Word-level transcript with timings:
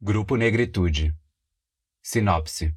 Grupo 0.00 0.36
Negritude 0.36 1.12
Sinopse 2.00 2.72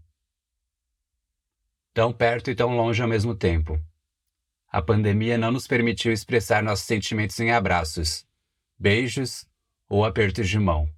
Tão 1.94 2.12
perto 2.12 2.50
e 2.50 2.56
tão 2.56 2.76
longe 2.76 3.00
ao 3.00 3.08
mesmo 3.08 3.36
tempo. 3.36 3.80
A 4.68 4.82
pandemia 4.82 5.38
não 5.38 5.52
nos 5.52 5.68
permitiu 5.68 6.12
expressar 6.12 6.64
nossos 6.64 6.88
sentimentos 6.88 7.40
em 7.40 7.52
abraços, 7.52 8.28
beijos 8.76 9.48
ou 9.88 10.04
apertos 10.04 10.50
de 10.50 10.58
mão. 10.58 10.92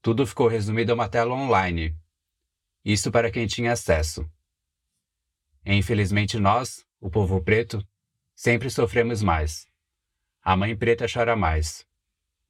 Tudo 0.00 0.26
ficou 0.26 0.48
resumido 0.48 0.92
a 0.92 0.94
uma 0.94 1.10
tela 1.10 1.34
online. 1.34 1.94
Isso 2.82 3.12
para 3.12 3.30
quem 3.30 3.46
tinha 3.46 3.72
acesso. 3.72 4.26
Infelizmente, 5.66 6.38
nós, 6.38 6.86
o 6.98 7.10
povo 7.10 7.44
preto, 7.44 7.86
sempre 8.34 8.70
sofremos 8.70 9.22
mais. 9.22 9.68
A 10.40 10.56
mãe 10.56 10.74
preta 10.74 11.04
chora 11.06 11.36
mais. 11.36 11.86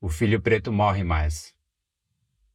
O 0.01 0.09
filho 0.09 0.41
preto 0.41 0.73
morre 0.73 1.03
mais. 1.03 1.56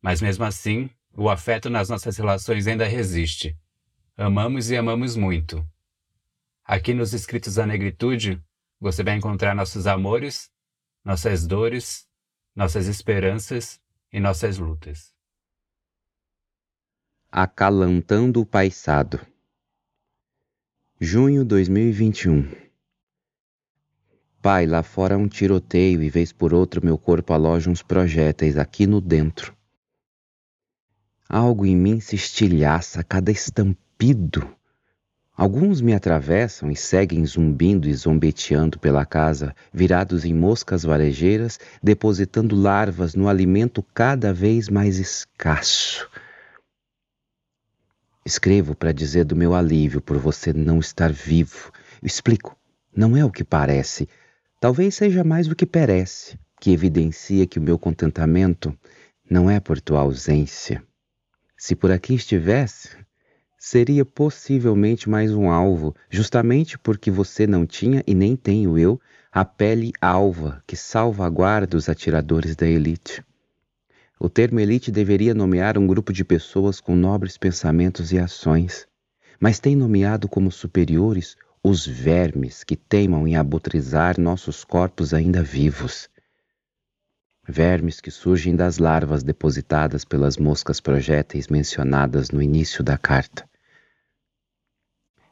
Mas 0.02 0.22
mesmo 0.22 0.44
assim, 0.44 0.90
o 1.14 1.30
afeto 1.30 1.70
nas 1.70 1.90
nossas 1.90 2.18
relações 2.18 2.68
ainda 2.68 2.86
resiste. 2.86 3.56
Amamos 4.18 4.70
e 4.72 4.76
amamos 4.76 5.16
muito. 5.16 5.66
Aqui 6.64 6.94
nos 6.94 7.14
Escritos 7.14 7.56
da 7.56 7.66
Negritude, 7.66 8.42
você 8.80 9.04
vai 9.04 9.16
encontrar 9.16 9.56
nossos 9.56 9.86
amores, 9.86 10.50
nossas 11.04 11.46
dores, 11.46 12.08
nossas 12.56 12.88
esperanças 12.88 13.80
e 14.12 14.20
nossas 14.20 14.58
lutas. 14.58 15.14
Acalantando 17.32 18.42
o 18.42 18.46
Paisado 18.46 19.20
Junho 21.00 21.46
2021 21.46 22.50
Pai, 24.42 24.66
lá 24.66 24.82
fora 24.82 25.18
um 25.18 25.28
tiroteio 25.28 26.02
e 26.02 26.10
vez 26.10 26.34
por 26.34 26.54
outra 26.54 26.82
meu 26.82 26.98
corpo 26.98 27.32
aloja 27.32 27.70
uns 27.70 27.82
projéteis 27.84 28.58
aqui 28.58 28.88
no 28.88 29.00
dentro. 29.00 29.56
Algo 31.34 31.66
em 31.66 31.78
mim 31.78 32.02
se 32.02 32.14
estilhaça 32.14 33.00
a 33.00 33.04
cada 33.06 33.32
estampido. 33.32 34.54
Alguns 35.34 35.80
me 35.80 35.94
atravessam 35.94 36.70
e 36.70 36.76
seguem 36.76 37.26
zumbindo 37.26 37.88
e 37.88 37.94
zombeteando 37.94 38.78
pela 38.78 39.06
casa, 39.06 39.56
virados 39.72 40.26
em 40.26 40.34
moscas 40.34 40.84
varejeiras, 40.84 41.58
depositando 41.82 42.54
larvas 42.54 43.16
no 43.16 43.30
alimento 43.30 43.82
cada 43.94 44.34
vez 44.34 44.68
mais 44.68 45.00
escasso. 45.00 46.06
Escrevo 48.26 48.76
para 48.76 48.92
dizer 48.92 49.24
do 49.24 49.34
meu 49.34 49.56
alívio 49.56 50.02
por 50.02 50.18
você 50.18 50.52
não 50.52 50.80
estar 50.80 51.14
vivo. 51.14 51.72
explico, 52.04 52.58
não 52.94 53.16
é 53.16 53.24
o 53.24 53.32
que 53.32 53.46
parece. 53.46 54.06
Talvez 54.60 54.96
seja 54.96 55.24
mais 55.24 55.48
o 55.48 55.56
que 55.56 55.66
perece, 55.66 56.38
que 56.60 56.72
evidencia 56.72 57.48
que 57.48 57.58
o 57.58 57.62
meu 57.62 57.80
contentamento 57.80 58.78
não 59.30 59.50
é 59.50 59.62
por 59.62 59.80
tua 59.80 60.02
ausência 60.02 60.84
se 61.62 61.76
por 61.76 61.92
aqui 61.92 62.16
estivesse, 62.16 62.90
seria 63.56 64.04
possivelmente 64.04 65.08
mais 65.08 65.32
um 65.32 65.48
alvo, 65.52 65.96
justamente 66.10 66.76
porque 66.76 67.12
você 67.12 67.46
não 67.46 67.68
tinha 67.68 68.04
e 68.08 68.16
nem 68.16 68.36
tenho 68.36 68.80
eu 68.80 69.00
a 69.32 69.46
pele 69.46 69.94
alva 70.02 70.64
que 70.66 70.76
salvaguarda 70.76 71.78
os 71.78 71.88
atiradores 71.88 72.56
da 72.56 72.66
elite. 72.66 73.24
O 74.20 74.28
termo 74.28 74.60
elite 74.60 74.92
deveria 74.92 75.36
nomear 75.36 75.78
um 75.78 75.86
grupo 75.86 76.12
de 76.12 76.26
pessoas 76.26 76.82
com 76.82 76.96
nobres 76.96 77.38
pensamentos 77.38 78.12
e 78.12 78.18
ações, 78.18 78.88
mas 79.40 79.60
tem 79.60 79.76
nomeado 79.76 80.28
como 80.28 80.52
superiores 80.52 81.38
os 81.64 81.86
vermes 81.86 82.64
que 82.64 82.76
teimam 82.76 83.28
em 83.28 83.36
abotrizar 83.36 84.20
nossos 84.20 84.64
corpos 84.64 85.14
ainda 85.14 85.44
vivos 85.44 86.10
vermes 87.52 88.00
que 88.00 88.10
surgem 88.10 88.56
das 88.56 88.78
larvas 88.78 89.22
depositadas 89.22 90.06
pelas 90.06 90.38
moscas 90.38 90.80
projéteis 90.80 91.48
mencionadas 91.48 92.32
no 92.32 92.42
início 92.42 92.84
da 92.84 92.98
carta. 92.98 93.48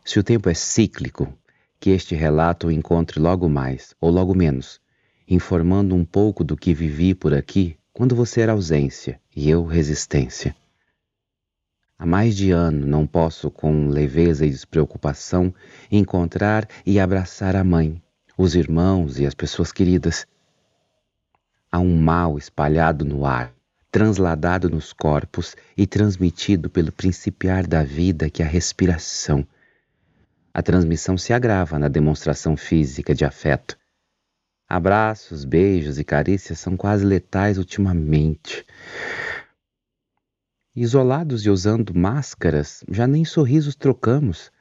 Se 0.05 0.19
o 0.19 0.23
tempo 0.23 0.49
é 0.49 0.53
cíclico, 0.53 1.33
que 1.79 1.91
este 1.91 2.13
relato 2.13 2.67
o 2.67 2.71
encontre 2.71 3.19
logo 3.19 3.47
mais, 3.47 3.95
ou 4.01 4.11
logo 4.11 4.35
menos, 4.35 4.81
informando 5.27 5.95
um 5.95 6.03
pouco 6.03 6.43
do 6.43 6.57
que 6.57 6.73
vivi 6.73 7.15
por 7.15 7.33
aqui 7.33 7.77
quando 7.93 8.15
você 8.15 8.41
era 8.41 8.51
ausência 8.51 9.19
e 9.35 9.49
eu 9.49 9.65
resistência. 9.65 10.55
Há 11.97 12.05
mais 12.05 12.35
de 12.35 12.51
ano 12.51 12.85
não 12.85 13.05
posso, 13.05 13.51
com 13.51 13.87
leveza 13.87 14.45
e 14.45 14.49
despreocupação, 14.49 15.53
encontrar 15.91 16.67
e 16.85 16.99
abraçar 16.99 17.55
a 17.55 17.63
mãe, 17.63 18.01
os 18.37 18.55
irmãos 18.55 19.19
e 19.19 19.25
as 19.25 19.33
pessoas 19.33 19.71
queridas 19.71 20.25
Há 21.71 21.77
um 21.77 21.95
mal 21.95 22.35
espalhado 22.35 23.05
no 23.05 23.27
ar, 23.27 23.53
transladado 23.91 24.67
nos 24.69 24.91
corpos 24.91 25.55
e 25.77 25.85
transmitido 25.85 26.67
pelo 26.67 26.91
principiar 26.91 27.67
da 27.67 27.83
vida 27.83 28.27
que 28.27 28.41
é 28.41 28.45
a 28.45 28.49
respiração. 28.49 29.47
A 30.51 30.63
transmissão 30.63 31.15
se 31.15 31.31
agrava 31.31 31.77
na 31.77 31.87
demonstração 31.87 32.57
física 32.57 33.13
de 33.13 33.23
afeto. 33.23 33.77
Abraços, 34.67 35.45
beijos 35.45 35.99
e 35.99 36.03
carícias 36.03 36.59
são 36.59 36.75
quase 36.75 37.05
letais 37.05 37.59
ultimamente. 37.59 38.65
Isolados 40.75 41.45
e 41.45 41.51
usando 41.51 41.93
máscaras, 41.93 42.83
já 42.89 43.05
nem 43.05 43.23
sorrisos 43.23 43.75
trocamos. 43.75 44.51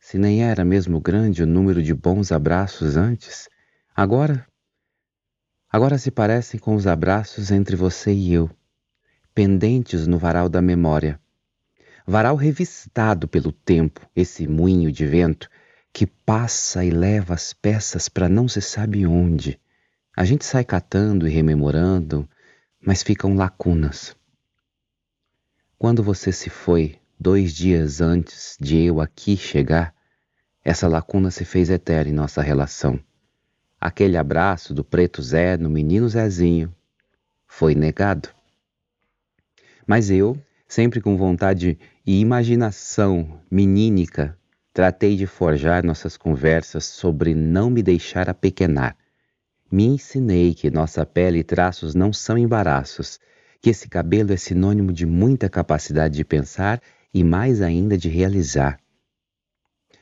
Se 0.00 0.16
nem 0.16 0.42
era 0.42 0.64
mesmo 0.64 1.00
grande 1.00 1.42
o 1.42 1.46
número 1.46 1.82
de 1.82 1.92
bons 1.92 2.32
abraços 2.32 2.96
antes, 2.96 3.46
agora 3.94 4.47
agora 5.70 5.98
se 5.98 6.10
parecem 6.10 6.58
com 6.58 6.74
os 6.74 6.86
abraços 6.86 7.50
entre 7.50 7.76
você 7.76 8.12
e 8.12 8.32
eu, 8.32 8.50
pendentes 9.34 10.06
no 10.06 10.18
varal 10.18 10.48
da 10.48 10.62
memória. 10.62 11.20
Varal 12.06 12.36
revistado 12.36 13.28
pelo 13.28 13.52
tempo, 13.52 14.08
esse 14.16 14.46
moinho 14.46 14.90
de 14.90 15.04
vento 15.04 15.48
que 15.92 16.06
passa 16.06 16.84
e 16.84 16.90
leva 16.90 17.34
as 17.34 17.52
peças 17.52 18.08
para 18.08 18.28
não 18.28 18.48
se 18.48 18.60
sabe 18.60 19.06
onde. 19.06 19.60
A 20.16 20.24
gente 20.24 20.44
sai 20.44 20.64
catando 20.64 21.28
e 21.28 21.30
rememorando, 21.30 22.28
mas 22.80 23.02
ficam 23.02 23.34
lacunas. 23.34 24.16
Quando 25.78 26.02
você 26.02 26.32
se 26.32 26.50
foi, 26.50 26.98
dois 27.20 27.52
dias 27.52 28.00
antes 28.00 28.56
de 28.60 28.78
eu 28.78 29.00
aqui 29.00 29.36
chegar, 29.36 29.94
essa 30.64 30.88
lacuna 30.88 31.30
se 31.30 31.44
fez 31.44 31.70
eterna 31.70 32.10
em 32.10 32.14
nossa 32.14 32.42
relação. 32.42 32.98
Aquele 33.80 34.16
abraço 34.16 34.74
do 34.74 34.82
preto 34.82 35.22
Zé 35.22 35.56
no 35.56 35.70
menino 35.70 36.08
Zezinho 36.08 36.74
foi 37.46 37.76
negado. 37.76 38.28
Mas 39.86 40.10
eu, 40.10 40.36
sempre 40.66 41.00
com 41.00 41.16
vontade 41.16 41.78
e 42.04 42.20
imaginação 42.20 43.40
menínica, 43.48 44.36
tratei 44.72 45.16
de 45.16 45.26
forjar 45.26 45.84
nossas 45.84 46.16
conversas 46.16 46.86
sobre 46.86 47.34
não 47.34 47.70
me 47.70 47.80
deixar 47.80 48.28
apequenar. 48.28 48.96
Me 49.70 49.84
ensinei 49.84 50.54
que 50.54 50.70
nossa 50.70 51.06
pele 51.06 51.38
e 51.38 51.44
traços 51.44 51.94
não 51.94 52.12
são 52.12 52.36
embaraços, 52.36 53.20
que 53.60 53.70
esse 53.70 53.88
cabelo 53.88 54.32
é 54.32 54.36
sinônimo 54.36 54.92
de 54.92 55.06
muita 55.06 55.48
capacidade 55.48 56.16
de 56.16 56.24
pensar 56.24 56.80
e 57.14 57.22
mais 57.22 57.62
ainda 57.62 57.96
de 57.96 58.08
realizar. 58.08 58.80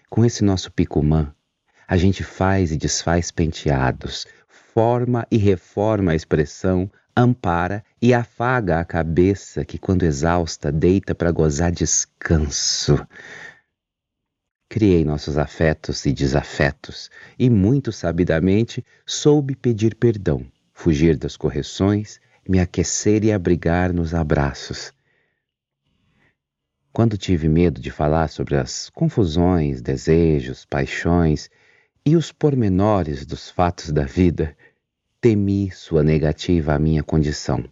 Com 0.08 0.24
esse 0.24 0.42
nosso 0.42 0.72
picumã, 0.72 1.34
a 1.86 1.96
gente 1.96 2.24
faz 2.24 2.72
e 2.72 2.76
desfaz 2.76 3.30
penteados, 3.30 4.26
forma 4.48 5.26
e 5.30 5.36
reforma 5.36 6.12
a 6.12 6.14
expressão, 6.14 6.90
ampara 7.16 7.84
e 8.02 8.12
afaga 8.12 8.80
a 8.80 8.84
cabeça 8.84 9.64
que, 9.64 9.78
quando 9.78 10.02
exausta, 10.02 10.72
deita 10.72 11.14
para 11.14 11.30
gozar 11.30 11.70
descanso. 11.70 12.98
Criei 14.68 15.04
nossos 15.04 15.38
afetos 15.38 16.04
e 16.04 16.12
desafetos, 16.12 17.08
e 17.38 17.48
muito 17.48 17.92
sabidamente 17.92 18.84
soube 19.06 19.54
pedir 19.54 19.94
perdão, 19.94 20.44
fugir 20.72 21.16
das 21.16 21.36
correções, 21.36 22.20
me 22.46 22.58
aquecer 22.58 23.24
e 23.24 23.32
abrigar 23.32 23.92
nos 23.92 24.12
abraços. 24.12 24.92
Quando 26.92 27.16
tive 27.16 27.48
medo 27.48 27.80
de 27.80 27.90
falar 27.90 28.28
sobre 28.28 28.56
as 28.56 28.90
confusões, 28.90 29.80
desejos, 29.80 30.64
paixões 30.64 31.48
e 32.08 32.14
os 32.14 32.30
pormenores 32.30 33.26
dos 33.26 33.50
fatos 33.50 33.90
da 33.90 34.04
vida, 34.04 34.56
temi 35.20 35.72
sua 35.72 36.04
negativa 36.04 36.72
à 36.72 36.78
minha 36.78 37.02
condição. 37.02 37.64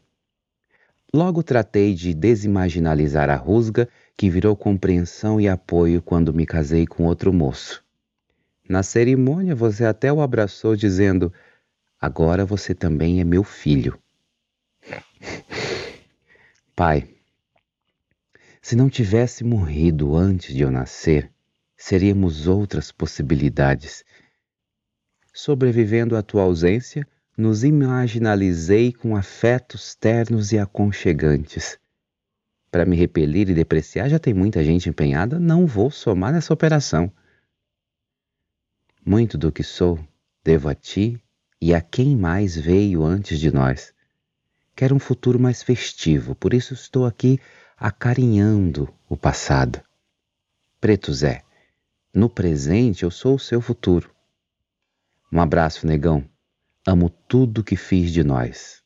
Logo 1.14 1.40
tratei 1.40 1.94
de 1.94 2.12
desimaginalizar 2.12 3.31
a 3.31 3.36
rusga 3.36 3.88
que 4.16 4.28
virou 4.28 4.56
compreensão 4.56 5.40
e 5.40 5.48
apoio 5.48 6.02
quando 6.02 6.34
me 6.34 6.44
casei 6.44 6.84
com 6.84 7.04
outro 7.04 7.32
moço. 7.32 7.84
Na 8.69 8.82
cerimônia, 8.82 9.54
você 9.54 9.84
até 9.84 10.12
o 10.12 10.20
abraçou, 10.20 10.75
dizendo: 10.75 11.32
Agora 12.00 12.44
você 12.44 12.75
também 12.75 13.20
é 13.20 13.25
meu 13.25 13.44
filho. 13.44 13.96
Pai, 16.75 17.08
se 18.60 18.75
não 18.75 18.90
tivesse 18.90 19.44
morrido 19.44 20.16
antes 20.16 20.52
de 20.52 20.62
eu 20.62 20.72
nascer, 20.72 21.30
seríamos 21.76 22.48
outras 22.48 22.90
possibilidades 22.90 24.04
sobrevivendo 25.34 26.16
à 26.16 26.22
tua 26.22 26.42
ausência 26.42 27.04
nos 27.36 27.64
imaginalizei 27.64 28.92
com 28.92 29.16
afetos 29.16 29.96
ternos 29.96 30.52
e 30.52 30.58
aconchegantes. 30.58 31.76
Para 32.70 32.84
me 32.84 32.96
repelir 32.96 33.50
e 33.50 33.54
depreciar, 33.54 34.08
já 34.08 34.19
tem 34.19 34.32
muita 34.32 34.62
gente 34.64 34.88
empenhada, 34.88 35.40
não 35.40 35.66
vou 35.66 35.90
somar 35.90 36.32
nessa 36.32 36.54
operação. 36.54 37.12
Muito 39.04 39.36
do 39.36 39.50
que 39.50 39.64
sou 39.64 39.98
devo 40.44 40.69
a 40.69 40.75
ti 40.75 41.20
e 41.60 41.75
a 41.75 41.80
quem 41.80 42.16
mais 42.16 42.56
veio 42.56 43.02
antes 43.02 43.40
de 43.40 43.52
nós. 43.52 43.92
Quero 44.76 44.94
um 44.94 45.00
futuro 45.00 45.38
mais 45.38 45.62
festivo, 45.62 46.34
por 46.34 46.54
isso 46.54 46.75
estou 46.75 47.06
aqui 47.06 47.40
acarinhando 47.76 48.92
o 49.08 49.16
passado. 49.16 49.82
Preto 50.80 51.12
Zé, 51.12 51.42
no 52.12 52.28
presente 52.28 53.02
eu 53.02 53.10
sou 53.10 53.34
o 53.34 53.40
seu 53.40 53.60
futuro. 53.60 54.13
Um 55.34 55.40
abraço, 55.40 55.84
negão. 55.84 56.25
Amo 56.86 57.10
tudo 57.10 57.64
que 57.64 57.75
fiz 57.75 58.12
de 58.12 58.22
nós. 58.22 58.81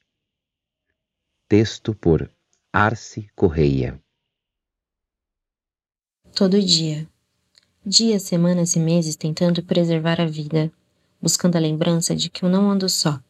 Texto 1.46 1.94
por 1.94 2.30
Arce 2.72 3.28
Correia. 3.36 4.00
Todo 6.34 6.58
dia 6.62 7.06
dias, 7.84 8.22
semanas 8.22 8.76
e 8.76 8.80
meses 8.80 9.14
tentando 9.14 9.62
preservar 9.62 10.20
a 10.22 10.26
vida, 10.26 10.72
buscando 11.20 11.56
a 11.56 11.60
lembrança 11.60 12.16
de 12.16 12.30
que 12.30 12.44
eu 12.44 12.48
não 12.48 12.70
ando 12.70 12.88
só. 12.88 13.20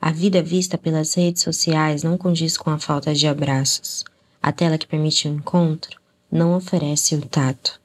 A 0.00 0.12
vida 0.12 0.40
vista 0.40 0.78
pelas 0.78 1.14
redes 1.14 1.42
sociais 1.42 2.04
não 2.04 2.16
condiz 2.16 2.56
com 2.56 2.70
a 2.70 2.78
falta 2.78 3.12
de 3.12 3.26
abraços. 3.26 4.04
A 4.40 4.52
tela 4.52 4.78
que 4.78 4.86
permite 4.86 5.26
o 5.26 5.34
encontro 5.34 6.00
não 6.30 6.54
oferece 6.54 7.16
o 7.16 7.26
tato. 7.26 7.80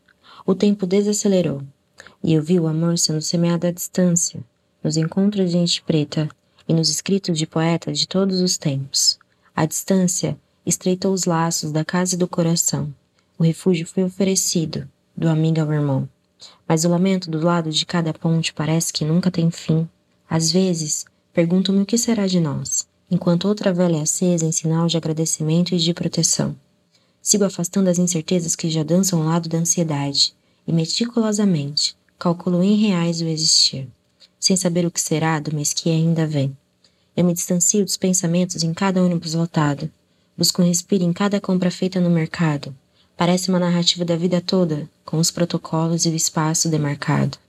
O 0.45 0.53
tempo 0.53 0.85
desacelerou 0.85 1.63
e 2.23 2.33
eu 2.33 2.43
vi 2.43 2.59
o 2.59 2.67
amor 2.67 2.99
sendo 2.99 3.21
semeado 3.21 3.65
à 3.65 3.71
distância, 3.71 4.39
nos 4.87 4.95
encontros 4.95 5.47
de 5.47 5.51
gente 5.51 5.81
preta 5.81 6.29
e 6.65 6.73
nos 6.73 6.87
escritos 6.87 7.37
de 7.37 7.45
poetas 7.45 7.99
de 7.99 8.07
todos 8.07 8.39
os 8.39 8.57
tempos. 8.57 9.19
A 9.53 9.65
distância 9.65 10.37
estreitou 10.65 11.11
os 11.11 11.25
laços 11.25 11.73
da 11.73 11.83
casa 11.83 12.15
e 12.15 12.17
do 12.17 12.25
coração. 12.25 12.93
O 13.37 13.43
refúgio 13.43 13.85
foi 13.85 14.05
oferecido, 14.05 14.87
do 15.15 15.27
amigo 15.27 15.59
ao 15.59 15.73
irmão. 15.73 16.07
Mas 16.65 16.85
o 16.85 16.89
lamento 16.89 17.29
do 17.29 17.43
lado 17.43 17.69
de 17.69 17.85
cada 17.85 18.13
ponte 18.13 18.53
parece 18.53 18.93
que 18.93 19.03
nunca 19.03 19.29
tem 19.29 19.51
fim. 19.51 19.85
Às 20.29 20.53
vezes, 20.53 21.05
pergunto-me 21.33 21.81
o 21.81 21.85
que 21.85 21.97
será 21.97 22.25
de 22.25 22.39
nós, 22.39 22.87
enquanto 23.11 23.45
outra 23.49 23.73
vela 23.73 23.97
é 23.97 24.01
acesa 24.01 24.45
em 24.45 24.53
sinal 24.53 24.87
de 24.87 24.95
agradecimento 24.95 25.75
e 25.75 25.77
de 25.77 25.93
proteção. 25.93 26.55
Sigo 27.21 27.43
afastando 27.43 27.89
as 27.89 27.99
incertezas 27.99 28.55
que 28.55 28.69
já 28.69 28.83
dançam 28.83 29.21
ao 29.21 29.27
lado 29.27 29.49
da 29.49 29.57
ansiedade, 29.57 30.33
e 30.65 30.71
meticulosamente 30.71 31.93
calculo 32.17 32.63
em 32.63 32.75
reais 32.77 33.19
o 33.19 33.25
existir, 33.25 33.89
sem 34.39 34.55
saber 34.55 34.85
o 34.85 34.91
que 34.91 35.01
será 35.01 35.39
do 35.39 35.55
mês 35.55 35.73
que 35.73 35.89
ainda 35.89 36.25
vem. 36.25 36.55
Eu 37.15 37.23
me 37.23 37.33
distancio 37.33 37.83
dos 37.83 37.97
pensamentos 37.97 38.63
em 38.63 38.73
cada 38.73 39.03
ônibus 39.03 39.33
lotado, 39.33 39.89
busco 40.37 40.61
um 40.61 40.65
respiro 40.65 41.03
em 41.03 41.13
cada 41.13 41.41
compra 41.41 41.71
feita 41.71 41.99
no 41.99 42.09
mercado, 42.09 42.75
Parece 43.17 43.49
uma 43.49 43.57
narrativa 43.57 44.05
da 44.05 44.15
vida 44.15 44.39
toda, 44.39 44.87
com 45.03 45.17
os 45.17 45.31
protocolos 45.31 46.05
e 46.05 46.09
o 46.09 46.15
espaço 46.15 46.69
demarcado. 46.69 47.39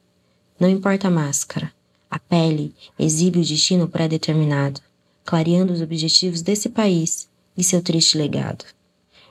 Não 0.58 0.66
importa 0.66 1.08
a 1.08 1.10
máscara, 1.10 1.70
a 2.10 2.18
pele 2.18 2.74
exibe 2.98 3.38
o 3.38 3.44
destino 3.44 3.86
pré-determinado, 3.86 4.80
clareando 5.26 5.74
os 5.74 5.82
objetivos 5.82 6.40
desse 6.40 6.70
país 6.70 7.28
e 7.54 7.62
seu 7.62 7.82
triste 7.82 8.16
legado. 8.16 8.64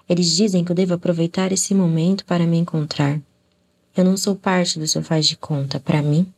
Eles 0.07 0.27
dizem 0.27 0.63
que 0.63 0.71
eu 0.71 0.75
devo 0.75 0.93
aproveitar 0.93 1.51
esse 1.51 1.73
momento 1.73 2.23
para 2.23 2.45
me 2.45 2.57
encontrar. 2.57 3.19
Eu 3.95 4.05
não 4.05 4.15
sou 4.15 4.35
parte 4.35 4.77
do 4.77 4.87
seu 4.87 5.01
faz 5.01 5.25
de 5.25 5.35
conta, 5.35 5.79
para 5.79 6.03
mim. 6.03 6.31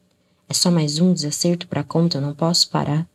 É 0.49 0.53
só 0.53 0.71
mais 0.71 0.99
um 0.99 1.13
desacerto 1.13 1.67
para 1.67 1.81
a 1.81 1.83
conta, 1.83 2.17
eu 2.17 2.21
não 2.21 2.33
posso 2.33 2.69
parar. 2.69 3.07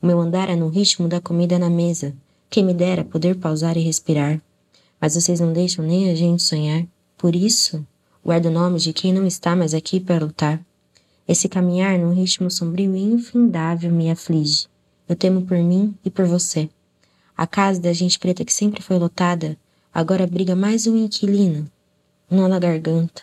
O 0.00 0.06
meu 0.06 0.20
andar 0.20 0.50
é 0.50 0.54
no 0.54 0.68
ritmo 0.68 1.08
da 1.08 1.20
comida 1.20 1.58
na 1.58 1.70
mesa. 1.70 2.14
Quem 2.50 2.62
me 2.62 2.74
dera 2.74 3.02
poder 3.02 3.36
pausar 3.36 3.76
e 3.76 3.80
respirar 3.80 4.40
mas 5.04 5.14
vocês 5.14 5.38
não 5.38 5.52
deixam 5.52 5.84
nem 5.84 6.10
a 6.10 6.14
gente 6.14 6.42
sonhar. 6.42 6.86
Por 7.18 7.36
isso, 7.36 7.86
guardo 8.24 8.46
o 8.46 8.50
nome 8.50 8.78
de 8.78 8.90
quem 8.90 9.12
não 9.12 9.26
está 9.26 9.54
mais 9.54 9.74
aqui 9.74 10.00
para 10.00 10.24
lutar. 10.24 10.64
Esse 11.28 11.46
caminhar 11.46 11.98
num 11.98 12.14
ritmo 12.14 12.50
sombrio 12.50 12.96
e 12.96 13.02
infindável 13.02 13.92
me 13.92 14.10
aflige. 14.10 14.66
Eu 15.06 15.14
temo 15.14 15.42
por 15.42 15.58
mim 15.58 15.94
e 16.02 16.10
por 16.10 16.24
você. 16.24 16.70
A 17.36 17.46
casa 17.46 17.78
da 17.78 17.92
gente 17.92 18.18
preta 18.18 18.46
que 18.46 18.52
sempre 18.52 18.82
foi 18.82 18.98
lotada, 18.98 19.58
agora 19.92 20.26
briga 20.26 20.56
mais 20.56 20.86
um 20.86 20.96
inquilino. 20.96 21.70
Nó 22.30 22.48
na 22.48 22.58
garganta. 22.58 23.22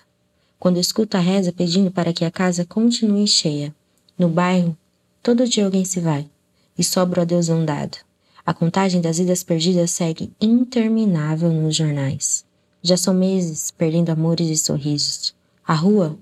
Quando 0.62 0.78
escuto 0.78 1.18
a 1.18 1.20
reza 1.20 1.52
pedindo 1.52 1.90
para 1.90 2.14
que 2.14 2.24
a 2.24 2.30
casa 2.30 2.64
continue 2.64 3.28
cheia. 3.28 3.74
No 4.16 4.30
bairro, 4.30 4.78
todo 5.24 5.48
dia 5.48 5.66
alguém 5.66 5.84
se 5.84 6.00
vai, 6.00 6.30
e 6.78 6.84
sobra 6.84 7.20
o 7.20 7.24
adeus 7.24 7.50
andado. 7.50 7.98
A 8.46 8.54
contagem 8.54 9.02
das 9.02 9.18
vidas 9.18 9.42
perdidas 9.42 9.90
segue 9.90 10.32
interminável 10.40 11.52
nos 11.52 11.76
jornais. 11.76 12.46
Já 12.80 12.96
são 12.96 13.12
meses 13.12 13.72
perdendo 13.72 14.12
amores 14.12 14.50
e 14.50 14.56
sorrisos. 14.56 15.34
A 15.66 15.74
rua, 15.74 16.16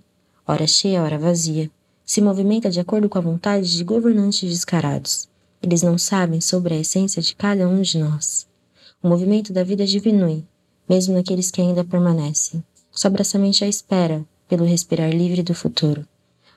ora 0.48 0.66
cheia, 0.66 1.04
ora 1.04 1.20
vazia, 1.20 1.70
se 2.06 2.22
movimenta 2.22 2.72
de 2.72 2.80
acordo 2.80 3.10
com 3.10 3.18
a 3.18 3.22
vontade 3.22 3.76
de 3.76 3.84
governantes 3.84 4.50
descarados. 4.50 5.28
Eles 5.62 5.82
não 5.82 5.98
sabem 5.98 6.40
sobre 6.40 6.76
a 6.76 6.80
essência 6.80 7.22
de 7.22 7.36
cada 7.36 7.68
um 7.68 7.82
de 7.82 7.98
nós. 7.98 8.48
O 9.04 9.10
movimento 9.10 9.52
da 9.52 9.66
vida 9.66 9.86
diminui, 9.86 10.46
mesmo 10.88 11.14
naqueles 11.14 11.52
que 11.52 11.60
ainda 11.60 11.84
permanecem. 11.84 12.64
Sobra 13.02 13.24
somente 13.24 13.64
a 13.64 13.68
espera 13.70 14.26
pelo 14.46 14.66
respirar 14.66 15.10
livre 15.10 15.42
do 15.42 15.56
futuro. 15.56 16.06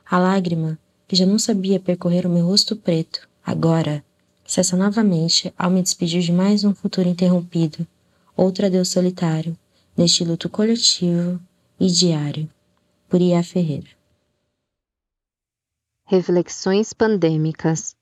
A 0.04 0.18
lágrima, 0.18 0.76
que 1.06 1.14
já 1.14 1.24
não 1.24 1.38
sabia 1.38 1.78
percorrer 1.78 2.26
o 2.26 2.28
meu 2.28 2.44
rosto 2.44 2.74
preto, 2.74 3.28
agora 3.46 4.04
cessa 4.44 4.76
novamente 4.76 5.54
ao 5.56 5.70
me 5.70 5.80
despedir 5.80 6.20
de 6.20 6.32
mais 6.32 6.64
um 6.64 6.74
futuro 6.74 7.08
interrompido, 7.08 7.86
outro 8.36 8.66
adeus 8.66 8.88
solitário, 8.88 9.56
neste 9.96 10.24
luto 10.24 10.48
coletivo 10.48 11.40
e 11.78 11.86
diário. 11.86 12.50
Por 13.08 13.20
Ia 13.20 13.44
Ferreira. 13.44 13.90
Reflexões 16.06 16.92
pandêmicas. 16.92 17.94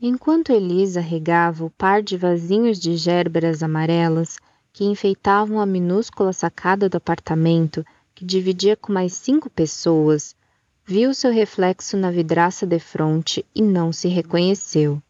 Enquanto 0.00 0.52
Elisa 0.52 1.00
regava 1.00 1.64
o 1.64 1.70
par 1.70 2.00
de 2.00 2.16
vasinhos 2.16 2.78
de 2.78 2.96
gérberas 2.96 3.60
amarelas 3.60 4.38
que 4.76 4.84
enfeitavam 4.84 5.58
a 5.58 5.64
minúscula 5.64 6.32
sacada 6.32 6.86
do 6.86 6.98
apartamento 6.98 7.82
que 8.14 8.24
dividia 8.24 8.76
com 8.76 8.92
mais 8.92 9.14
cinco 9.14 9.48
pessoas, 9.48 10.36
viu 10.84 11.14
seu 11.14 11.32
reflexo 11.32 11.96
na 11.96 12.10
vidraça 12.10 12.66
de 12.66 12.78
fronte 12.78 13.42
e 13.54 13.62
não 13.62 13.90
se 13.90 14.06
reconheceu 14.06 15.02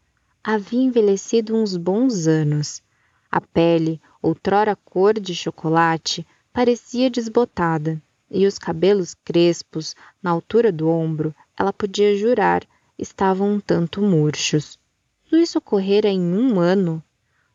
havia 0.49 0.81
envelhecido 0.81 1.53
uns 1.53 1.75
bons 1.75 2.25
anos. 2.25 2.81
A 3.29 3.41
pele, 3.41 3.99
outrora 4.21 4.77
cor 4.77 5.19
de 5.19 5.35
chocolate, 5.35 6.25
parecia 6.53 7.09
desbotada, 7.09 8.01
e 8.31 8.47
os 8.47 8.57
cabelos 8.57 9.13
crespos, 9.25 9.93
na 10.23 10.31
altura 10.31 10.71
do 10.71 10.87
ombro, 10.87 11.35
ela 11.59 11.73
podia 11.73 12.15
jurar, 12.15 12.63
estavam 12.97 13.55
um 13.55 13.59
tanto 13.59 14.01
murchos. 14.01 14.79
Tudo 15.25 15.41
isso 15.41 15.57
ocorrera 15.57 16.07
em 16.07 16.21
um 16.21 16.61
ano. 16.61 17.03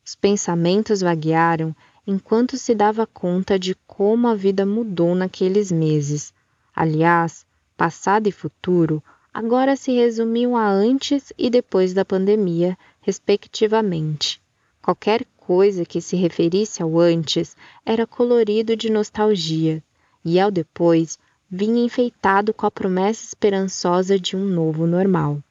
Os 0.05 0.15
pensamentos 0.15 1.01
vaguearam 1.01 1.75
enquanto 2.07 2.59
se 2.59 2.75
dava 2.75 3.07
conta 3.07 3.59
de 3.59 3.75
como 3.87 4.27
a 4.29 4.35
vida 4.35 4.67
mudou 4.67 5.15
naqueles 5.15 5.71
meses. 5.71 6.33
Aliás, 6.75 7.47
passado 7.77 8.29
e 8.29 8.33
futuro 8.33 9.03
agora 9.33 9.77
se 9.77 9.93
resumiam 9.93 10.57
a 10.57 10.69
antes 10.69 11.33
e 11.39 11.49
depois 11.49 11.95
da 11.95 12.05
pandemia, 12.05 12.77
respectivamente. 13.01 14.43
Qualquer 14.83 15.25
coisa 15.37 15.85
que 15.85 16.01
se 16.01 16.17
referisse 16.17 16.83
ao 16.83 16.99
antes 16.99 17.57
era 17.85 18.07
colorido 18.07 18.77
de 18.77 18.91
nostalgia, 18.91 19.83
e 20.25 20.39
ao 20.39 20.51
depois 20.51 21.19
vinha 21.51 21.85
enfeitado 21.85 22.53
com 22.53 22.67
a 22.67 22.71
promessa 22.71 23.25
esperançosa 23.25 24.19
de 24.19 24.37
um 24.37 24.45
novo 24.45 24.87
normal. 24.87 25.43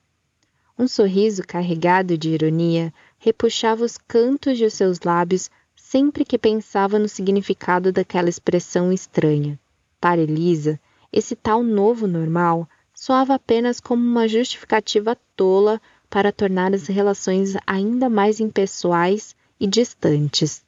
Um 0.78 0.88
sorriso 0.88 1.44
carregado 1.44 2.18
de 2.18 2.30
ironia 2.30 2.94
repuxava 3.20 3.86
os 3.86 3.98
cantos 3.98 4.58
de 4.58 4.70
seus 4.70 5.00
lábios 5.02 5.50
sempre 5.92 6.24
que 6.24 6.38
pensava 6.38 6.98
no 6.98 7.10
significado 7.10 7.92
daquela 7.92 8.30
expressão 8.30 8.94
estranha. 8.94 9.60
Para 10.00 10.22
Elisa, 10.22 10.80
esse 11.12 11.36
tal 11.36 11.62
novo 11.62 12.08
normal 12.08 12.66
soava 12.94 13.34
apenas 13.34 13.82
como 13.82 14.02
uma 14.02 14.26
justificativa 14.26 15.18
tola 15.36 15.82
para 16.10 16.32
tornar 16.32 16.74
as 16.74 16.88
relações 16.88 17.58
ainda 17.68 18.10
mais 18.10 18.40
impessoais 18.40 19.36
e 19.60 19.68
distantes. 19.68 20.64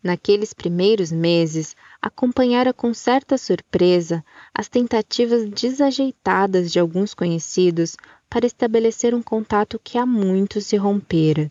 Naqueles 0.00 0.54
primeiros 0.54 1.10
meses, 1.10 1.74
acompanhara 2.00 2.72
com 2.72 2.94
certa 2.94 3.36
surpresa 3.36 4.24
as 4.54 4.68
tentativas 4.68 5.50
desajeitadas 5.50 6.70
de 6.70 6.78
alguns 6.78 7.12
conhecidos 7.12 7.96
para 8.28 8.46
estabelecer 8.46 9.16
um 9.16 9.20
contato 9.20 9.80
que 9.82 9.98
há 9.98 10.06
muito 10.06 10.60
se 10.60 10.76
rompera. 10.76 11.50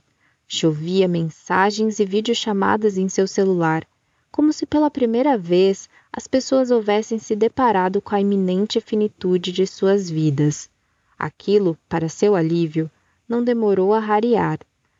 Chovia 0.51 1.07
mensagens 1.07 1.99
e 1.99 2.05
videochamadas 2.05 2.97
em 2.97 3.07
seu 3.07 3.27
celular, 3.27 3.87
como 4.31 4.51
se 4.51 4.65
pela 4.65 4.89
primeira 4.89 5.37
vez 5.37 5.87
as 6.11 6.25
pessoas 6.25 6.71
houvessem 6.71 7.19
se 7.19 7.35
deparado 7.35 8.01
com 8.01 8.15
a 8.15 8.19
iminente 8.19 8.81
finitude 8.81 9.51
de 9.51 9.67
suas 9.67 10.09
vidas. 10.09 10.67
Aquilo, 11.19 11.77
para 11.87 12.09
seu 12.09 12.35
alívio, 12.35 12.89
não 13.27 13.43
demorou 13.43 13.93
a 13.93 13.99
rarear, 13.99 14.57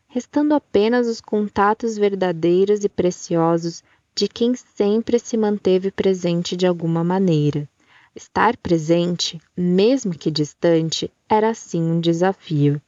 restando 0.08 0.53
apenas 0.53 1.08
os 1.08 1.20
contatos 1.20 1.98
verdadeiros 1.98 2.84
e 2.84 2.88
preciosos 2.88 3.84
de 4.13 4.27
quem 4.27 4.53
sempre 4.53 5.18
se 5.18 5.36
manteve 5.36 5.89
presente 5.89 6.56
de 6.56 6.68
alguma 6.68 7.03
maneira. 7.03 7.68
Estar 8.15 8.56
presente, 8.56 9.41
mesmo 9.58 10.13
que 10.13 10.29
distante, 10.29 11.12
era 11.27 11.50
assim 11.50 11.82
um 11.82 12.00
desafio. 12.00 12.79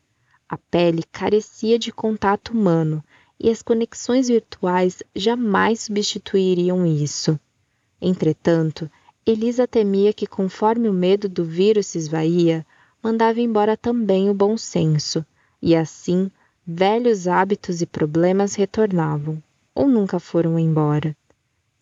A 0.52 0.58
pele 0.58 1.02
carecia 1.10 1.80
de 1.80 1.94
contato 1.94 2.50
humano 2.50 3.02
e 3.40 3.50
as 3.50 3.62
conexões 3.62 4.28
virtuais 4.28 5.02
jamais 5.16 5.84
substituiriam 5.84 6.86
isso. 6.86 7.40
Entretanto, 8.02 8.92
Elisa 9.26 9.66
temia 9.66 10.12
que, 10.12 10.28
conforme 10.28 10.90
o 10.90 10.94
medo 10.94 11.30
do 11.30 11.46
vírus 11.46 11.88
se 11.88 11.98
esvaía, 11.98 12.66
mandava 13.02 13.40
embora 13.40 13.78
também 13.78 14.30
o 14.30 14.34
bom 14.34 14.58
senso, 14.58 15.26
e 15.62 15.74
assim 15.74 16.30
velhos 16.68 17.30
hábitos 17.30 17.82
e 17.82 17.86
problemas 17.86 18.54
retornavam, 18.54 19.42
ou 19.74 19.88
nunca 19.88 20.20
foram 20.20 20.60
embora. 20.60 21.16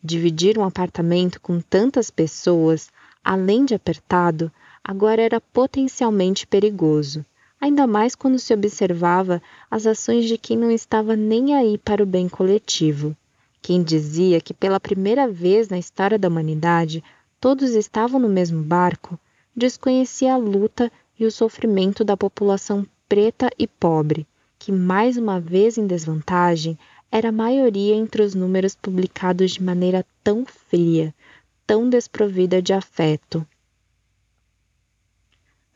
Dividir 0.03 0.59
um 0.59 0.63
apartamento 0.63 1.41
com 1.41 1.59
tantas 1.59 2.11
pessoas, 2.11 2.91
além 3.23 3.65
de 3.65 3.73
apertado, 3.73 4.51
agora 4.83 5.23
era 5.23 5.41
potencialmente 5.41 6.45
perigoso, 6.45 7.25
ainda 7.59 7.85
mais 7.85 8.15
quando 8.15 8.39
se 8.39 8.53
observava 8.53 9.41
as 9.69 9.85
ações 9.85 10.25
de 10.25 10.37
quem 10.37 10.57
não 10.57 10.71
estava 10.71 11.15
nem 11.15 11.55
aí 11.55 11.77
para 11.77 12.01
o 12.03 12.05
bem 12.05 12.29
coletivo. 12.29 13.15
Quem 13.61 13.83
dizia 13.83 14.39
que 14.39 14.53
pela 14.53 14.79
primeira 14.79 15.27
vez 15.27 15.67
na 15.67 15.77
história 15.77 16.17
da 16.17 16.27
humanidade 16.27 17.03
todos 17.39 17.71
estavam 17.71 18.19
no 18.19 18.29
mesmo 18.29 18.63
barco, 18.63 19.19
desconhecia 19.55 20.33
a 20.33 20.37
luta 20.37 20.91
e 21.19 21.25
o 21.25 21.31
sofrimento 21.31 22.03
da 22.03 22.15
população 22.15 22.85
preta 23.07 23.49
e 23.59 23.67
pobre, 23.67 24.25
que 24.57 24.71
mais 24.71 25.17
uma 25.17 25.39
vez 25.39 25.77
em 25.77 25.85
desvantagem 25.85 26.77
era 27.11 27.29
a 27.29 27.33
maioria 27.33 27.95
entre 27.95 28.21
os 28.21 28.35
números 28.35 28.75
publicados 28.75 29.51
de 29.51 29.63
maneira 29.63 30.05
tão 30.23 30.45
fria, 30.45 31.13
tão 31.65 31.89
desprovida 31.89 32.61
de 32.61 32.71
afeto. 32.71 33.45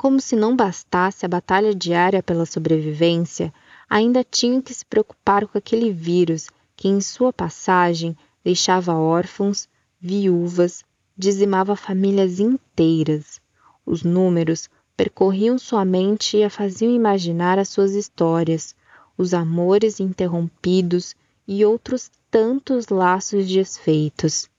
Como 0.04 0.20
se 0.20 0.36
não 0.36 0.54
bastasse 0.54 1.26
a 1.26 1.30
batalha 1.30 1.74
diária 1.74 2.22
pela 2.22 2.46
sobrevivência, 2.46 3.54
ainda 3.90 4.22
tinham 4.22 4.62
que 4.62 4.74
se 4.74 4.86
preocupar 4.86 5.48
com 5.48 5.58
aquele 5.58 5.94
vírus 5.94 6.50
que, 6.76 6.90
em 6.90 7.00
sua 7.00 7.32
passagem, 7.32 8.14
deixava 8.44 8.94
órfãos, 8.94 9.66
viúvas, 10.02 10.84
dizimava 11.18 11.74
famílias 11.78 12.42
inteiras. 12.42 13.40
Os 13.86 14.04
números 14.04 14.70
percorriam 14.98 15.58
sua 15.58 15.86
mente 15.86 16.36
e 16.36 16.44
a 16.44 16.50
faziam 16.50 16.94
imaginar 16.94 17.58
as 17.58 17.70
suas 17.70 17.94
histórias, 17.94 18.76
os 19.18 19.34
amores 19.34 20.02
interrompidos 20.02 21.16
e 21.48 21.64
outros 21.64 22.12
tantos 22.30 22.90
laços 22.90 23.48
desfeitos. 23.48 24.50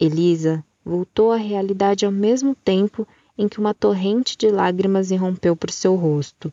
Elisa 0.00 0.64
voltou 0.84 1.30
à 1.30 1.36
realidade 1.36 2.04
ao 2.04 2.10
mesmo 2.10 2.56
tempo 2.56 3.06
em 3.40 3.48
que 3.48 3.58
uma 3.58 3.72
torrente 3.72 4.36
de 4.36 4.50
lágrimas 4.50 5.10
irrompeu 5.10 5.56
por 5.56 5.70
seu 5.70 5.94
rosto. 5.96 6.52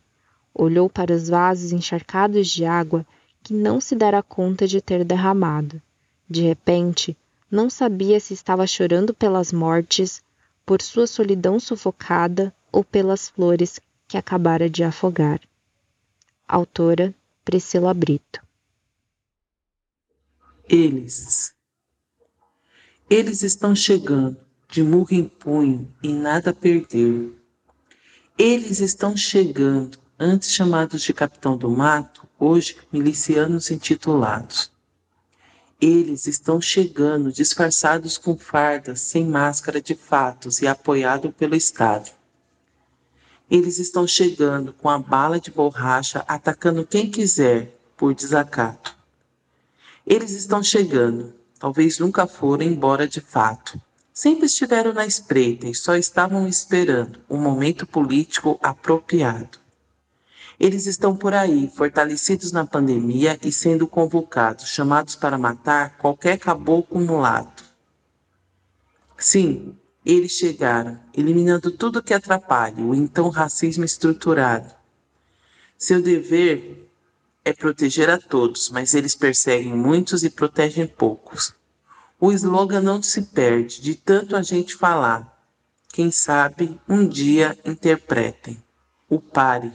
Olhou 0.53 0.89
para 0.89 1.13
os 1.13 1.27
vasos 1.27 1.74
encharcados 1.74 2.48
de 2.48 2.63
água 2.63 3.06
que 3.44 3.53
não 3.53 3.82
se 3.82 3.94
dera 3.94 4.24
conta 4.24 4.65
de 4.65 4.79
ter 4.79 5.03
derramado. 5.03 5.82
De 6.29 6.41
repente, 6.41 7.17
não 7.51 7.70
sabia 7.70 8.22
se 8.22 8.34
estava 8.34 8.65
chorando 8.65 9.13
pelas 9.13 9.51
mortes, 9.51 10.24
por 10.65 10.82
sua 10.82 11.06
solidão 11.08 11.60
sufocada 11.60 12.56
ou 12.72 12.86
pelas 12.86 13.27
flores 13.27 13.82
que 14.08 14.17
acabara 14.17 14.70
de 14.70 14.82
afogar. 14.82 15.41
Autora 16.48 17.13
Priscila 17.44 17.94
Brito. 17.94 18.41
Eles. 20.70 21.53
Eles 23.10 23.44
estão 23.44 23.75
chegando, 23.75 24.38
de 24.69 24.83
murro 24.83 25.12
em 25.12 25.24
punho, 25.24 25.93
e 26.03 26.12
nada 26.12 26.53
perdeu. 26.53 27.36
Eles 28.38 28.79
estão 28.79 29.15
chegando, 29.15 29.97
antes 30.19 30.51
chamados 30.51 31.01
de 31.01 31.13
Capitão 31.13 31.57
do 31.57 31.69
Mato, 31.69 32.27
hoje 32.38 32.77
milicianos 32.91 33.71
intitulados. 33.71 34.71
Eles 35.79 36.27
estão 36.27 36.59
chegando 36.59 37.31
disfarçados 37.31 38.17
com 38.17 38.38
fardas, 38.38 39.00
sem 39.01 39.25
máscara 39.25 39.81
de 39.81 39.95
fatos 39.95 40.62
e 40.62 40.67
apoiado 40.67 41.31
pelo 41.31 41.55
Estado. 41.55 42.12
Eles 43.50 43.79
estão 43.79 44.05
chegando 44.05 44.74
com 44.74 44.89
a 44.89 45.00
bala 45.00 45.39
de 45.39 45.50
borracha, 45.50 46.25
atacando 46.27 46.86
quem 46.86 47.09
quiser 47.09 47.79
por 47.95 48.13
desacato. 48.13 48.97
Eles 50.05 50.31
estão 50.31 50.62
chegando, 50.62 51.33
talvez 51.57 52.00
nunca 52.00 52.27
foram 52.27 52.65
embora 52.65 53.07
de 53.07 53.21
fato. 53.21 53.79
Sempre 54.19 54.47
estiveram 54.47 54.93
na 54.93 55.05
espreita 55.05 55.67
e 55.67 55.75
só 55.75 55.95
estavam 55.95 56.47
esperando 56.47 57.19
o 57.29 57.36
um 57.36 57.39
momento 57.39 57.86
político 57.86 58.57
apropriado. 58.63 59.59
Eles 60.59 60.88
estão 60.88 61.15
por 61.15 61.36
aí, 61.36 61.71
fortalecidos 61.75 62.51
na 62.51 62.65
pandemia 62.65 63.38
e 63.43 63.51
sendo 63.51 63.88
convocados, 63.88 64.69
chamados 64.69 65.15
para 65.15 65.38
matar 65.38 66.00
qualquer 66.00 66.39
caboclo 66.39 67.00
mulato. 67.00 67.63
Sim, 69.19 69.77
eles 70.03 70.31
chegaram, 70.31 71.00
eliminando 71.15 71.69
tudo 71.69 72.01
que 72.01 72.12
atrapalhe 72.12 72.81
o 72.81 72.95
então 72.95 73.29
racismo 73.29 73.86
estruturado. 73.86 74.74
Seu 75.77 76.01
dever 76.01 76.89
é 77.45 77.53
proteger 77.53 78.09
a 78.09 78.17
todos, 78.17 78.71
mas 78.71 78.95
eles 78.95 79.13
perseguem 79.13 79.75
muitos 79.75 80.24
e 80.24 80.29
protegem 80.31 80.88
poucos. 80.88 81.55
O 82.19 82.31
slogan 82.31 82.81
não 82.81 83.01
se 83.01 83.21
perde 83.21 83.81
de 83.81 83.95
tanto 83.95 84.36
a 84.36 84.41
gente 84.41 84.75
falar. 84.75 85.38
Quem 85.89 86.12
sabe 86.12 86.79
um 86.88 87.07
dia 87.07 87.57
interpretem. 87.63 88.62
O 89.09 89.19
pare 89.19 89.71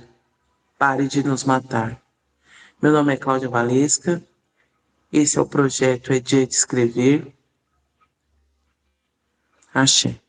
Pare 0.82 1.06
de 1.06 1.22
nos 1.22 1.44
matar. 1.44 2.02
Meu 2.82 2.90
nome 2.90 3.14
é 3.14 3.16
Cláudia 3.16 3.49
Valesca. 3.49 4.20
Esse 5.12 5.38
é 5.38 5.40
o 5.40 5.46
projeto 5.46 6.12
É 6.12 6.18
Dia 6.18 6.44
de 6.44 6.54
Escrever. 6.54 7.32
Axé. 9.72 10.20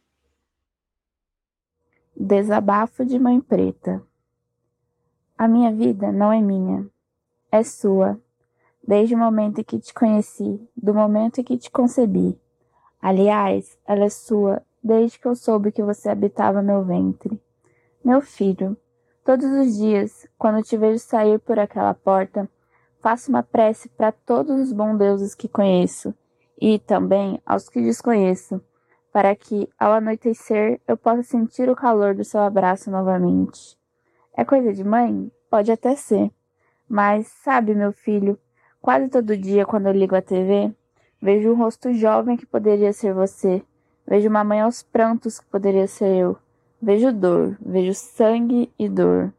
Desabafo 2.16 3.04
de 3.04 3.18
Mãe 3.18 3.42
Preta. 3.42 4.06
A 5.36 5.48
minha 5.48 5.74
vida 5.74 6.12
não 6.12 6.32
é 6.32 6.40
minha, 6.40 6.88
é 7.52 7.64
sua. 7.64 8.22
Desde 8.86 9.16
o 9.16 9.18
momento 9.18 9.62
em 9.62 9.64
que 9.64 9.80
te 9.80 9.94
conheci, 9.94 10.60
do 10.76 10.94
momento 10.94 11.40
em 11.40 11.44
que 11.44 11.58
te 11.58 11.72
concebi. 11.72 12.40
Aliás, 13.02 13.78
ela 13.86 14.06
é 14.06 14.10
sua 14.10 14.62
desde 14.84 15.18
que 15.20 15.28
eu 15.28 15.36
soube 15.36 15.72
que 15.72 15.82
você 15.82 16.10
habitava 16.10 16.62
meu 16.62 16.84
ventre. 16.84 17.42
Meu 18.04 18.20
filho, 18.20 18.78
Todos 19.26 19.46
os 19.46 19.78
dias, 19.78 20.28
quando 20.38 20.62
te 20.62 20.76
vejo 20.76 21.00
sair 21.00 21.40
por 21.40 21.58
aquela 21.58 21.94
porta, 21.94 22.50
faço 23.00 23.30
uma 23.30 23.42
prece 23.42 23.88
para 23.88 24.12
todos 24.12 24.60
os 24.60 24.74
bons 24.74 24.98
deuses 24.98 25.34
que 25.34 25.48
conheço 25.48 26.14
e 26.60 26.78
também 26.78 27.42
aos 27.46 27.70
que 27.70 27.82
desconheço, 27.82 28.62
para 29.14 29.34
que, 29.34 29.70
ao 29.80 29.94
anoitecer, 29.94 30.82
eu 30.86 30.98
possa 30.98 31.24
sentir 31.24 31.70
o 31.70 31.76
calor 31.76 32.14
do 32.14 32.26
seu 32.26 32.42
abraço 32.42 32.92
novamente. 32.92 33.78
É 34.36 34.44
coisa 34.44 34.74
de 34.74 34.84
mãe? 34.84 35.32
Pode 35.50 35.72
até 35.72 35.96
ser. 35.96 36.30
Mas, 36.90 37.28
sabe, 37.28 37.74
meu 37.74 37.94
filho, 37.94 38.38
quase 38.84 39.08
todo 39.08 39.38
dia, 39.38 39.66
quando 39.66 39.88
eu 39.88 39.94
ligo 39.94 40.14
a 40.14 40.22
TV, 40.22 40.70
vejo 41.22 41.54
um 41.54 41.56
rosto 41.56 41.94
jovem 41.94 42.36
que 42.36 42.46
poderia 42.46 42.92
ser 42.92 43.14
você, 43.14 43.64
vejo 44.06 44.28
uma 44.28 44.44
mãe 44.44 44.60
aos 44.60 44.84
prantos 44.84 45.40
que 45.40 45.46
poderia 45.46 45.88
ser 45.88 46.14
eu 46.18 46.38
Vejo 46.82 47.14
dor, 47.14 47.58
vejo 47.66 47.94
sangue 47.94 48.70
e 48.78 48.90
dor. 48.90 49.34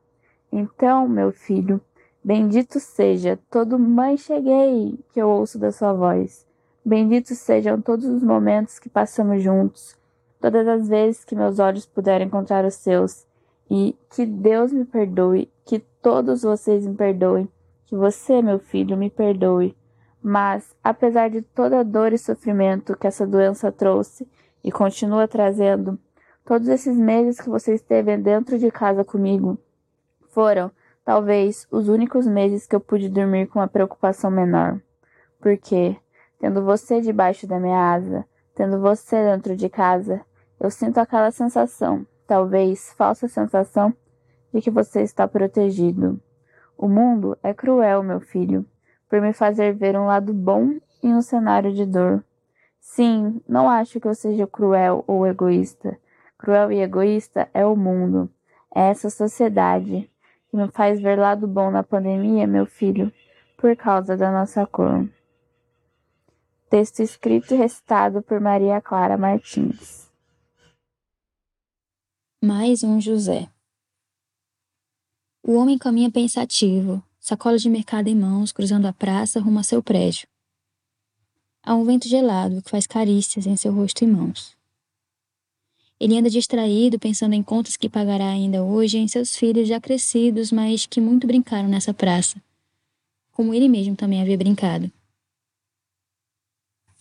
Então, 0.51 1.07
meu 1.07 1.31
filho, 1.31 1.79
bendito 2.25 2.81
seja 2.81 3.39
todo 3.51 3.79
mãe 3.79 4.17
cheguei 4.17 4.99
que 5.13 5.21
eu 5.21 5.29
ouço 5.29 5.59
da 5.59 5.71
sua 5.71 5.93
voz. 5.93 6.47
Benditos 6.83 7.37
sejam 7.37 7.83
todos 7.83 8.07
os 8.07 8.23
momentos 8.23 8.79
que 8.79 8.89
passamos 8.89 9.43
juntos, 9.43 9.95
todas 10.41 10.67
as 10.67 10.89
vezes 10.89 11.23
que 11.23 11.37
meus 11.37 11.59
olhos 11.59 11.85
puderam 11.85 12.25
encontrar 12.25 12.65
os 12.65 12.77
seus. 12.77 13.27
E 13.71 13.95
que 14.09 14.25
Deus 14.25 14.73
me 14.73 14.87
perdoe, 14.87 15.53
que 15.67 15.81
todos 16.01 16.41
vocês 16.45 16.87
me 16.87 16.95
perdoem, 16.95 17.47
que 17.95 17.99
você, 17.99 18.43
meu 18.43 18.59
filho, 18.59 18.97
me 18.97 19.09
perdoe. 19.09 19.77
Mas, 20.23 20.75
apesar 20.83 21.29
de 21.29 21.43
toda 21.43 21.81
a 21.81 21.83
dor 21.83 22.13
e 22.13 22.19
sofrimento 22.19 22.97
que 22.97 23.07
essa 23.07 23.27
doença 23.27 23.71
trouxe 23.71 24.29
e 24.63 24.73
continua 24.73 25.29
trazendo, 25.29 25.99
Todos 26.45 26.69
esses 26.69 26.95
meses 26.95 27.41
que 27.41 27.49
você 27.49 27.73
esteve 27.73 28.19
dentro 28.19 28.59
de 28.59 28.71
casa 28.71 29.03
comigo 29.03 29.57
foram, 30.29 30.71
talvez, 31.03 31.67
os 31.71 31.89
únicos 31.89 32.27
meses 32.27 32.67
que 32.67 32.77
eu 32.77 32.81
pude 32.81 33.09
dormir 33.09 33.47
com 33.47 33.61
uma 33.61 33.69
preocupação 33.69 34.31
menor. 34.31 34.79
Porque, 35.41 35.97
tendo 36.39 36.63
você 36.63 37.01
debaixo 37.01 37.47
da 37.47 37.59
minha 37.59 37.95
asa, 37.95 38.27
tendo 38.55 38.79
você 38.79 39.25
dentro 39.25 39.57
de 39.57 39.71
casa, 39.71 40.21
eu 40.61 40.71
sinto 40.71 40.99
aquela 40.99 41.31
sensação, 41.31 42.07
talvez 42.27 42.93
falsa 42.93 43.27
sensação, 43.27 43.95
de 44.53 44.61
que 44.61 44.71
você 44.71 45.01
está 45.01 45.27
protegido. 45.27 46.21
O 46.77 46.89
mundo 46.89 47.39
é 47.43 47.55
cruel, 47.55 48.03
meu 48.03 48.21
filho, 48.21 48.67
por 49.09 49.21
me 49.21 49.33
fazer 49.33 49.75
ver 49.75 49.97
um 49.97 50.07
lado 50.07 50.33
bom 50.33 50.79
em 51.03 51.15
um 51.15 51.23
cenário 51.23 51.73
de 51.73 51.87
dor. 51.87 52.25
Sim, 52.81 53.41
não 53.49 53.69
acho 53.69 54.01
que 54.01 54.09
eu 54.09 54.15
seja 54.15 54.47
cruel 54.47 55.05
ou 55.07 55.27
egoísta. 55.27 55.99
Cruel 56.37 56.73
e 56.73 56.81
egoísta 56.81 57.49
é 57.55 57.65
o 57.65 57.77
mundo, 57.77 58.29
é 58.75 58.91
essa 58.91 59.09
sociedade 59.09 60.11
que 60.51 60.57
me 60.57 60.69
faz 60.69 61.01
ver 61.01 61.19
lado 61.19 61.47
bom 61.47 61.71
na 61.71 61.83
pandemia, 61.83 62.47
meu 62.47 62.67
filho, 62.67 63.13
por 63.57 63.75
causa 63.77 64.17
da 64.17 64.31
nossa 64.31 64.67
cor. 64.67 65.09
Texto 66.69 67.01
escrito 67.01 67.55
e 67.55 67.57
recitado 67.57 68.21
por 68.21 68.41
Maria 68.41 68.81
Clara 68.81 69.17
Martins. 69.17 70.11
Mais 72.43 72.83
um 72.83 73.01
José. 73.01 73.54
O 75.47 75.57
homem 75.57 75.77
caminha 75.77 76.11
pensativo, 76.11 77.05
sacola 77.21 77.59
de 77.59 77.69
mercado 77.69 78.09
em 78.09 78.15
mãos, 78.15 78.51
cruzando 78.51 78.87
a 78.87 78.95
praça 78.95 79.39
rumo 79.39 79.59
a 79.59 79.63
seu 79.63 79.83
prédio. 79.83 80.27
Há 81.63 81.75
um 81.75 81.85
vento 81.85 82.09
gelado 82.09 82.63
que 82.63 82.71
faz 82.71 82.87
carícias 82.87 83.47
em 83.47 83.55
seu 83.55 83.71
rosto 83.71 84.03
e 84.03 84.07
mãos. 84.07 84.57
Ele 86.01 86.17
anda 86.17 86.31
distraído, 86.31 86.99
pensando 86.99 87.35
em 87.35 87.43
contas 87.43 87.77
que 87.77 87.91
pagará 87.91 88.27
ainda 88.27 88.65
hoje 88.65 88.97
em 88.97 89.07
seus 89.07 89.37
filhos 89.37 89.69
já 89.69 89.79
crescidos, 89.79 90.51
mas 90.51 90.87
que 90.87 90.99
muito 90.99 91.27
brincaram 91.27 91.69
nessa 91.69 91.93
praça, 91.93 92.43
como 93.31 93.53
ele 93.53 93.69
mesmo 93.69 93.95
também 93.95 94.23
havia 94.23 94.39
brincado. 94.39 94.91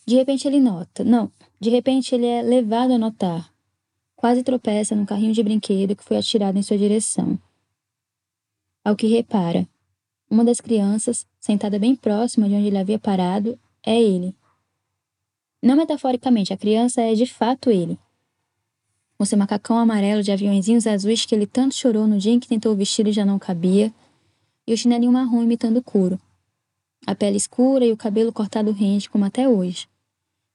De 0.05 0.15
repente 0.15 0.45
ele 0.45 0.59
nota. 0.59 1.01
Não, 1.05 1.31
de 1.61 1.69
repente 1.69 2.13
ele 2.13 2.25
é 2.25 2.41
levado 2.41 2.91
a 2.91 2.97
notar. 2.97 3.53
Quase 4.17 4.43
tropeça 4.43 4.93
num 4.97 5.05
carrinho 5.05 5.33
de 5.33 5.41
brinquedo 5.41 5.95
que 5.95 6.03
foi 6.03 6.17
atirado 6.17 6.59
em 6.59 6.61
sua 6.61 6.77
direção. 6.77 7.39
Ao 8.83 8.95
que 8.95 9.07
repara, 9.07 9.67
uma 10.29 10.43
das 10.43 10.59
crianças, 10.59 11.25
sentada 11.39 11.79
bem 11.79 11.95
próxima 11.95 12.49
de 12.49 12.55
onde 12.55 12.67
ele 12.67 12.77
havia 12.77 12.99
parado, 12.99 13.57
é 13.81 14.01
ele. 14.01 14.35
Não 15.61 15.77
metaforicamente, 15.77 16.51
a 16.51 16.57
criança 16.57 17.01
é 17.01 17.13
de 17.13 17.25
fato 17.25 17.71
ele. 17.71 17.97
Com 19.17 19.23
seu 19.23 19.37
macacão 19.37 19.77
amarelo 19.77 20.21
de 20.21 20.31
aviãozinhos 20.31 20.85
azuis 20.85 21.25
que 21.25 21.33
ele 21.33 21.47
tanto 21.47 21.75
chorou 21.75 22.07
no 22.07 22.17
dia 22.17 22.33
em 22.33 22.39
que 22.39 22.47
tentou 22.47 22.75
vestir 22.75 23.07
e 23.07 23.13
já 23.13 23.23
não 23.23 23.39
cabia, 23.39 23.93
e 24.67 24.73
o 24.73 24.77
chinelinho 24.77 25.13
marrom 25.13 25.43
imitando 25.43 25.81
couro. 25.81 26.19
A 27.05 27.15
pele 27.15 27.37
escura 27.37 27.85
e 27.85 27.91
o 27.91 27.97
cabelo 27.97 28.33
cortado 28.33 28.71
rente 28.71 29.09
como 29.09 29.23
até 29.23 29.47
hoje. 29.47 29.87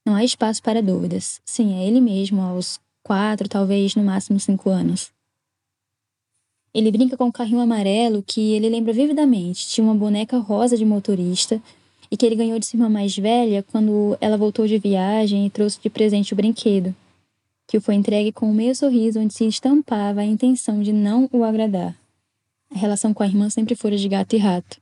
Não 0.04 0.14
há 0.14 0.25
espaço 0.25 0.62
para 0.62 0.82
dúvidas. 0.82 1.40
Sim, 1.44 1.75
é 1.78 1.87
ele 1.87 2.00
mesmo, 2.00 2.42
aos 2.42 2.80
quatro, 3.02 3.49
talvez 3.49 3.94
no 3.94 4.02
máximo 4.02 4.40
cinco 4.40 4.70
anos. 4.70 5.11
Ele 6.72 6.90
brinca 6.90 7.16
com 7.16 7.25
um 7.25 7.32
carrinho 7.32 7.60
amarelo 7.60 8.22
que 8.22 8.52
ele 8.52 8.68
lembra 8.68 8.92
vividamente. 8.92 9.68
Tinha 9.68 9.84
uma 9.84 9.94
boneca 9.94 10.38
rosa 10.38 10.76
de 10.76 10.84
motorista 10.84 11.60
e 12.10 12.16
que 12.16 12.25
ele 12.25 12.37
ganhou 12.37 12.58
de 12.58 12.66
sua 12.66 12.76
irmã 12.76 12.88
mais 12.88 13.16
velha 13.16 13.62
quando 13.62 14.16
ela 14.20 14.37
voltou 14.37 14.66
de 14.66 14.78
viagem 14.78 15.46
e 15.46 15.50
trouxe 15.50 15.80
de 15.80 15.90
presente 15.90 16.32
o 16.32 16.37
brinquedo, 16.37 16.94
que 17.66 17.76
o 17.76 17.80
foi 17.80 17.94
entregue 17.94 18.32
com 18.32 18.50
um 18.50 18.54
meio 18.54 18.75
sorriso 18.75 19.20
onde 19.20 19.34
se 19.34 19.46
estampava 19.46 20.20
a 20.20 20.25
intenção 20.25 20.82
de 20.82 20.92
não 20.92 21.28
o 21.32 21.44
agradar. 21.44 21.94
A 22.70 22.78
relação 22.78 23.14
com 23.14 23.22
a 23.22 23.26
irmã 23.26 23.48
sempre 23.48 23.75
fora 23.75 23.96
de 23.96 24.08
gato 24.08 24.34
e 24.34 24.38
rato. 24.38 24.80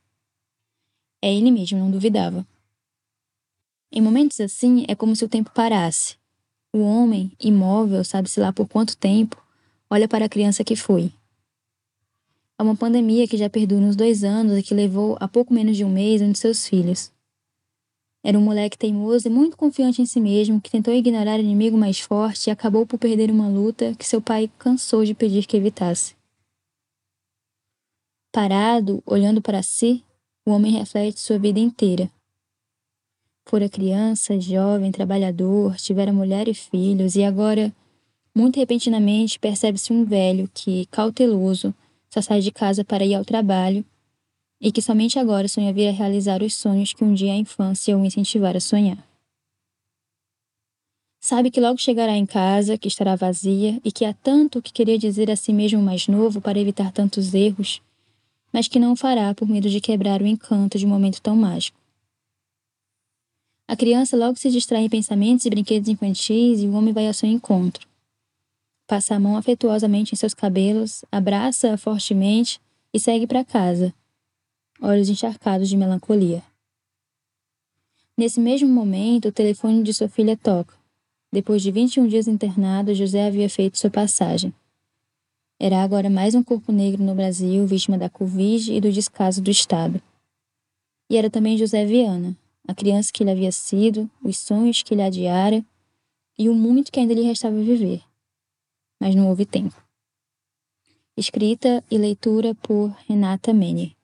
É 1.22 1.32
ele 1.32 1.50
mesmo, 1.50 1.78
não 1.78 1.90
duvidava. 1.90 2.46
Em 3.90 4.00
momentos 4.00 4.40
assim, 4.40 4.84
é 4.88 4.94
como 4.94 5.14
se 5.14 5.24
o 5.24 5.28
tempo 5.28 5.50
parasse. 5.54 6.16
O 6.72 6.80
homem, 6.80 7.32
imóvel, 7.40 8.04
sabe-se 8.04 8.38
lá 8.38 8.52
por 8.52 8.68
quanto 8.68 8.96
tempo, 8.96 9.40
olha 9.88 10.06
para 10.06 10.26
a 10.26 10.28
criança 10.28 10.64
que 10.64 10.76
foi. 10.76 11.12
Há 12.58 12.62
uma 12.62 12.74
pandemia 12.74 13.28
que 13.28 13.36
já 13.36 13.50
perdura 13.50 13.84
uns 13.84 13.94
dois 13.94 14.24
anos 14.24 14.58
e 14.58 14.62
que 14.62 14.72
levou 14.72 15.16
a 15.20 15.28
pouco 15.28 15.52
menos 15.52 15.76
de 15.76 15.84
um 15.84 15.90
mês 15.90 16.22
um 16.22 16.32
de 16.32 16.38
seus 16.38 16.66
filhos. 16.66 17.12
Era 18.24 18.38
um 18.38 18.42
moleque 18.42 18.78
teimoso 18.78 19.28
e 19.28 19.30
muito 19.30 19.56
confiante 19.56 20.00
em 20.00 20.06
si 20.06 20.18
mesmo 20.18 20.60
que 20.60 20.70
tentou 20.70 20.92
ignorar 20.92 21.38
o 21.38 21.42
inimigo 21.42 21.76
mais 21.76 22.00
forte 22.00 22.48
e 22.48 22.50
acabou 22.50 22.86
por 22.86 22.98
perder 22.98 23.30
uma 23.30 23.46
luta 23.46 23.94
que 23.94 24.06
seu 24.06 24.20
pai 24.22 24.50
cansou 24.58 25.04
de 25.04 25.14
pedir 25.14 25.46
que 25.46 25.56
evitasse. 25.56 26.16
Parado, 28.32 29.02
olhando 29.06 29.40
para 29.42 29.62
si, 29.62 30.02
o 30.44 30.50
homem 30.50 30.72
reflete 30.72 31.20
sua 31.20 31.38
vida 31.38 31.60
inteira. 31.60 32.10
Fora 33.48 33.68
criança, 33.68 34.40
jovem, 34.40 34.90
trabalhador, 34.90 35.76
tivera 35.76 36.12
mulher 36.12 36.48
e 36.48 36.54
filhos, 36.54 37.14
e 37.14 37.22
agora, 37.22 37.72
muito 38.34 38.58
repentinamente, 38.58 39.38
percebe-se 39.38 39.92
um 39.92 40.04
velho 40.04 40.50
que, 40.52 40.86
cauteloso, 40.86 41.72
só 42.16 42.22
sai 42.22 42.40
de 42.40 42.50
casa 42.50 42.82
para 42.82 43.04
ir 43.04 43.14
ao 43.14 43.24
trabalho 43.24 43.84
e 44.58 44.72
que 44.72 44.80
somente 44.80 45.18
agora 45.18 45.48
sonha 45.48 45.70
vir 45.70 45.88
a 45.88 45.92
realizar 45.92 46.42
os 46.42 46.54
sonhos 46.54 46.94
que 46.94 47.04
um 47.04 47.12
dia 47.12 47.34
a 47.34 47.36
infância 47.36 47.96
o 47.96 48.04
incentivara 48.06 48.56
a 48.56 48.60
sonhar. 48.60 49.06
Sabe 51.20 51.50
que 51.50 51.60
logo 51.60 51.78
chegará 51.78 52.16
em 52.16 52.24
casa, 52.24 52.78
que 52.78 52.88
estará 52.88 53.16
vazia 53.16 53.78
e 53.84 53.92
que 53.92 54.04
há 54.06 54.14
tanto 54.14 54.62
que 54.62 54.72
queria 54.72 54.96
dizer 54.96 55.30
a 55.30 55.36
si 55.36 55.52
mesmo 55.52 55.82
mais 55.82 56.08
novo 56.08 56.40
para 56.40 56.58
evitar 56.58 56.90
tantos 56.90 57.34
erros, 57.34 57.82
mas 58.50 58.66
que 58.66 58.78
não 58.78 58.92
o 58.92 58.96
fará 58.96 59.34
por 59.34 59.46
medo 59.46 59.68
de 59.68 59.80
quebrar 59.80 60.22
o 60.22 60.26
encanto 60.26 60.78
de 60.78 60.86
um 60.86 60.88
momento 60.88 61.20
tão 61.20 61.36
mágico. 61.36 61.78
A 63.68 63.76
criança 63.76 64.16
logo 64.16 64.38
se 64.38 64.48
distrai 64.50 64.84
em 64.84 64.88
pensamentos 64.88 65.44
e 65.44 65.50
brinquedos 65.50 65.88
infantis 65.88 66.62
e 66.62 66.66
o 66.66 66.72
homem 66.72 66.94
vai 66.94 67.08
ao 67.08 67.12
seu 67.12 67.28
encontro. 67.28 67.86
Passa 68.86 69.16
a 69.16 69.20
mão 69.20 69.36
afetuosamente 69.36 70.14
em 70.14 70.16
seus 70.16 70.32
cabelos, 70.32 71.04
abraça-a 71.10 71.76
fortemente 71.76 72.60
e 72.94 73.00
segue 73.00 73.26
para 73.26 73.44
casa, 73.44 73.92
olhos 74.80 75.08
encharcados 75.08 75.68
de 75.68 75.76
melancolia. 75.76 76.42
Nesse 78.16 78.40
mesmo 78.40 78.68
momento, 78.68 79.28
o 79.28 79.32
telefone 79.32 79.82
de 79.82 79.92
sua 79.92 80.08
filha 80.08 80.36
toca. 80.36 80.74
Depois 81.32 81.60
de 81.62 81.70
21 81.70 82.06
dias 82.06 82.28
internado, 82.28 82.94
José 82.94 83.26
havia 83.26 83.50
feito 83.50 83.76
sua 83.76 83.90
passagem. 83.90 84.54
Era 85.58 85.82
agora 85.82 86.08
mais 86.08 86.34
um 86.34 86.42
corpo 86.42 86.70
negro 86.70 87.02
no 87.02 87.14
Brasil, 87.14 87.66
vítima 87.66 87.98
da 87.98 88.08
Covid 88.08 88.72
e 88.72 88.80
do 88.80 88.92
descaso 88.92 89.42
do 89.42 89.50
Estado. 89.50 90.00
E 91.10 91.16
era 91.16 91.28
também 91.28 91.58
José 91.58 91.84
Viana, 91.84 92.36
a 92.66 92.74
criança 92.74 93.10
que 93.12 93.22
ele 93.22 93.32
havia 93.32 93.52
sido, 93.52 94.08
os 94.22 94.38
sonhos 94.38 94.82
que 94.82 94.94
ele 94.94 95.02
adiara 95.02 95.64
e 96.38 96.48
o 96.48 96.54
muito 96.54 96.92
que 96.92 97.00
ainda 97.00 97.14
lhe 97.14 97.22
restava 97.22 97.56
viver. 97.56 98.02
Mas 99.00 99.14
não 99.14 99.28
houve 99.28 99.44
tempo. 99.44 99.74
Escrita 101.16 101.82
e 101.90 101.96
leitura 101.96 102.54
por 102.54 102.88
Renata 103.08 103.52
Mene. 103.52 103.96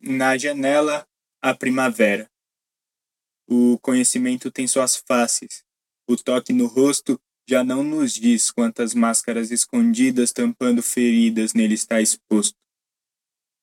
Na 0.00 0.36
janela, 0.36 1.06
a 1.40 1.54
primavera. 1.54 2.30
O 3.48 3.78
conhecimento 3.78 4.50
tem 4.50 4.66
suas 4.66 4.96
faces. 4.96 5.64
O 6.08 6.16
toque 6.16 6.52
no 6.52 6.66
rosto 6.66 7.20
já 7.48 7.62
não 7.62 7.82
nos 7.82 8.12
diz 8.12 8.50
quantas 8.50 8.94
máscaras 8.94 9.50
escondidas 9.50 10.32
tampando 10.32 10.82
feridas 10.82 11.54
nele 11.54 11.74
está 11.74 12.00
exposto. 12.00 12.56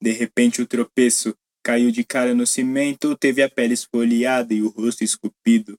De 0.00 0.10
repente 0.10 0.60
o 0.60 0.66
tropeço 0.66 1.36
Caiu 1.64 1.90
de 1.90 2.04
cara 2.04 2.34
no 2.34 2.46
cimento, 2.46 3.16
teve 3.16 3.42
a 3.42 3.48
pele 3.48 3.72
esfoliada 3.72 4.52
e 4.52 4.60
o 4.60 4.68
rosto 4.68 5.02
esculpido. 5.02 5.78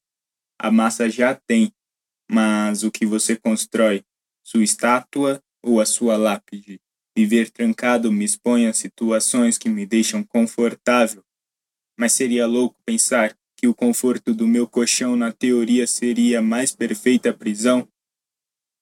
A 0.59 0.71
massa 0.71 1.07
já 1.07 1.35
tem, 1.35 1.71
mas 2.29 2.83
o 2.83 2.91
que 2.91 3.05
você 3.05 3.35
constrói? 3.35 4.03
Sua 4.43 4.63
estátua 4.63 5.41
ou 5.63 5.79
a 5.79 5.85
sua 5.85 6.17
lápide? 6.17 6.79
Viver 7.17 7.49
trancado 7.49 8.11
me 8.11 8.25
expõe 8.25 8.67
a 8.67 8.73
situações 8.73 9.57
que 9.57 9.69
me 9.69 9.85
deixam 9.85 10.23
confortável. 10.23 11.23
Mas 11.97 12.13
seria 12.13 12.45
louco 12.45 12.75
pensar 12.85 13.35
que 13.57 13.67
o 13.67 13.73
conforto 13.73 14.33
do 14.33 14.47
meu 14.47 14.67
colchão 14.67 15.15
na 15.15 15.31
teoria 15.31 15.87
seria 15.87 16.39
a 16.39 16.41
mais 16.41 16.75
perfeita 16.75 17.33
prisão? 17.33 17.87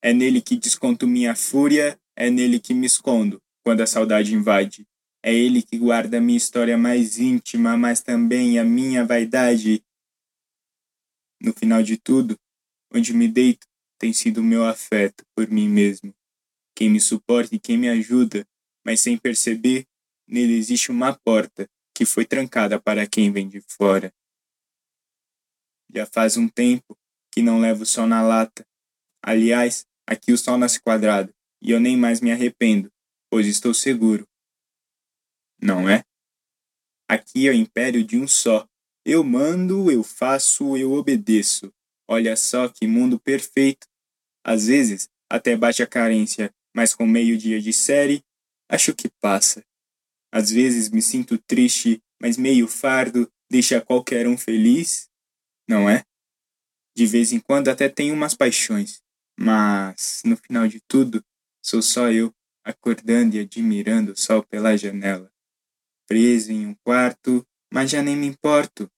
É 0.02 0.14
nele 0.14 0.42
que 0.42 0.58
desconto 0.58 1.08
minha 1.08 1.36
fúria, 1.36 1.98
é 2.16 2.30
nele 2.30 2.60
que 2.60 2.74
me 2.74 2.88
escondo 2.88 3.42
quando 3.64 3.82
a 3.82 3.88
saudade 3.88 4.34
invade. 4.36 4.86
É 5.24 5.34
ele 5.34 5.62
que 5.62 5.78
guarda 5.78 6.20
minha 6.20 6.38
história 6.38 6.78
mais 6.78 7.18
íntima, 7.18 7.78
mas 7.78 8.02
também 8.02 8.60
a 8.60 8.64
minha 8.64 9.06
vaidade. 9.06 9.82
No 11.42 11.54
final 11.54 11.82
de 11.82 11.96
tudo, 11.96 12.38
onde 12.94 13.14
me 13.14 13.28
deito 13.28 13.68
tem 13.98 14.14
sido 14.14 14.40
o 14.40 14.44
meu 14.44 14.66
afeto 14.66 15.26
por 15.36 15.50
mim 15.50 15.68
mesmo. 15.70 16.14
Quem 16.76 16.90
me 16.90 17.00
suporta 17.00 17.56
e 17.56 17.60
quem 17.60 17.78
me 17.78 17.90
ajuda, 17.90 18.46
mas 18.86 19.02
sem 19.02 19.18
perceber, 19.18 19.86
nele 20.28 20.54
existe 20.54 20.92
uma 20.92 21.14
porta 21.14 21.70
que 21.94 22.06
foi 22.06 22.26
trancada 22.26 22.80
para 22.80 23.08
quem 23.08 23.32
vem 23.32 23.48
de 23.48 23.62
fora. 23.62 24.14
Já 25.94 26.06
faz 26.06 26.38
um 26.38 26.48
tempo 26.48 26.98
que 27.32 27.42
não 27.42 27.60
levo 27.60 27.86
sol 27.86 28.08
na 28.08 28.22
lata. 28.22 28.66
Aliás, 29.22 29.86
aqui 30.08 30.34
o 30.34 30.38
sol 30.38 30.58
nasce 30.58 30.82
quadrado, 30.82 31.34
e 31.62 31.72
eu 31.72 31.80
nem 31.80 31.96
mais 31.96 32.20
me 32.20 32.32
arrependo, 32.32 32.92
pois 33.30 33.48
estou 33.48 33.74
seguro 33.74 34.28
não 35.64 35.90
é? 35.90 36.04
Aqui 37.08 37.48
é 37.48 37.52
o 37.52 37.56
império 37.56 38.04
de 38.04 38.18
um 38.18 38.28
só. 38.28 38.68
Eu 39.06 39.24
mando, 39.24 39.90
eu 39.90 40.04
faço, 40.04 40.78
eu 40.78 40.92
obedeço. 40.92 41.74
Olha 42.08 42.36
só 42.36 42.68
que 42.68 42.88
mundo 42.88 43.20
perfeito. 43.20 43.88
Às 44.46 44.68
vezes, 44.68 45.10
até 45.30 45.56
bate 45.56 45.82
a 45.82 45.88
carência, 45.88 46.54
mas 46.76 46.94
com 46.94 47.06
meio 47.06 47.38
dia 47.38 47.62
de 47.62 47.72
série, 47.72 48.24
acho 48.70 48.94
que 48.94 49.10
passa. 49.22 49.64
Às 50.32 50.50
vezes 50.50 50.90
me 50.90 51.02
sinto 51.02 51.38
triste, 51.38 52.02
mas 52.22 52.38
meio 52.38 52.68
fardo 52.68 53.32
deixa 53.50 53.80
qualquer 53.80 54.28
um 54.28 54.38
feliz, 54.38 55.08
não 55.68 55.90
é? 55.90 56.04
De 56.96 57.06
vez 57.06 57.32
em 57.32 57.40
quando 57.40 57.70
até 57.70 57.88
tenho 57.90 58.14
umas 58.14 58.34
paixões, 58.34 59.02
mas 59.40 60.22
no 60.26 60.36
final 60.38 60.68
de 60.68 60.80
tudo, 60.88 61.24
sou 61.64 61.82
só 61.82 62.12
eu 62.12 62.34
acordando 62.64 63.36
e 63.36 63.40
admirando 63.40 64.14
o 64.14 64.18
sol 64.18 64.44
pela 64.44 64.78
janela. 64.78 65.32
Preso 66.08 66.52
em 66.52 66.66
um 66.68 66.76
quarto, 66.84 67.46
mas 67.72 67.92
já 67.92 68.02
nem 68.02 68.16
me 68.16 68.28
importo. 68.28 68.90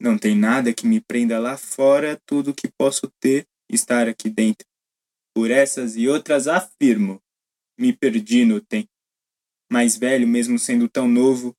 Não 0.00 0.16
tem 0.16 0.36
nada 0.36 0.72
que 0.72 0.86
me 0.86 1.00
prenda 1.00 1.38
lá 1.38 1.56
fora, 1.56 2.20
tudo 2.24 2.54
que 2.54 2.68
posso 2.68 3.10
ter 3.20 3.46
estar 3.68 4.08
aqui 4.08 4.30
dentro. 4.30 4.66
Por 5.34 5.50
essas 5.50 5.96
e 5.96 6.08
outras 6.08 6.46
afirmo, 6.46 7.20
me 7.78 7.92
perdi 7.92 8.44
no 8.44 8.60
tempo. 8.60 8.88
Mais 9.70 9.96
velho 9.96 10.26
mesmo 10.26 10.58
sendo 10.58 10.88
tão 10.88 11.08
novo, 11.08 11.54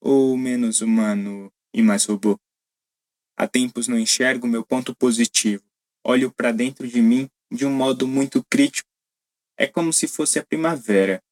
ou 0.00 0.36
menos 0.36 0.80
humano 0.80 1.50
e 1.74 1.82
mais 1.82 2.04
robô. 2.04 2.38
Há 3.36 3.46
tempos 3.46 3.88
não 3.88 3.98
enxergo 3.98 4.46
meu 4.46 4.64
ponto 4.64 4.94
positivo. 4.94 5.62
Olho 6.04 6.32
para 6.32 6.52
dentro 6.52 6.86
de 6.86 7.00
mim 7.00 7.28
de 7.50 7.64
um 7.64 7.70
modo 7.70 8.06
muito 8.06 8.44
crítico. 8.50 8.88
É 9.56 9.66
como 9.66 9.92
se 9.92 10.06
fosse 10.06 10.38
a 10.38 10.44
primavera. 10.44 11.22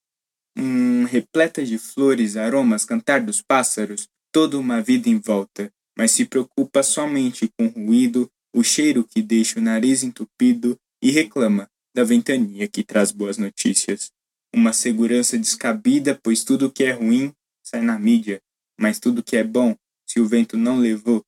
Hum, 0.56 1.04
repleta 1.04 1.64
de 1.64 1.78
flores, 1.78 2.36
aromas, 2.36 2.84
cantar 2.84 3.20
dos 3.20 3.42
pássaros, 3.42 4.08
toda 4.32 4.58
uma 4.58 4.80
vida 4.80 5.08
em 5.08 5.18
volta, 5.18 5.72
mas 5.96 6.10
se 6.10 6.26
preocupa 6.26 6.82
somente 6.82 7.48
com 7.58 7.66
o 7.66 7.70
ruído, 7.70 8.30
o 8.54 8.62
cheiro 8.62 9.04
que 9.04 9.22
deixa 9.22 9.58
o 9.58 9.62
nariz 9.62 10.02
entupido 10.02 10.78
e 11.02 11.10
reclama 11.10 11.68
da 11.94 12.04
ventania 12.04 12.68
que 12.68 12.84
traz 12.84 13.10
boas 13.10 13.38
notícias. 13.38 14.12
Uma 14.54 14.72
segurança 14.72 15.38
descabida, 15.38 16.18
pois 16.22 16.44
tudo 16.44 16.70
que 16.70 16.84
é 16.84 16.92
ruim 16.92 17.32
sai 17.62 17.80
na 17.80 17.98
mídia, 17.98 18.40
mas 18.78 19.00
tudo 19.00 19.22
que 19.22 19.36
é 19.36 19.42
bom, 19.42 19.74
se 20.06 20.20
o 20.20 20.26
vento 20.26 20.56
não 20.56 20.78
levou, 20.78 21.24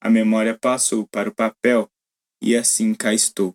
a 0.00 0.08
memória 0.08 0.58
passou 0.58 1.06
para 1.06 1.28
o 1.28 1.34
papel 1.34 1.88
e 2.42 2.56
assim 2.56 2.94
cá 2.94 3.12
estou. 3.12 3.54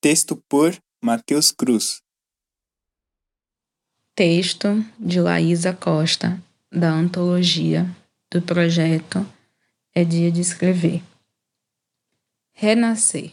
Texto 0.00 0.36
por 0.48 0.80
Matheus 1.02 1.50
Cruz. 1.50 2.00
Texto 4.14 4.68
de 4.98 5.20
Laísa 5.20 5.72
Costa, 5.74 6.42
da 6.70 6.90
antologia 6.90 7.94
do 8.30 8.40
projeto 8.40 9.26
É 9.92 10.04
Dia 10.04 10.30
de 10.30 10.40
Escrever. 10.40 11.02
Renascer. 12.52 13.32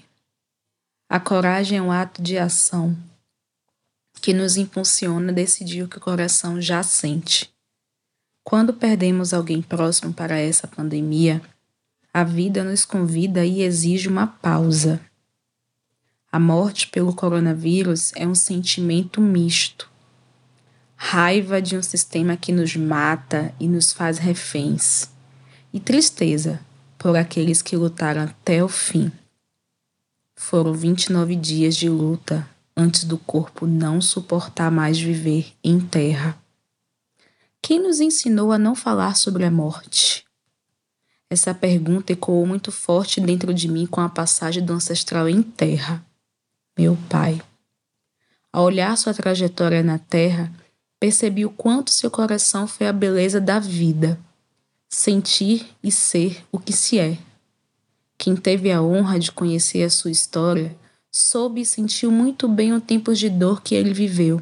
A 1.07 1.19
coragem 1.19 1.77
é 1.77 1.81
um 1.81 1.91
ato 1.91 2.19
de 2.19 2.35
ação 2.35 2.97
que 4.19 4.33
nos 4.33 4.57
impulsiona 4.57 5.31
a 5.31 5.35
decidir 5.35 5.83
o 5.83 5.87
que 5.87 5.99
o 5.99 6.01
coração 6.01 6.59
já 6.59 6.81
sente. 6.81 7.47
Quando 8.43 8.73
perdemos 8.73 9.35
alguém 9.35 9.61
próximo 9.61 10.11
para 10.11 10.39
essa 10.39 10.67
pandemia, 10.67 11.43
a 12.11 12.23
vida 12.23 12.63
nos 12.63 12.83
convida 12.83 13.45
e 13.45 13.61
exige 13.61 14.09
uma 14.09 14.25
pausa. 14.25 14.99
A 16.31 16.39
morte 16.39 16.87
pelo 16.87 17.13
coronavírus 17.13 18.11
é 18.15 18.25
um 18.25 18.33
sentimento 18.33 19.21
misto. 19.21 19.87
Raiva 20.99 21.61
de 21.61 21.77
um 21.77 21.83
sistema 21.83 22.35
que 22.35 22.51
nos 22.51 22.75
mata 22.75 23.53
e 23.59 23.67
nos 23.67 23.93
faz 23.93 24.17
reféns, 24.17 25.09
e 25.71 25.79
tristeza 25.79 26.59
por 26.97 27.15
aqueles 27.15 27.61
que 27.61 27.77
lutaram 27.77 28.23
até 28.23 28.63
o 28.63 28.67
fim. 28.67 29.11
Foram 30.35 30.73
29 30.73 31.35
dias 31.35 31.75
de 31.75 31.87
luta 31.87 32.49
antes 32.75 33.03
do 33.03 33.17
corpo 33.17 33.67
não 33.67 34.01
suportar 34.01 34.71
mais 34.71 34.99
viver 34.99 35.53
em 35.63 35.79
terra. 35.79 36.37
Quem 37.61 37.79
nos 37.79 37.99
ensinou 37.99 38.51
a 38.51 38.57
não 38.57 38.75
falar 38.75 39.15
sobre 39.15 39.45
a 39.45 39.51
morte? 39.51 40.25
Essa 41.29 41.53
pergunta 41.53 42.13
ecoou 42.13 42.45
muito 42.45 42.71
forte 42.71 43.21
dentro 43.21 43.53
de 43.53 43.67
mim 43.67 43.85
com 43.85 44.01
a 44.01 44.09
passagem 44.09 44.63
do 44.63 44.73
ancestral 44.73 45.29
em 45.29 45.41
terra, 45.41 46.03
meu 46.77 46.97
pai. 47.09 47.41
Ao 48.51 48.63
olhar 48.63 48.97
sua 48.97 49.13
trajetória 49.13 49.83
na 49.83 49.99
terra, 49.99 50.51
percebi 50.99 51.45
o 51.45 51.49
quanto 51.49 51.91
seu 51.91 52.09
coração 52.09 52.67
foi 52.67 52.87
a 52.87 52.93
beleza 52.93 53.39
da 53.39 53.59
vida, 53.59 54.19
sentir 54.89 55.67
e 55.83 55.91
ser 55.91 56.43
o 56.51 56.59
que 56.59 56.73
se 56.73 56.99
é. 56.99 57.17
Quem 58.17 58.35
teve 58.35 58.71
a 58.71 58.81
honra 58.81 59.19
de 59.19 59.31
conhecer 59.31 59.83
a 59.83 59.89
sua 59.89 60.11
história 60.11 60.75
soube 61.11 61.61
e 61.61 61.65
sentiu 61.65 62.11
muito 62.11 62.47
bem 62.47 62.73
os 62.73 62.83
tempos 62.83 63.19
de 63.19 63.29
dor 63.29 63.61
que 63.61 63.75
ele 63.75 63.93
viveu. 63.93 64.41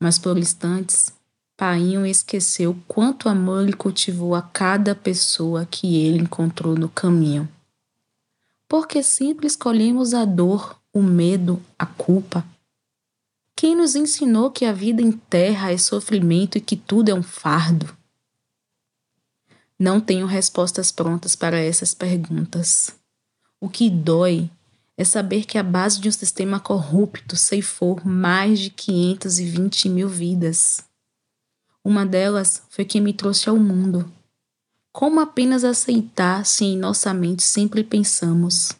Mas 0.00 0.18
por 0.18 0.38
instantes, 0.38 1.12
Painho 1.56 2.06
esqueceu 2.06 2.76
quanto 2.86 3.28
amor 3.28 3.62
ele 3.62 3.72
cultivou 3.72 4.34
a 4.34 4.40
cada 4.40 4.94
pessoa 4.94 5.66
que 5.66 5.96
ele 5.96 6.22
encontrou 6.22 6.76
no 6.76 6.88
caminho. 6.88 7.48
Porque 8.68 9.02
sempre 9.02 9.46
escolhemos 9.46 10.14
a 10.14 10.24
dor, 10.24 10.78
o 10.92 11.02
medo, 11.02 11.60
a 11.78 11.84
culpa. 11.84 12.44
Quem 13.60 13.74
nos 13.74 13.96
ensinou 13.96 14.52
que 14.52 14.64
a 14.64 14.72
vida 14.72 15.02
em 15.02 15.10
terra 15.10 15.72
é 15.72 15.76
sofrimento 15.76 16.56
e 16.56 16.60
que 16.60 16.76
tudo 16.76 17.08
é 17.08 17.12
um 17.12 17.24
fardo? 17.24 17.92
Não 19.76 20.00
tenho 20.00 20.26
respostas 20.26 20.92
prontas 20.92 21.34
para 21.34 21.58
essas 21.58 21.92
perguntas. 21.92 22.94
O 23.60 23.68
que 23.68 23.90
dói 23.90 24.48
é 24.96 25.02
saber 25.02 25.44
que 25.44 25.58
a 25.58 25.64
base 25.64 26.00
de 26.00 26.08
um 26.08 26.12
sistema 26.12 26.60
corrupto 26.60 27.34
ceifou 27.34 28.00
mais 28.04 28.60
de 28.60 28.70
520 28.70 29.88
mil 29.88 30.08
vidas. 30.08 30.84
Uma 31.82 32.06
delas 32.06 32.62
foi 32.70 32.84
quem 32.84 33.00
me 33.00 33.12
trouxe 33.12 33.48
ao 33.48 33.56
mundo. 33.56 34.08
Como 34.92 35.18
apenas 35.18 35.64
aceitar 35.64 36.46
se 36.46 36.64
em 36.64 36.78
nossa 36.78 37.12
mente 37.12 37.42
sempre 37.42 37.82
pensamos: 37.82 38.76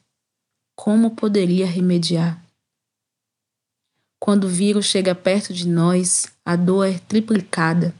como 0.76 1.16
poderia 1.16 1.66
remediar? 1.66 2.47
Quando 4.18 4.44
o 4.44 4.48
vírus 4.48 4.86
chega 4.86 5.14
perto 5.14 5.52
de 5.52 5.66
nós, 5.68 6.26
a 6.44 6.56
dor 6.56 6.84
é 6.84 6.98
triplicada 6.98 7.94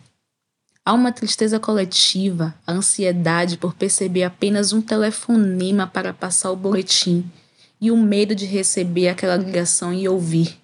Há 0.89 0.95
uma 0.95 1.13
tristeza 1.13 1.61
coletiva, 1.61 2.55
a 2.67 2.73
ansiedade 2.73 3.59
por 3.59 3.75
perceber 3.75 4.23
apenas 4.23 4.73
um 4.73 4.81
telefonema 4.81 5.87
para 5.87 6.15
passar 6.15 6.51
o 6.51 6.57
boletim 6.57 7.31
e 7.79 7.91
o 7.91 7.97
medo 7.99 8.35
de 8.35 8.47
receber 8.47 9.09
aquela 9.09 9.37
ligação 9.37 9.93
e 9.93 10.09
ouvir. 10.09 10.59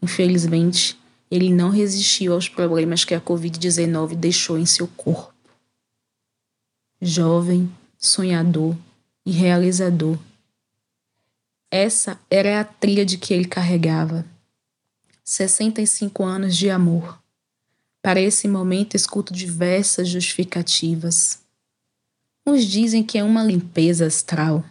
Infelizmente, 0.00 0.96
ele 1.28 1.52
não 1.52 1.68
resistiu 1.68 2.32
aos 2.32 2.48
problemas 2.48 3.04
que 3.04 3.12
a 3.12 3.20
Covid-19 3.20 4.14
deixou 4.14 4.56
em 4.56 4.64
seu 4.64 4.86
corpo. 4.86 5.34
Jovem, 7.02 7.68
sonhador 7.98 8.76
e 9.26 9.32
realizador. 9.32 10.16
Essa 11.72 12.20
era 12.30 12.60
a 12.60 12.64
tríade 12.64 13.18
que 13.18 13.34
ele 13.34 13.46
carregava. 13.46 14.24
65 15.28 16.22
anos 16.22 16.56
de 16.56 16.70
amor 16.70 17.18
para 18.00 18.20
esse 18.20 18.46
momento, 18.46 18.94
escuto 18.94 19.32
diversas 19.32 20.08
justificativas. 20.08 21.40
Uns 22.46 22.64
dizem 22.64 23.02
que 23.02 23.18
é 23.18 23.24
uma 23.24 23.42
limpeza 23.42 24.06
astral, 24.06 24.64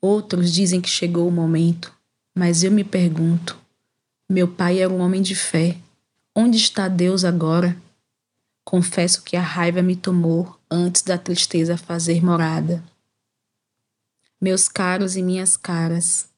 outros 0.00 0.52
dizem 0.52 0.80
que 0.80 0.88
chegou 0.88 1.28
o 1.28 1.30
momento, 1.30 1.94
mas 2.34 2.64
eu 2.64 2.72
me 2.72 2.82
pergunto: 2.82 3.56
meu 4.28 4.48
pai 4.48 4.80
era 4.80 4.92
um 4.92 4.98
homem 4.98 5.22
de 5.22 5.36
fé. 5.36 5.76
Onde 6.34 6.56
está 6.56 6.88
Deus 6.88 7.24
agora? 7.24 7.80
Confesso 8.64 9.22
que 9.22 9.36
a 9.36 9.40
raiva 9.40 9.80
me 9.82 9.94
tomou 9.94 10.58
antes 10.68 11.02
da 11.02 11.16
tristeza 11.16 11.76
fazer 11.76 12.24
morada. 12.24 12.82
Meus 14.40 14.68
caros 14.68 15.14
e 15.14 15.22
minhas 15.22 15.56
caras, 15.56 16.28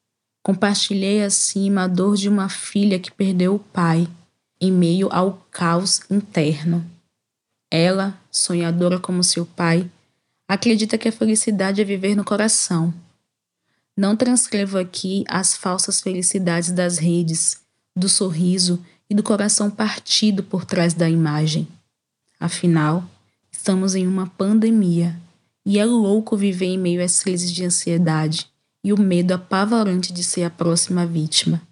compartilhei 0.42 1.22
acima 1.22 1.82
a 1.82 1.86
dor 1.86 2.16
de 2.16 2.28
uma 2.28 2.48
filha 2.48 2.98
que 2.98 3.10
perdeu 3.10 3.54
o 3.54 3.58
pai 3.58 4.08
em 4.60 4.72
meio 4.72 5.08
ao 5.12 5.46
caos 5.50 6.00
interno. 6.10 6.84
Ela, 7.70 8.18
sonhadora 8.30 8.98
como 8.98 9.22
seu 9.22 9.44
pai, 9.44 9.88
acredita 10.48 10.96
que 10.96 11.08
a 11.08 11.12
felicidade 11.12 11.80
é 11.80 11.84
viver 11.84 12.16
no 12.16 12.24
coração. 12.24 12.92
Não 13.96 14.16
transcrevo 14.16 14.78
aqui 14.78 15.24
as 15.28 15.56
falsas 15.56 16.00
felicidades 16.00 16.70
das 16.70 16.98
redes, 16.98 17.60
do 17.94 18.08
sorriso 18.08 18.82
e 19.10 19.14
do 19.14 19.22
coração 19.22 19.70
partido 19.70 20.42
por 20.42 20.64
trás 20.64 20.94
da 20.94 21.10
imagem. 21.10 21.68
Afinal, 22.40 23.04
estamos 23.50 23.94
em 23.94 24.06
uma 24.06 24.26
pandemia 24.26 25.16
e 25.66 25.78
é 25.78 25.84
louco 25.84 26.36
viver 26.36 26.66
em 26.66 26.78
meio 26.78 27.04
às 27.04 27.22
crises 27.22 27.52
de 27.52 27.64
ansiedade 27.64 28.50
e 28.82 28.92
o 28.92 29.00
medo 29.00 29.32
apavorante 29.32 30.12
de 30.12 30.22
ser 30.22 30.44
a 30.44 30.50
próxima 30.50 31.06
vítima. 31.06 31.62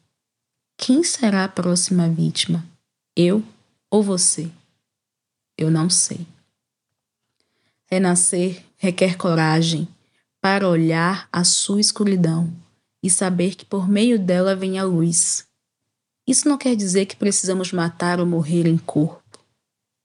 Quem 0.77 1.03
será 1.03 1.45
a 1.45 1.49
próxima 1.49 2.09
vítima? 2.09 2.65
Eu 3.17 3.43
ou 3.91 4.03
você? 4.03 4.51
Eu 5.57 5.71
não 5.71 5.89
sei. 5.89 6.27
Renascer 7.91 8.63
requer 8.77 9.17
coragem 9.17 9.89
para 10.41 10.69
olhar 10.69 11.29
a 11.33 11.45
sua 11.45 11.81
escuridão 11.81 12.53
e 13.03 13.09
saber 13.09 13.55
que 13.55 13.65
por 13.65 13.89
meio 13.89 14.19
dela 14.19 14.55
vem 14.55 14.79
a 14.79 14.85
luz. 14.85 15.47
Isso 16.27 16.49
não 16.49 16.59
quer 16.59 16.75
dizer 16.75 17.07
que 17.07 17.17
precisamos 17.17 17.73
matar 17.73 18.21
ou 18.21 18.27
morrer 18.27 18.67
em 18.67 18.77
corpo. 18.77 19.39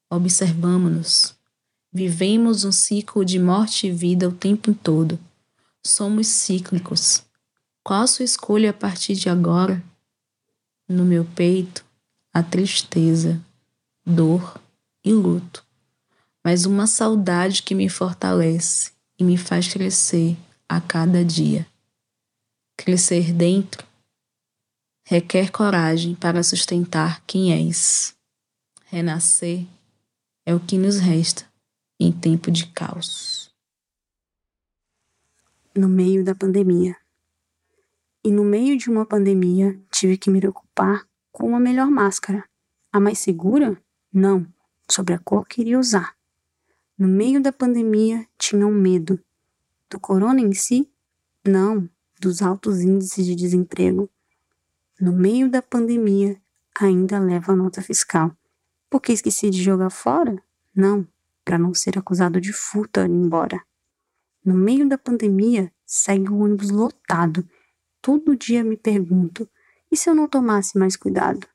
Observamos-nos. 0.09 1.35
Vivemos 1.91 2.63
um 2.63 2.71
ciclo 2.71 3.25
de 3.25 3.39
morte 3.39 3.87
e 3.87 3.91
vida 3.91 4.29
o 4.29 4.31
tempo 4.31 4.73
todo. 4.73 5.19
Somos 5.85 6.27
cíclicos. 6.27 7.23
Qual 7.83 8.01
a 8.01 8.07
sua 8.07 8.25
escolha 8.25 8.69
a 8.69 8.73
partir 8.73 9.15
de 9.15 9.29
agora? 9.29 9.83
No 10.87 11.03
meu 11.03 11.25
peito, 11.25 11.83
a 12.33 12.43
tristeza, 12.43 13.41
dor 14.05 14.61
e 15.03 15.11
luto, 15.11 15.65
mas 16.43 16.65
uma 16.65 16.85
saudade 16.85 17.63
que 17.63 17.73
me 17.73 17.89
fortalece 17.89 18.91
e 19.17 19.23
me 19.23 19.37
faz 19.37 19.67
crescer 19.67 20.37
a 20.67 20.79
cada 20.79 21.25
dia. 21.25 21.65
Crescer 22.77 23.33
dentro 23.33 23.85
requer 25.11 25.51
coragem 25.51 26.15
para 26.15 26.41
sustentar 26.41 27.21
quem 27.27 27.51
és. 27.51 28.15
Renascer 28.85 29.65
é 30.45 30.55
o 30.55 30.59
que 30.59 30.77
nos 30.77 30.99
resta 30.99 31.45
em 31.99 32.13
tempo 32.13 32.49
de 32.49 32.65
caos. 32.67 33.30
No 35.75 35.87
meio 35.87 36.23
da 36.23 36.35
pandemia. 36.35 36.95
E 38.23 38.31
no 38.31 38.43
meio 38.43 38.77
de 38.77 38.89
uma 38.89 39.05
pandemia, 39.05 39.79
tive 39.91 40.17
que 40.17 40.29
me 40.29 40.39
preocupar 40.39 41.07
com 41.31 41.55
a 41.55 41.59
melhor 41.59 41.89
máscara. 41.89 42.43
A 42.91 42.99
mais 42.99 43.19
segura? 43.19 43.81
Não, 44.13 44.45
sobre 44.89 45.13
a 45.13 45.19
cor 45.19 45.47
que 45.47 45.61
iria 45.61 45.79
usar. 45.79 46.15
No 46.97 47.07
meio 47.07 47.41
da 47.41 47.51
pandemia, 47.51 48.27
tinha 48.37 48.67
um 48.67 48.73
medo. 48.73 49.19
Do 49.89 49.99
corona 49.99 50.41
em 50.41 50.53
si? 50.53 50.89
Não, 51.47 51.89
dos 52.19 52.41
altos 52.41 52.81
índices 52.81 53.25
de 53.25 53.35
desemprego 53.35 54.09
no 55.01 55.11
meio 55.11 55.49
da 55.49 55.63
pandemia, 55.63 56.39
ainda 56.79 57.17
leva 57.17 57.53
a 57.53 57.55
nota 57.55 57.81
fiscal. 57.81 58.31
Porque 58.87 59.11
esqueci 59.11 59.49
de 59.49 59.63
jogar 59.63 59.89
fora? 59.89 60.39
Não, 60.75 61.07
para 61.43 61.57
não 61.57 61.73
ser 61.73 61.97
acusado 61.97 62.39
de 62.39 62.53
furto 62.53 62.99
ir 62.99 63.09
embora. 63.09 63.59
No 64.43 64.55
meio 64.55 64.87
da 64.89 64.97
pandemia, 64.97 65.71
segue 65.85 66.31
o 66.31 66.39
ônibus 66.39 66.69
lotado. 66.69 67.47
Todo 68.01 68.35
dia 68.35 68.63
me 68.63 68.75
pergunto: 68.75 69.47
e 69.91 69.95
se 69.95 70.09
eu 70.09 70.15
não 70.15 70.27
tomasse 70.27 70.77
mais 70.77 70.95
cuidado? 70.95 71.47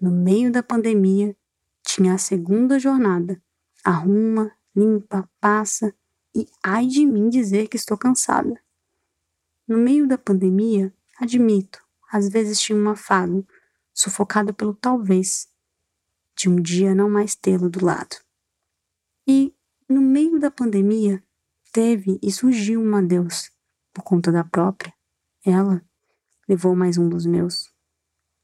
No 0.00 0.10
meio 0.10 0.52
da 0.52 0.62
pandemia, 0.62 1.36
tinha 1.82 2.14
a 2.14 2.18
segunda 2.18 2.78
jornada. 2.78 3.42
Arruma, 3.84 4.52
limpa, 4.76 5.28
passa 5.40 5.92
e 6.34 6.46
ai 6.62 6.86
de 6.86 7.04
mim 7.04 7.28
dizer 7.28 7.66
que 7.68 7.76
estou 7.76 7.96
cansada. 7.96 8.60
No 9.66 9.76
meio 9.76 10.06
da 10.06 10.16
pandemia, 10.16 10.94
admito, 11.18 11.82
às 12.12 12.28
vezes 12.28 12.60
tinha 12.60 12.78
um 12.78 12.88
afago, 12.88 13.46
sufocado 13.92 14.54
pelo 14.54 14.74
talvez, 14.74 15.48
de 16.36 16.48
um 16.48 16.62
dia 16.62 16.94
não 16.94 17.10
mais 17.10 17.34
tê-lo 17.34 17.68
do 17.68 17.84
lado. 17.84 18.16
E, 19.26 19.52
no 19.88 20.00
meio 20.00 20.38
da 20.38 20.50
pandemia, 20.50 21.22
teve 21.78 22.18
e 22.20 22.32
surgiu 22.32 22.82
uma 22.82 23.00
Deus, 23.00 23.52
por 23.92 24.02
conta 24.02 24.32
da 24.32 24.42
própria. 24.42 24.92
Ela 25.46 25.80
levou 26.48 26.74
mais 26.74 26.98
um 26.98 27.08
dos 27.08 27.24
meus. 27.24 27.72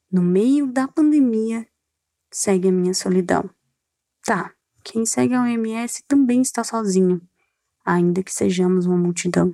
No 0.09 0.23
meio 0.23 0.69
da 0.69 0.87
pandemia, 0.87 1.67
segue 2.31 2.69
a 2.69 2.73
minha 2.73 2.95
solidão. 2.95 3.51
Tá, 4.25 4.55
quem 4.85 5.05
segue 5.05 5.35
a 5.35 5.43
OMS 5.43 6.05
também 6.07 6.43
está 6.43 6.63
sozinho, 6.63 7.21
ainda 7.85 8.23
que 8.23 8.33
sejamos 8.33 8.87
uma 8.87 8.97
multidão. 8.97 9.53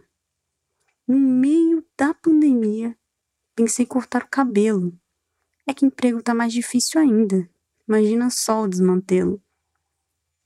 No 1.08 1.18
meio 1.18 1.82
da 1.96 2.12
pandemia, 2.12 2.94
Pensei 3.60 3.84
cortar 3.84 4.22
o 4.22 4.28
cabelo. 4.28 4.98
É 5.66 5.74
que 5.74 5.84
emprego 5.84 6.22
tá 6.22 6.34
mais 6.34 6.50
difícil 6.50 6.98
ainda. 6.98 7.46
Imagina 7.86 8.30
só 8.30 8.62
o 8.62 8.68
desmantelo. 8.68 9.42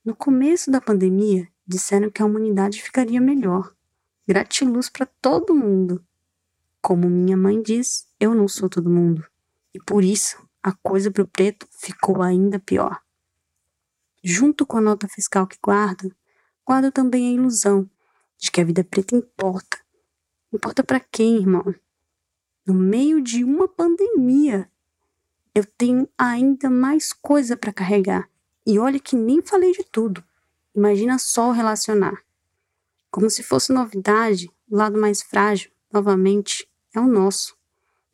No 0.04 0.16
começo 0.16 0.68
da 0.68 0.80
pandemia, 0.80 1.48
disseram 1.66 2.10
que 2.10 2.22
a 2.22 2.26
humanidade 2.26 2.82
ficaria 2.82 3.20
melhor. 3.20 3.74
Gratiluz 4.26 4.88
para 4.88 5.06
todo 5.06 5.54
mundo. 5.54 6.04
Como 6.80 7.08
minha 7.08 7.36
mãe 7.36 7.62
diz, 7.62 8.06
eu 8.18 8.34
não 8.34 8.48
sou 8.48 8.68
todo 8.68 8.90
mundo. 8.90 9.26
E 9.72 9.78
por 9.80 10.04
isso, 10.04 10.36
a 10.62 10.72
coisa 10.72 11.10
pro 11.10 11.26
preto 11.26 11.66
ficou 11.70 12.22
ainda 12.22 12.58
pior. 12.58 13.00
Junto 14.22 14.66
com 14.66 14.78
a 14.78 14.80
nota 14.80 15.08
fiscal 15.08 15.46
que 15.46 15.58
guardo, 15.62 16.14
guardo 16.66 16.90
também 16.90 17.28
a 17.28 17.32
ilusão 17.32 17.88
de 18.38 18.50
que 18.50 18.60
a 18.60 18.64
vida 18.64 18.82
preta 18.84 19.14
importa. 19.14 19.78
Importa 20.52 20.82
para 20.82 21.00
quem, 21.00 21.36
irmão? 21.36 21.74
no 22.66 22.74
meio 22.74 23.20
de 23.20 23.44
uma 23.44 23.68
pandemia, 23.68 24.70
eu 25.54 25.64
tenho 25.64 26.08
ainda 26.16 26.70
mais 26.70 27.12
coisa 27.12 27.56
para 27.56 27.72
carregar. 27.72 28.28
E 28.66 28.78
olha 28.78 28.98
que 28.98 29.14
nem 29.14 29.42
falei 29.42 29.72
de 29.72 29.84
tudo. 29.84 30.24
Imagina 30.74 31.18
só 31.18 31.48
o 31.48 31.52
relacionar. 31.52 32.22
Como 33.10 33.30
se 33.30 33.42
fosse 33.42 33.72
novidade, 33.72 34.50
o 34.68 34.76
lado 34.76 35.00
mais 35.00 35.22
frágil, 35.22 35.70
novamente, 35.92 36.68
é 36.94 37.00
o 37.00 37.06
nosso. 37.06 37.56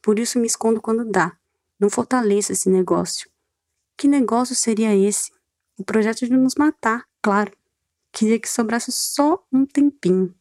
Por 0.02 0.18
isso 0.18 0.38
me 0.38 0.46
escondo 0.46 0.80
quando 0.80 1.10
dá. 1.10 1.36
Não 1.78 1.88
fortaleça 1.88 2.52
esse 2.52 2.68
negócio. 2.68 3.30
Que 3.96 4.06
negócio 4.06 4.54
seria 4.54 4.94
esse? 4.94 5.32
O 5.78 5.84
projeto 5.84 6.26
de 6.26 6.32
nos 6.32 6.54
matar, 6.54 7.06
claro. 7.22 7.52
Queria 8.12 8.38
que 8.38 8.48
sobrasse 8.48 8.92
só 8.92 9.42
um 9.50 9.64
tempinho 9.64 10.34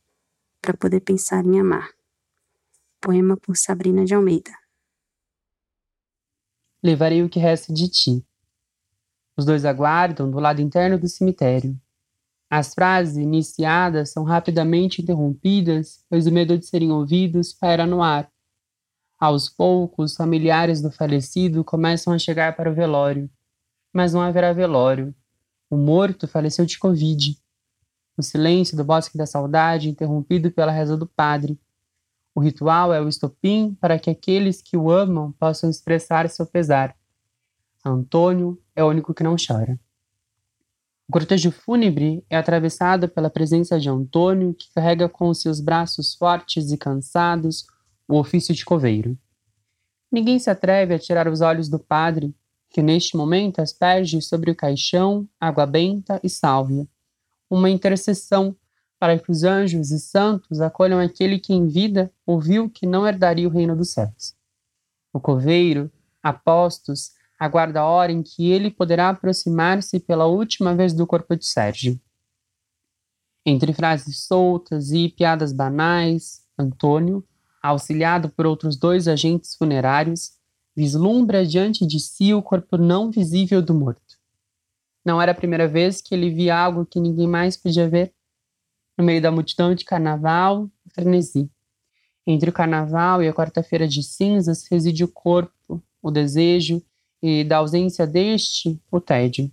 para 0.61 0.73
poder 0.73 0.99
pensar 1.01 1.45
em 1.45 1.59
amar. 1.59 1.93
Poema 2.99 3.37
por 3.37 3.55
Sabrina 3.55 4.03
de 4.03 4.13
Almeida. 4.13 4.51
Levarei 6.83 7.23
o 7.23 7.29
que 7.29 7.39
resta 7.39 7.73
de 7.73 7.87
ti. 7.89 8.25
Os 9.37 9.45
dois 9.45 9.63
aguardam 9.63 10.29
do 10.29 10.39
lado 10.39 10.61
interno 10.61 10.99
do 10.99 11.07
cemitério. 11.07 11.79
As 12.49 12.73
frases 12.73 13.17
iniciadas 13.17 14.11
são 14.11 14.23
rapidamente 14.23 15.01
interrompidas, 15.01 16.03
pois 16.09 16.25
o 16.25 16.31
medo 16.31 16.57
de 16.57 16.65
serem 16.65 16.91
ouvidos 16.91 17.53
paira 17.53 17.85
no 17.85 18.01
ar. 18.01 18.29
Aos 19.19 19.49
poucos, 19.49 20.15
familiares 20.15 20.81
do 20.81 20.91
falecido 20.91 21.63
começam 21.63 22.11
a 22.13 22.17
chegar 22.17 22.55
para 22.55 22.71
o 22.71 22.73
velório. 22.73 23.29
Mas 23.93 24.13
não 24.13 24.21
haverá 24.21 24.53
velório. 24.53 25.13
O 25.69 25.77
morto 25.77 26.27
faleceu 26.27 26.65
de 26.65 26.79
Covid. 26.79 27.37
O 28.17 28.23
silêncio 28.23 28.75
do 28.75 28.83
bosque 28.83 29.17
da 29.17 29.25
saudade 29.25 29.89
interrompido 29.89 30.51
pela 30.51 30.71
reza 30.71 30.97
do 30.97 31.05
padre 31.05 31.59
o 32.39 32.41
ritual 32.41 32.93
é 32.93 33.01
o 33.01 33.09
estopim 33.09 33.75
para 33.81 33.99
que 33.99 34.09
aqueles 34.09 34.61
que 34.61 34.77
o 34.77 34.89
amam 34.89 35.31
possam 35.33 35.69
expressar 35.69 36.29
seu 36.29 36.45
pesar. 36.45 36.95
Antônio 37.83 38.57
é 38.75 38.81
o 38.81 38.87
único 38.87 39.13
que 39.13 39.23
não 39.23 39.35
chora. 39.35 39.77
O 41.09 41.11
cortejo 41.11 41.51
fúnebre 41.51 42.23
é 42.29 42.37
atravessado 42.37 43.09
pela 43.09 43.31
presença 43.31 43.79
de 43.79 43.89
Antônio, 43.89 44.53
que 44.53 44.71
carrega 44.75 45.09
com 45.09 45.33
seus 45.33 45.59
braços 45.59 46.13
fortes 46.13 46.71
e 46.71 46.77
cansados 46.77 47.65
o 48.07 48.19
ofício 48.19 48.53
de 48.53 48.63
coveiro. 48.63 49.17
Ninguém 50.11 50.37
se 50.37 50.51
atreve 50.51 50.93
a 50.93 50.99
tirar 50.99 51.27
os 51.27 51.41
olhos 51.41 51.67
do 51.67 51.79
padre, 51.79 52.35
que 52.69 52.83
neste 52.83 53.17
momento 53.17 53.59
asperge 53.59 54.21
sobre 54.21 54.51
o 54.51 54.55
caixão 54.55 55.27
água 55.39 55.65
benta 55.65 56.19
e 56.23 56.29
sálvia, 56.29 56.87
uma 57.49 57.71
intercessão 57.71 58.55
para 58.99 59.17
que 59.17 59.31
os 59.31 59.43
anjos 59.43 59.89
e 59.89 59.99
santos 59.99 60.61
acolham 60.61 60.99
aquele 60.99 61.39
que 61.39 61.55
em 61.55 61.67
vida 61.67 62.13
ouviu 62.23 62.69
que 62.69 62.85
não 62.85 63.07
herdaria 63.07 63.47
o 63.47 63.51
reino 63.51 63.75
dos 63.75 63.93
céus. 63.93 64.35
O 65.11 65.19
coveiro, 65.19 65.91
apostos, 66.21 67.13
aguarda 67.39 67.79
a 67.79 67.85
hora 67.85 68.11
em 68.11 68.21
que 68.21 68.51
ele 68.51 68.69
poderá 68.69 69.09
aproximar-se 69.09 69.99
pela 69.99 70.25
última 70.25 70.75
vez 70.75 70.93
do 70.93 71.07
corpo 71.07 71.35
de 71.37 71.45
Sérgio. 71.45 71.99
Entre 73.45 73.71
frases 73.71 74.25
soltas 74.25 74.91
e 74.91 75.07
piadas 75.09 75.53
banais, 75.53 76.43
Antônio, 76.57 77.25
auxiliado 77.63 78.29
por 78.29 78.45
outros 78.45 78.75
dois 78.75 79.07
agentes 79.07 79.55
funerários, 79.55 80.33
vislumbra 80.75 81.45
diante 81.45 81.85
de 81.85 81.99
si 81.99 82.33
o 82.33 82.43
corpo 82.43 82.77
não 82.77 83.09
visível 83.09 83.61
do 83.61 83.73
morto. 83.73 84.19
Não 85.05 85.21
era 85.21 85.31
a 85.31 85.35
primeira 85.35 85.67
vez 85.67 86.01
que 86.01 86.13
ele 86.13 86.29
via 86.29 86.57
algo 86.57 86.85
que 86.85 86.99
ninguém 86.99 87.27
mais 87.27 87.55
podia 87.55 87.87
ver 87.87 88.13
no 88.97 89.03
meio 89.03 89.21
da 89.21 89.31
multidão 89.31 89.73
de 89.73 89.85
carnaval 89.85 90.69
frenesi. 90.93 91.49
Entre 92.27 92.49
o 92.49 92.53
carnaval 92.53 93.23
e 93.23 93.27
a 93.27 93.33
quarta-feira 93.33 93.87
de 93.87 94.03
cinzas 94.03 94.67
reside 94.69 95.05
o 95.05 95.07
corpo, 95.07 95.81
o 96.01 96.11
desejo 96.11 96.83
e, 97.21 97.43
da 97.43 97.57
ausência 97.57 98.07
deste, 98.07 98.79
o 98.91 98.99
tédio. 98.99 99.51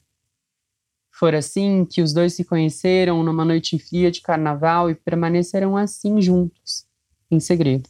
Fora 1.11 1.38
assim 1.38 1.85
que 1.85 2.02
os 2.02 2.12
dois 2.12 2.35
se 2.35 2.44
conheceram 2.44 3.22
numa 3.22 3.44
noite 3.44 3.79
fria 3.79 4.11
de 4.11 4.20
carnaval 4.20 4.90
e 4.90 4.94
permaneceram 4.94 5.76
assim 5.76 6.20
juntos, 6.20 6.87
em 7.31 7.40
segredo. 7.40 7.88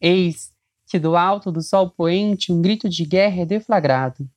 Eis 0.00 0.52
que 0.86 0.98
do 0.98 1.16
alto 1.16 1.52
do 1.52 1.60
sol 1.60 1.90
poente 1.90 2.52
um 2.52 2.62
grito 2.62 2.88
de 2.88 3.04
guerra 3.04 3.42
é 3.42 3.44
deflagrado. 3.44 4.28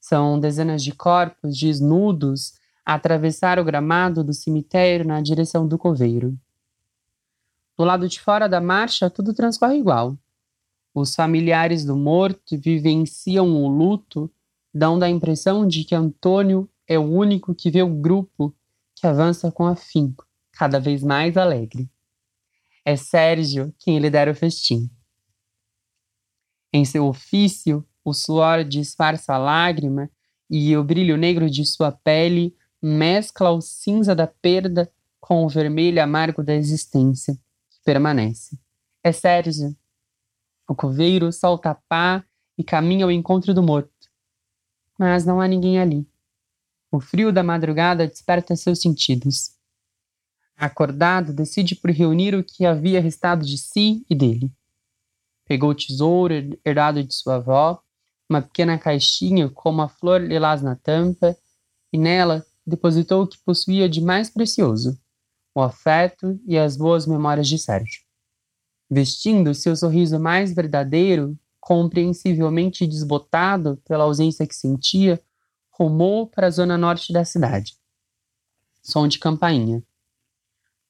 São 0.00 0.40
dezenas 0.40 0.82
de 0.82 0.92
corpos 0.92 1.58
desnudos 1.58 2.54
a 2.84 2.94
atravessar 2.94 3.58
o 3.58 3.64
gramado 3.64 4.24
do 4.24 4.32
cemitério 4.32 5.06
na 5.06 5.20
direção 5.20 5.68
do 5.68 5.76
coveiro. 5.76 6.38
Do 7.76 7.84
lado 7.84 8.08
de 8.08 8.20
fora 8.20 8.48
da 8.48 8.60
marcha, 8.60 9.10
tudo 9.10 9.34
transcorre 9.34 9.76
igual. 9.76 10.16
Os 10.98 11.14
familiares 11.14 11.84
do 11.84 11.96
morto 11.96 12.58
vivenciam 12.58 13.48
o 13.48 13.68
luto, 13.68 14.30
dão 14.72 15.00
a 15.02 15.08
impressão 15.08 15.66
de 15.66 15.84
que 15.84 15.94
Antônio 15.94 16.68
é 16.86 16.98
o 16.98 17.02
único 17.02 17.54
que 17.54 17.70
vê 17.70 17.82
o 17.82 17.94
grupo 17.94 18.54
que 18.94 19.06
avança 19.06 19.50
com 19.50 19.66
afinco, 19.66 20.26
cada 20.52 20.80
vez 20.80 21.02
mais 21.02 21.36
alegre. 21.36 21.88
É 22.84 22.96
Sérgio 22.96 23.74
quem 23.78 23.98
lidera 23.98 24.30
o 24.30 24.34
festim. 24.34 24.90
Em 26.72 26.84
seu 26.84 27.06
ofício, 27.06 27.86
o 28.04 28.12
suor 28.12 28.64
disfarça 28.64 29.34
a 29.34 29.38
lágrima 29.38 30.10
e 30.50 30.76
o 30.76 30.82
brilho 30.82 31.16
negro 31.16 31.50
de 31.50 31.64
sua 31.64 31.92
pele 31.92 32.54
mescla 32.80 33.50
o 33.50 33.60
cinza 33.60 34.14
da 34.14 34.26
perda 34.26 34.90
com 35.20 35.44
o 35.44 35.48
vermelho 35.48 36.02
amargo 36.02 36.42
da 36.42 36.54
existência, 36.54 37.34
que 37.34 37.78
permanece. 37.84 38.58
É 39.02 39.12
Sérgio. 39.12 39.76
O 40.68 40.74
coveiro 40.74 41.32
solta 41.32 41.70
a 41.70 41.74
pá 41.74 42.22
e 42.58 42.62
caminha 42.62 43.06
ao 43.06 43.10
encontro 43.10 43.54
do 43.54 43.62
morto. 43.62 43.90
Mas 44.98 45.24
não 45.24 45.40
há 45.40 45.48
ninguém 45.48 45.80
ali. 45.80 46.06
O 46.92 47.00
frio 47.00 47.32
da 47.32 47.42
madrugada 47.42 48.06
desperta 48.06 48.54
seus 48.54 48.80
sentidos. 48.80 49.56
Acordado, 50.54 51.32
decide 51.32 51.74
por 51.74 51.90
reunir 51.90 52.34
o 52.34 52.44
que 52.44 52.66
havia 52.66 53.00
restado 53.00 53.46
de 53.46 53.56
si 53.56 54.04
e 54.10 54.14
dele. 54.14 54.52
Pegou 55.46 55.70
o 55.70 55.74
tesouro 55.74 56.34
herdado 56.62 57.02
de 57.02 57.14
sua 57.14 57.36
avó, 57.36 57.82
uma 58.28 58.42
pequena 58.42 58.76
caixinha 58.76 59.48
com 59.48 59.70
uma 59.70 59.88
flor 59.88 60.20
lilás 60.20 60.60
na 60.60 60.76
tampa, 60.76 61.34
e 61.90 61.96
nela 61.96 62.44
depositou 62.66 63.22
o 63.22 63.26
que 63.26 63.38
possuía 63.38 63.88
de 63.88 64.02
mais 64.02 64.28
precioso, 64.28 65.00
o 65.54 65.62
afeto 65.62 66.38
e 66.46 66.58
as 66.58 66.76
boas 66.76 67.06
memórias 67.06 67.48
de 67.48 67.58
Sérgio. 67.58 68.07
Vestindo 68.90 69.54
seu 69.54 69.76
sorriso 69.76 70.18
mais 70.18 70.52
verdadeiro, 70.52 71.38
compreensivelmente 71.60 72.86
desbotado 72.86 73.76
pela 73.86 74.04
ausência 74.04 74.46
que 74.46 74.54
sentia, 74.54 75.20
rumou 75.70 76.26
para 76.26 76.46
a 76.46 76.50
zona 76.50 76.78
norte 76.78 77.12
da 77.12 77.24
cidade. 77.24 77.76
Som 78.82 79.06
de 79.06 79.18
campainha. 79.18 79.82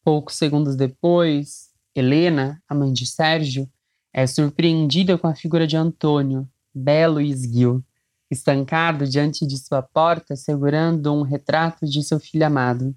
Poucos 0.05 0.37
segundos 0.37 0.77
depois, 0.77 1.71
Helena, 1.95 2.63
a 2.69 2.75
mãe 2.75 2.93
de 2.93 3.05
Sérgio, 3.05 3.69
é 4.13 4.27
surpreendida 4.27 5.19
com 5.19 5.27
a 5.27 5.35
figura 5.35 5.67
de 5.67 5.77
Antônio, 5.77 6.49
belo 6.73 7.21
e 7.21 7.29
esguio, 7.29 7.85
estancado 8.31 9.07
diante 9.07 9.47
de 9.47 9.59
sua 9.59 9.83
porta, 9.83 10.37
segurando 10.37 11.13
um 11.13 11.23
retrato 11.23 11.87
de 11.87 12.03
seu 12.03 12.21
filho 12.21 12.47
amado. 12.47 12.95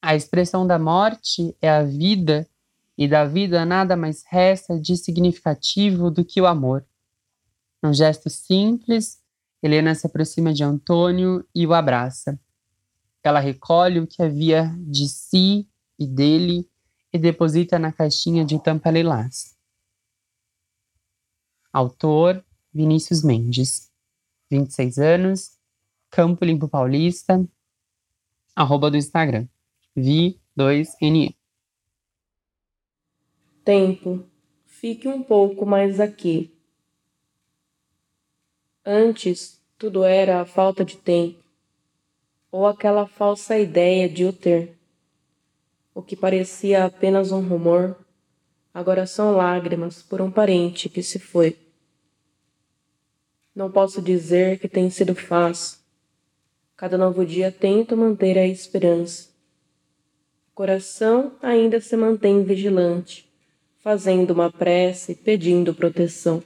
A 0.00 0.14
expressão 0.14 0.66
da 0.66 0.78
morte 0.78 1.56
é 1.60 1.68
a 1.68 1.82
vida, 1.82 2.46
e 2.96 3.08
da 3.08 3.24
vida 3.24 3.64
nada 3.64 3.96
mais 3.96 4.24
resta 4.26 4.78
de 4.78 4.96
significativo 4.96 6.10
do 6.10 6.24
que 6.24 6.40
o 6.40 6.46
amor. 6.46 6.86
Num 7.82 7.92
gesto 7.92 8.30
simples, 8.30 9.20
Helena 9.62 9.94
se 9.94 10.06
aproxima 10.06 10.52
de 10.52 10.62
Antônio 10.62 11.44
e 11.54 11.66
o 11.66 11.74
abraça. 11.74 12.38
Ela 13.22 13.40
recolhe 13.40 13.98
o 13.98 14.06
que 14.06 14.22
havia 14.22 14.74
de 14.78 15.08
si 15.08 15.68
e 15.98 16.06
dele 16.06 16.68
e 17.12 17.18
deposita 17.18 17.78
na 17.78 17.92
caixinha 17.92 18.44
de 18.44 18.62
tampa 18.62 18.90
lilás. 18.90 19.56
Autor 21.72 22.44
Vinícius 22.72 23.22
Mendes, 23.22 23.90
26 24.50 24.98
anos, 24.98 25.58
Campo 26.10 26.44
Limpo 26.44 26.68
Paulista, 26.68 27.44
arroba 28.54 28.90
do 28.90 28.96
Instagram, 28.96 29.48
Vi2NE. 29.96 31.34
Tempo, 33.64 34.22
fique 34.66 35.08
um 35.08 35.22
pouco 35.22 35.64
mais 35.64 35.98
aqui. 35.98 36.54
Antes, 38.84 39.58
tudo 39.78 40.04
era 40.04 40.42
a 40.42 40.44
falta 40.44 40.84
de 40.84 40.98
tempo, 40.98 41.42
ou 42.52 42.66
aquela 42.66 43.06
falsa 43.06 43.58
ideia 43.58 44.06
de 44.06 44.26
o 44.26 44.34
ter. 44.34 44.76
O 45.94 46.02
que 46.02 46.14
parecia 46.14 46.84
apenas 46.84 47.32
um 47.32 47.40
rumor, 47.40 47.96
agora 48.74 49.06
são 49.06 49.34
lágrimas 49.34 50.02
por 50.02 50.20
um 50.20 50.30
parente 50.30 50.90
que 50.90 51.02
se 51.02 51.18
foi. 51.18 51.56
Não 53.54 53.72
posso 53.72 54.02
dizer 54.02 54.58
que 54.58 54.68
tem 54.68 54.90
sido 54.90 55.14
fácil. 55.14 55.78
Cada 56.76 56.98
novo 56.98 57.24
dia 57.24 57.50
tento 57.50 57.96
manter 57.96 58.36
a 58.36 58.46
esperança. 58.46 59.30
O 60.50 60.54
coração 60.54 61.38
ainda 61.40 61.80
se 61.80 61.96
mantém 61.96 62.44
vigilante, 62.44 63.23
fazendo 63.84 64.30
uma 64.30 64.50
prece 64.50 65.12
e 65.12 65.14
pedindo 65.14 65.74
proteção. 65.74 66.42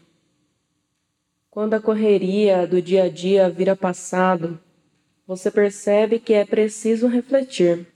Quando 1.48 1.74
a 1.74 1.80
correria 1.80 2.66
do 2.66 2.82
dia 2.82 3.04
a 3.04 3.08
dia 3.08 3.48
vira 3.48 3.76
passado, 3.76 4.58
você 5.24 5.48
percebe 5.48 6.18
que 6.18 6.34
é 6.34 6.44
preciso 6.44 7.06
refletir. 7.06 7.86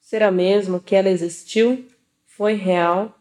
Será 0.00 0.30
mesmo 0.30 0.80
que 0.80 0.96
ela 0.96 1.10
existiu? 1.10 1.84
Foi 2.24 2.54
real? 2.54 3.14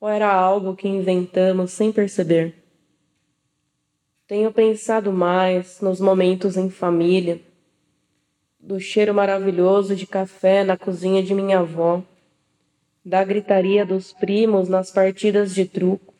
Ou 0.00 0.08
era 0.08 0.32
algo 0.32 0.74
que 0.74 0.88
inventamos 0.88 1.70
sem 1.70 1.92
perceber? 1.92 2.52
Tenho 4.26 4.52
pensado 4.52 5.12
mais 5.12 5.80
nos 5.80 6.00
momentos 6.00 6.56
em 6.56 6.68
família, 6.68 7.40
do 8.58 8.80
cheiro 8.80 9.14
maravilhoso 9.14 9.94
de 9.94 10.04
café 10.04 10.64
na 10.64 10.76
cozinha 10.76 11.22
de 11.22 11.32
minha 11.32 11.60
avó, 11.60 12.02
da 13.04 13.24
gritaria 13.24 13.86
dos 13.86 14.12
primos 14.12 14.68
nas 14.68 14.90
partidas 14.90 15.54
de 15.54 15.64
truco, 15.64 16.14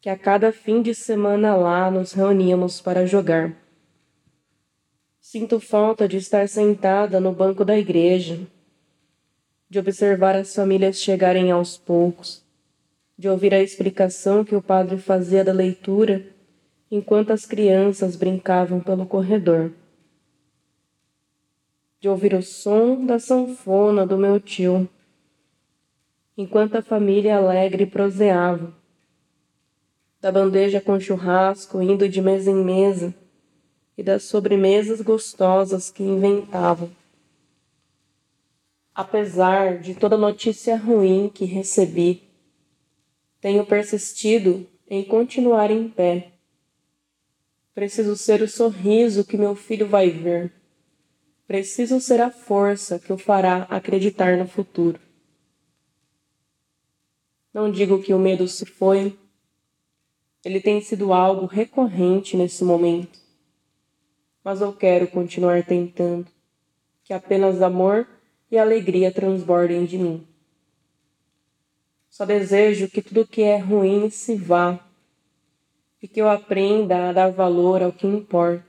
que 0.00 0.08
a 0.08 0.16
cada 0.16 0.52
fim 0.52 0.82
de 0.82 0.94
semana 0.94 1.54
lá 1.54 1.90
nos 1.90 2.12
reuníamos 2.12 2.80
para 2.80 3.06
jogar. 3.06 3.54
Sinto 5.20 5.60
falta 5.60 6.08
de 6.08 6.16
estar 6.16 6.48
sentada 6.48 7.20
no 7.20 7.32
banco 7.32 7.64
da 7.64 7.78
igreja, 7.78 8.40
de 9.70 9.78
observar 9.78 10.34
as 10.34 10.54
famílias 10.54 11.00
chegarem 11.00 11.50
aos 11.50 11.78
poucos, 11.78 12.44
de 13.16 13.28
ouvir 13.28 13.54
a 13.54 13.62
explicação 13.62 14.44
que 14.44 14.56
o 14.56 14.60
padre 14.60 14.98
fazia 14.98 15.44
da 15.44 15.52
leitura 15.52 16.26
enquanto 16.90 17.32
as 17.32 17.46
crianças 17.46 18.16
brincavam 18.16 18.80
pelo 18.80 19.06
corredor. 19.06 19.72
De 22.00 22.08
ouvir 22.08 22.34
o 22.34 22.42
som 22.42 23.06
da 23.06 23.18
sanfona 23.18 24.06
do 24.06 24.18
meu 24.18 24.40
tio, 24.40 24.86
enquanto 26.36 26.76
a 26.76 26.82
família 26.82 27.36
alegre 27.36 27.86
proseava. 27.86 28.74
Da 30.20 30.30
bandeja 30.30 30.80
com 30.80 30.98
churrasco 30.98 31.82
indo 31.82 32.08
de 32.08 32.20
mesa 32.20 32.50
em 32.50 32.64
mesa 32.64 33.14
e 33.96 34.02
das 34.02 34.24
sobremesas 34.24 35.00
gostosas 35.00 35.90
que 35.90 36.02
inventavam. 36.02 36.90
Apesar 38.94 39.78
de 39.78 39.94
toda 39.94 40.16
notícia 40.16 40.76
ruim 40.76 41.30
que 41.32 41.44
recebi, 41.44 42.22
tenho 43.40 43.64
persistido 43.64 44.66
em 44.88 45.02
continuar 45.02 45.70
em 45.70 45.88
pé 45.88 46.32
Preciso 47.74 48.16
ser 48.16 48.42
o 48.42 48.48
sorriso 48.48 49.24
que 49.24 49.38
meu 49.38 49.56
filho 49.56 49.88
vai 49.88 50.10
ver. 50.10 50.52
Preciso 51.46 52.00
ser 52.00 52.20
a 52.20 52.30
força 52.30 52.98
que 52.98 53.10
o 53.10 53.16
fará 53.16 53.62
acreditar 53.62 54.36
no 54.36 54.46
futuro. 54.46 55.00
Não 57.52 57.70
digo 57.70 58.02
que 58.02 58.14
o 58.14 58.18
medo 58.18 58.48
se 58.48 58.64
foi. 58.64 59.18
Ele 60.44 60.60
tem 60.60 60.80
sido 60.80 61.12
algo 61.12 61.46
recorrente 61.46 62.36
nesse 62.36 62.64
momento. 62.64 63.18
Mas 64.42 64.60
eu 64.60 64.72
quero 64.72 65.06
continuar 65.06 65.64
tentando 65.64 66.26
que 67.04 67.12
apenas 67.12 67.60
amor 67.60 68.08
e 68.50 68.58
alegria 68.58 69.12
transbordem 69.12 69.84
de 69.84 69.98
mim. 69.98 70.26
Só 72.08 72.24
desejo 72.24 72.88
que 72.88 73.00
tudo 73.00 73.26
que 73.26 73.42
é 73.42 73.56
ruim 73.56 74.10
se 74.10 74.34
vá 74.34 74.78
e 76.02 76.08
que 76.08 76.20
eu 76.20 76.28
aprenda 76.28 77.08
a 77.08 77.12
dar 77.12 77.30
valor 77.30 77.82
ao 77.82 77.92
que 77.92 78.06
importa. 78.06 78.66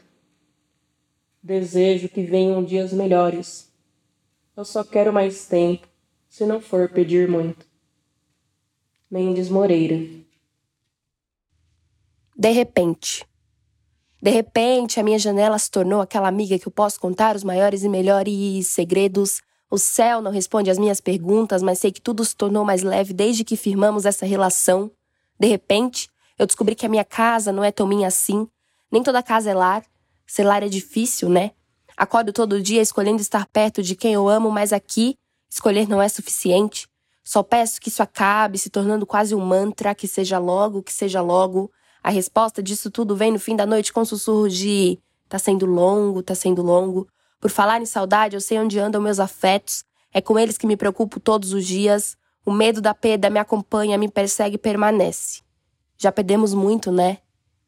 Desejo 1.41 2.07
que 2.07 2.23
venham 2.23 2.63
dias 2.63 2.93
melhores. 2.93 3.69
Eu 4.55 4.63
só 4.63 4.83
quero 4.83 5.11
mais 5.11 5.47
tempo, 5.47 5.87
se 6.29 6.45
não 6.45 6.61
for 6.61 6.87
pedir 6.89 7.27
muito. 7.27 7.72
Mendes 9.13 9.47
Moreira. 9.47 10.03
De 12.35 12.49
repente. 12.49 13.23
De 14.19 14.31
repente, 14.31 14.99
a 14.99 15.03
minha 15.03 15.19
janela 15.19 15.59
se 15.59 15.69
tornou 15.69 16.01
aquela 16.01 16.27
amiga 16.27 16.57
que 16.57 16.67
eu 16.67 16.71
posso 16.71 16.99
contar 16.99 17.35
os 17.35 17.43
maiores 17.43 17.83
e 17.83 17.89
melhores 17.89 18.65
segredos. 18.69 19.39
O 19.69 19.77
céu 19.77 20.19
não 20.19 20.31
responde 20.31 20.71
às 20.71 20.79
minhas 20.79 20.99
perguntas, 20.99 21.61
mas 21.61 21.77
sei 21.77 21.91
que 21.91 22.01
tudo 22.01 22.25
se 22.25 22.35
tornou 22.35 22.65
mais 22.65 22.81
leve 22.81 23.13
desde 23.13 23.43
que 23.43 23.55
firmamos 23.55 24.03
essa 24.03 24.25
relação. 24.25 24.89
De 25.39 25.45
repente, 25.45 26.09
eu 26.39 26.47
descobri 26.47 26.73
que 26.73 26.87
a 26.87 26.89
minha 26.89 27.05
casa 27.05 27.51
não 27.51 27.63
é 27.63 27.71
tão 27.71 27.85
minha 27.85 28.07
assim. 28.07 28.47
Nem 28.91 29.03
toda 29.03 29.21
casa 29.21 29.51
é 29.51 29.53
lar. 29.53 29.85
Ser 30.25 30.43
lar 30.43 30.63
é 30.63 30.67
difícil, 30.67 31.29
né? 31.29 31.51
Acordo 31.95 32.33
todo 32.33 32.59
dia 32.59 32.81
escolhendo 32.81 33.21
estar 33.21 33.45
perto 33.45 33.83
de 33.83 33.95
quem 33.95 34.13
eu 34.13 34.27
amo, 34.27 34.49
mas 34.49 34.73
aqui, 34.73 35.19
escolher 35.47 35.87
não 35.87 36.01
é 36.01 36.09
suficiente. 36.09 36.87
Só 37.23 37.41
peço 37.41 37.79
que 37.79 37.89
isso 37.89 38.03
acabe, 38.03 38.57
se 38.57 38.69
tornando 38.69 39.05
quase 39.05 39.33
um 39.33 39.39
mantra, 39.39 39.95
que 39.95 40.07
seja 40.07 40.37
logo, 40.37 40.83
que 40.83 40.91
seja 40.91 41.21
logo. 41.21 41.71
A 42.03 42.09
resposta 42.09 42.61
disso 42.61 42.91
tudo 42.91 43.15
vem 43.15 43.31
no 43.31 43.39
fim 43.39 43.55
da 43.55 43.65
noite 43.65 43.93
com 43.93 44.03
sussurros 44.03 44.53
de 44.53 44.99
tá 45.29 45.39
sendo 45.39 45.65
longo, 45.65 46.21
tá 46.21 46.35
sendo 46.35 46.61
longo. 46.61 47.07
Por 47.39 47.49
falar 47.49 47.81
em 47.81 47.85
saudade, 47.85 48.35
eu 48.35 48.41
sei 48.41 48.59
onde 48.59 48.77
andam 48.77 49.01
meus 49.01 49.19
afetos. 49.19 49.85
É 50.13 50.21
com 50.21 50.37
eles 50.37 50.57
que 50.57 50.67
me 50.67 50.75
preocupo 50.75 51.19
todos 51.19 51.53
os 51.53 51.65
dias. 51.65 52.17
O 52.45 52.51
medo 52.51 52.81
da 52.81 52.93
perda 52.93 53.29
me 53.29 53.39
acompanha, 53.39 53.97
me 53.97 54.09
persegue 54.09 54.55
e 54.55 54.59
permanece. 54.59 55.41
Já 55.97 56.11
perdemos 56.11 56.53
muito, 56.53 56.91
né? 56.91 57.19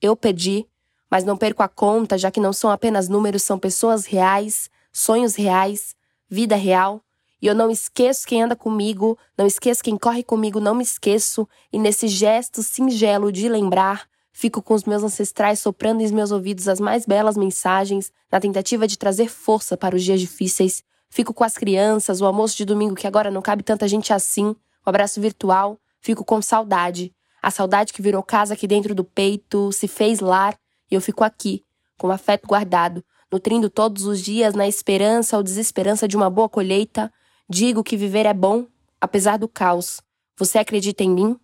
Eu 0.02 0.16
perdi, 0.16 0.68
mas 1.10 1.24
não 1.24 1.38
perco 1.38 1.64
a 1.64 1.68
conta, 1.70 2.18
já 2.18 2.30
que 2.30 2.42
não 2.42 2.52
são 2.52 2.70
apenas 2.70 3.08
números, 3.08 3.44
são 3.44 3.58
pessoas 3.58 4.06
reais, 4.06 4.70
sonhos 4.92 5.36
reais, 5.36 5.96
vida 6.30 6.56
real. 6.58 7.05
E 7.42 7.48
eu 7.48 7.56
não 7.56 7.70
esqueço 7.70 8.26
quem 8.26 8.44
anda 8.44 8.56
comigo, 8.56 9.18
não 9.38 9.46
esqueço 9.46 9.84
quem 9.84 9.98
corre 9.98 10.24
comigo, 10.24 10.60
não 10.60 10.76
me 10.76 10.84
esqueço. 10.84 11.48
E 11.72 11.78
nesse 11.78 12.08
gesto 12.08 12.64
singelo 12.64 13.32
de 13.32 13.50
lembrar, 13.50 14.08
fico 14.32 14.62
com 14.62 14.74
os 14.74 14.84
meus 14.84 15.04
ancestrais 15.04 15.60
soprando 15.60 16.02
em 16.02 16.12
meus 16.12 16.32
ouvidos 16.32 16.68
as 16.68 16.80
mais 16.80 17.06
belas 17.06 17.38
mensagens, 17.38 18.12
na 18.32 18.40
tentativa 18.40 18.88
de 18.88 18.98
trazer 18.98 19.30
força 19.30 19.78
para 19.78 19.96
os 19.96 20.04
dias 20.04 20.20
difíceis. 20.20 20.84
Fico 21.10 21.34
com 21.34 21.44
as 21.44 21.58
crianças, 21.58 22.22
o 22.22 22.26
almoço 22.26 22.58
de 22.58 22.66
domingo 22.66 22.96
que 22.96 23.08
agora 23.08 23.30
não 23.32 23.42
cabe 23.42 23.64
tanta 23.64 23.88
gente 23.88 24.12
assim, 24.12 24.48
o 24.86 24.90
abraço 24.90 25.22
virtual. 25.22 25.80
Fico 26.02 26.24
com 26.24 26.42
saudade. 26.42 27.14
A 27.42 27.50
saudade 27.50 27.94
que 27.94 28.02
virou 28.02 28.22
casa 28.22 28.54
aqui 28.54 28.68
dentro 28.68 28.94
do 28.94 29.04
peito, 29.04 29.72
se 29.72 29.88
fez 29.88 30.20
lar, 30.20 30.58
e 30.90 30.96
eu 30.96 31.02
fico 31.02 31.24
aqui, 31.24 31.64
com 31.98 32.12
afeto 32.12 32.48
guardado, 32.48 33.04
nutrindo 33.32 33.70
todos 33.70 34.06
os 34.06 34.20
dias 34.20 34.54
na 34.54 34.68
esperança 34.68 35.38
ou 35.38 35.44
desesperança 35.44 36.08
de 36.08 36.16
uma 36.16 36.30
boa 36.30 36.48
colheita, 36.48 37.12
Digo 37.48 37.84
que 37.84 37.96
viver 37.96 38.26
é 38.26 38.34
bom, 38.34 38.66
apesar 39.00 39.38
do 39.38 39.48
caos. 39.48 40.02
Você 40.36 40.58
acredita 40.58 41.04
em 41.04 41.10
mim? 41.12 41.40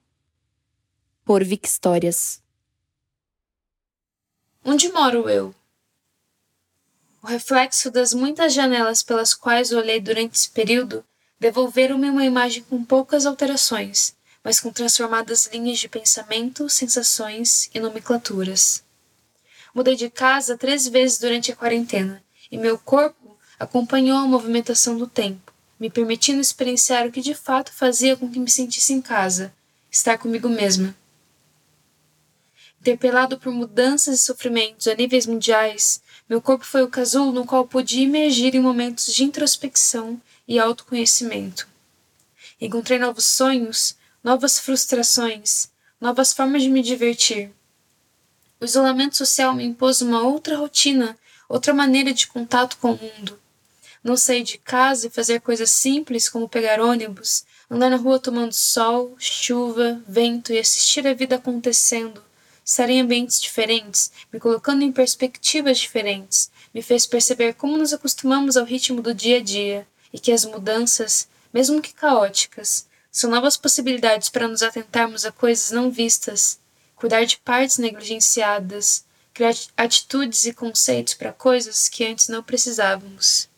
Por 1.24 1.44
Vic 1.44 1.68
Histórias. 1.68 2.42
Onde 4.66 4.92
moro 4.92 5.30
eu? 5.30 5.54
O 7.22 7.28
reflexo 7.28 7.92
das 7.92 8.16
muitas 8.16 8.52
janelas 8.52 9.04
pelas 9.04 9.36
quais 9.36 9.72
olhei 9.72 10.02
durante 10.02 10.34
esse 10.34 10.50
período 10.50 11.06
devolveram-me 11.40 12.10
uma 12.10 12.26
imagem 12.26 12.64
com 12.64 12.84
poucas 12.84 13.28
alterações, 13.28 14.16
mas 14.44 14.60
com 14.60 14.72
transformadas 14.72 15.48
linhas 15.54 15.78
de 15.78 15.88
pensamento, 15.88 16.68
sensações 16.68 17.70
e 17.76 17.80
nomenclaturas. 17.80 18.84
Mudei 19.74 19.96
de 19.96 20.10
casa 20.10 20.58
três 20.58 20.88
vezes 20.88 21.20
durante 21.20 21.52
a 21.52 21.56
quarentena 21.56 22.24
e 22.52 22.58
meu 22.58 22.80
corpo 22.80 23.38
acompanhou 23.60 24.18
a 24.18 24.26
movimentação 24.26 24.98
do 24.98 25.06
tempo 25.06 25.51
me 25.82 25.90
permitindo 25.90 26.40
experienciar 26.40 27.08
o 27.08 27.12
que 27.12 27.22
de 27.22 27.34
fato 27.34 27.74
fazia 27.74 28.16
com 28.16 28.30
que 28.30 28.40
me 28.40 28.52
sentisse 28.52 28.94
em 28.94 29.02
casa, 29.02 29.52
estar 29.90 30.16
comigo 30.16 30.48
mesma. 30.48 30.96
Interpelado 32.80 33.40
por 33.40 33.52
mudanças 33.52 34.20
e 34.20 34.24
sofrimentos 34.24 34.88
a 34.88 34.94
níveis 34.94 35.26
mundiais, 35.26 36.00
meu 36.30 36.40
corpo 36.40 36.64
foi 36.64 36.84
o 36.84 36.88
casulo 36.88 37.32
no 37.32 37.48
qual 37.48 37.66
pude 37.66 38.00
emergir 38.00 38.54
em 38.54 38.60
momentos 38.60 39.12
de 39.12 39.24
introspecção 39.24 40.22
e 40.48 40.60
autoconhecimento. 40.60 41.68
Encontrei 42.62 43.00
novos 43.00 43.26
sonhos, 43.26 43.96
novas 44.24 44.60
frustrações, 44.60 45.72
novas 46.00 46.32
formas 46.32 46.62
de 46.62 46.70
me 46.70 46.84
divertir. 46.84 47.52
O 48.60 48.66
isolamento 48.66 49.18
social 49.18 49.56
me 49.56 49.64
impôs 49.64 50.00
uma 50.00 50.22
outra 50.22 50.58
rotina, 50.58 51.18
outra 51.50 51.74
maneira 51.74 52.14
de 52.14 52.28
contato 52.28 52.78
com 52.78 52.94
o 52.94 53.00
mundo, 53.00 53.41
não 54.04 54.18
sair 54.18 54.44
de 54.44 54.58
casa 54.58 55.08
e 55.08 55.12
fazer 55.12 55.42
coisas 55.42 55.70
simples 55.70 56.28
como 56.28 56.50
pegar 56.50 56.82
ônibus, 56.82 57.46
andar 57.70 57.90
na 57.90 57.98
rua 57.98 58.20
tomando 58.20 58.54
sol, 58.54 59.16
chuva, 59.20 60.02
vento 60.08 60.52
e 60.52 60.60
assistir 60.60 61.08
a 61.08 61.14
vida 61.14 61.36
acontecendo, 61.36 62.24
estar 62.66 62.90
em 62.90 63.02
ambientes 63.02 63.40
diferentes, 63.40 64.12
me 64.32 64.40
colocando 64.40 64.84
em 64.84 64.92
perspectivas 64.92 65.78
diferentes, 65.78 66.52
me 66.74 66.82
fez 66.82 67.06
perceber 67.06 67.54
como 67.54 67.78
nos 67.78 67.94
acostumamos 67.94 68.58
ao 68.58 68.66
ritmo 68.66 69.02
do 69.02 69.14
dia 69.14 69.38
a 69.38 69.42
dia 69.42 69.88
e 70.12 70.20
que 70.20 70.32
as 70.32 70.46
mudanças, 70.46 71.28
mesmo 71.54 71.82
que 71.82 71.94
caóticas, 71.94 72.88
são 73.12 73.30
novas 73.30 73.58
possibilidades 73.58 74.30
para 74.30 74.48
nos 74.48 74.64
atentarmos 74.64 75.26
a 75.26 75.32
coisas 75.32 75.72
não 75.72 75.92
vistas, 75.92 76.60
cuidar 76.96 77.26
de 77.26 77.38
partes 77.38 77.78
negligenciadas, 77.78 79.06
criar 79.34 79.54
atitudes 79.76 80.46
e 80.46 80.54
conceitos 80.54 81.14
para 81.14 81.34
coisas 81.34 81.90
que 81.90 82.06
antes 82.06 82.30
não 82.30 82.42
precisávamos. 82.42 83.51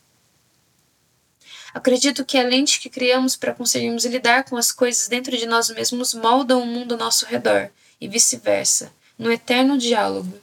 Acredito 1.73 2.23
que 2.23 2.37
a 2.37 2.43
lente 2.43 2.79
que 2.79 2.89
criamos 2.89 3.35
para 3.35 3.53
conseguirmos 3.53 4.05
lidar 4.05 4.43
com 4.43 4.55
as 4.55 4.71
coisas 4.71 5.07
dentro 5.07 5.35
de 5.35 5.47
nós 5.47 5.69
mesmos 5.71 6.13
moldam 6.13 6.61
o 6.61 6.65
mundo 6.67 6.93
ao 6.93 6.99
nosso 6.99 7.25
redor, 7.25 7.71
e 7.99 8.07
vice-versa, 8.07 8.93
no 9.17 9.31
eterno 9.31 9.77
diálogo. 9.77 10.39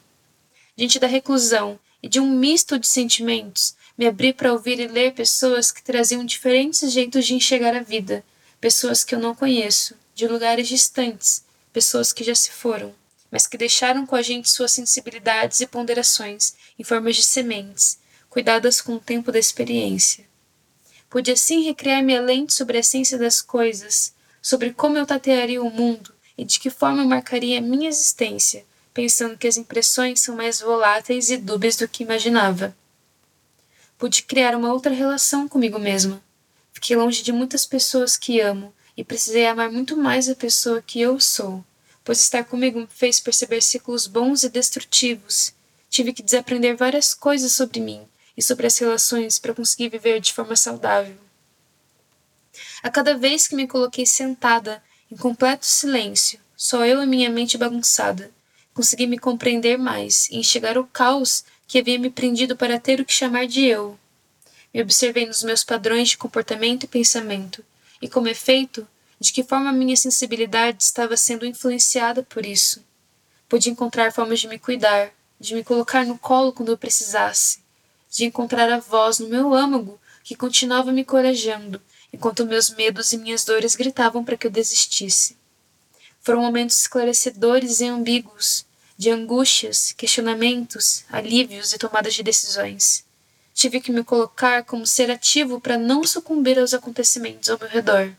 Diante 0.76 0.98
da 0.98 1.06
reclusão 1.06 1.78
e 2.02 2.08
de 2.08 2.18
um 2.18 2.28
misto 2.28 2.78
de 2.78 2.86
sentimentos, 2.86 3.76
me 3.96 4.06
abri 4.06 4.32
para 4.32 4.52
ouvir 4.52 4.80
e 4.80 4.88
ler 4.88 5.12
pessoas 5.12 5.70
que 5.70 5.82
traziam 5.82 6.24
diferentes 6.24 6.90
jeitos 6.90 7.26
de 7.26 7.34
enxergar 7.34 7.76
a 7.76 7.82
vida, 7.82 8.24
pessoas 8.60 9.04
que 9.04 9.14
eu 9.14 9.20
não 9.20 9.34
conheço, 9.34 9.94
de 10.14 10.26
lugares 10.26 10.66
distantes, 10.66 11.44
pessoas 11.72 12.12
que 12.12 12.24
já 12.24 12.34
se 12.34 12.50
foram, 12.50 12.92
mas 13.30 13.46
que 13.46 13.56
deixaram 13.56 14.04
com 14.04 14.16
a 14.16 14.22
gente 14.22 14.50
suas 14.50 14.72
sensibilidades 14.72 15.60
e 15.60 15.66
ponderações 15.66 16.54
em 16.78 16.82
formas 16.82 17.14
de 17.14 17.22
sementes, 17.22 17.98
cuidadas 18.28 18.80
com 18.80 18.94
o 18.94 19.00
tempo 19.00 19.30
da 19.30 19.38
experiência. 19.38 20.29
Pude 21.10 21.32
assim 21.32 21.64
recriar 21.64 22.04
minha 22.04 22.20
lente 22.20 22.54
sobre 22.54 22.76
a 22.76 22.80
essência 22.80 23.18
das 23.18 23.42
coisas, 23.42 24.14
sobre 24.40 24.72
como 24.72 24.96
eu 24.96 25.04
tatearia 25.04 25.60
o 25.60 25.68
mundo 25.68 26.14
e 26.38 26.44
de 26.44 26.60
que 26.60 26.70
forma 26.70 27.02
eu 27.02 27.08
marcaria 27.08 27.58
a 27.58 27.60
minha 27.60 27.88
existência, 27.88 28.64
pensando 28.94 29.36
que 29.36 29.48
as 29.48 29.56
impressões 29.56 30.20
são 30.20 30.36
mais 30.36 30.60
voláteis 30.60 31.28
e 31.28 31.36
dúbias 31.36 31.74
do 31.74 31.88
que 31.88 32.04
imaginava. 32.04 32.76
Pude 33.98 34.22
criar 34.22 34.54
uma 34.54 34.72
outra 34.72 34.94
relação 34.94 35.48
comigo 35.48 35.80
mesma. 35.80 36.22
Fiquei 36.72 36.94
longe 36.94 37.24
de 37.24 37.32
muitas 37.32 37.66
pessoas 37.66 38.16
que 38.16 38.40
amo 38.40 38.72
e 38.96 39.02
precisei 39.02 39.46
amar 39.46 39.68
muito 39.68 39.96
mais 39.96 40.28
a 40.28 40.36
pessoa 40.36 40.80
que 40.80 41.00
eu 41.00 41.18
sou, 41.18 41.64
pois 42.04 42.20
estar 42.20 42.44
comigo 42.44 42.78
me 42.78 42.86
fez 42.88 43.18
perceber 43.18 43.62
ciclos 43.62 44.06
bons 44.06 44.44
e 44.44 44.48
destrutivos. 44.48 45.52
Tive 45.90 46.12
que 46.12 46.22
desaprender 46.22 46.76
várias 46.76 47.12
coisas 47.12 47.50
sobre 47.50 47.80
mim 47.80 48.06
e 48.40 48.42
sobre 48.42 48.66
as 48.66 48.78
relações 48.78 49.38
para 49.38 49.52
conseguir 49.52 49.90
viver 49.90 50.18
de 50.18 50.32
forma 50.32 50.56
saudável. 50.56 51.14
A 52.82 52.88
cada 52.88 53.14
vez 53.14 53.46
que 53.46 53.54
me 53.54 53.68
coloquei 53.68 54.06
sentada, 54.06 54.82
em 55.12 55.16
completo 55.16 55.66
silêncio, 55.66 56.40
só 56.56 56.86
eu 56.86 57.02
e 57.02 57.06
minha 57.06 57.28
mente 57.28 57.58
bagunçada, 57.58 58.30
consegui 58.72 59.06
me 59.06 59.18
compreender 59.18 59.76
mais 59.76 60.26
e 60.30 60.38
enxergar 60.38 60.78
o 60.78 60.86
caos 60.86 61.44
que 61.68 61.78
havia 61.78 61.98
me 61.98 62.08
prendido 62.08 62.56
para 62.56 62.80
ter 62.80 62.98
o 62.98 63.04
que 63.04 63.12
chamar 63.12 63.46
de 63.46 63.66
eu. 63.66 63.98
Me 64.72 64.80
observei 64.80 65.26
nos 65.26 65.42
meus 65.42 65.62
padrões 65.62 66.08
de 66.08 66.16
comportamento 66.16 66.84
e 66.84 66.88
pensamento, 66.88 67.62
e 68.00 68.08
como 68.08 68.26
efeito, 68.26 68.88
de 69.20 69.34
que 69.34 69.44
forma 69.44 69.70
minha 69.70 69.98
sensibilidade 69.98 70.82
estava 70.82 71.14
sendo 71.14 71.44
influenciada 71.44 72.22
por 72.22 72.46
isso. 72.46 72.82
Pude 73.46 73.68
encontrar 73.68 74.14
formas 74.14 74.40
de 74.40 74.48
me 74.48 74.58
cuidar, 74.58 75.12
de 75.38 75.54
me 75.54 75.62
colocar 75.62 76.06
no 76.06 76.16
colo 76.16 76.54
quando 76.54 76.70
eu 76.70 76.78
precisasse, 76.78 77.59
de 78.10 78.24
encontrar 78.24 78.70
a 78.70 78.80
voz 78.80 79.20
no 79.20 79.28
meu 79.28 79.54
âmago 79.54 80.00
que 80.24 80.34
continuava 80.34 80.90
me 80.90 81.04
corajando, 81.04 81.80
enquanto 82.12 82.44
meus 82.44 82.70
medos 82.70 83.12
e 83.12 83.18
minhas 83.18 83.44
dores 83.44 83.76
gritavam 83.76 84.24
para 84.24 84.36
que 84.36 84.46
eu 84.46 84.50
desistisse. 84.50 85.36
Foram 86.20 86.42
momentos 86.42 86.80
esclarecedores 86.80 87.80
e 87.80 87.86
ambíguos, 87.86 88.66
de 88.98 89.10
angústias, 89.10 89.92
questionamentos, 89.92 91.04
alívios 91.08 91.72
e 91.72 91.78
tomadas 91.78 92.12
de 92.12 92.22
decisões. 92.22 93.04
Tive 93.54 93.80
que 93.80 93.90
me 93.90 94.04
colocar 94.04 94.64
como 94.64 94.86
ser 94.86 95.10
ativo 95.10 95.60
para 95.60 95.78
não 95.78 96.04
sucumbir 96.04 96.58
aos 96.58 96.74
acontecimentos 96.74 97.48
ao 97.48 97.58
meu 97.58 97.68
redor. 97.68 98.12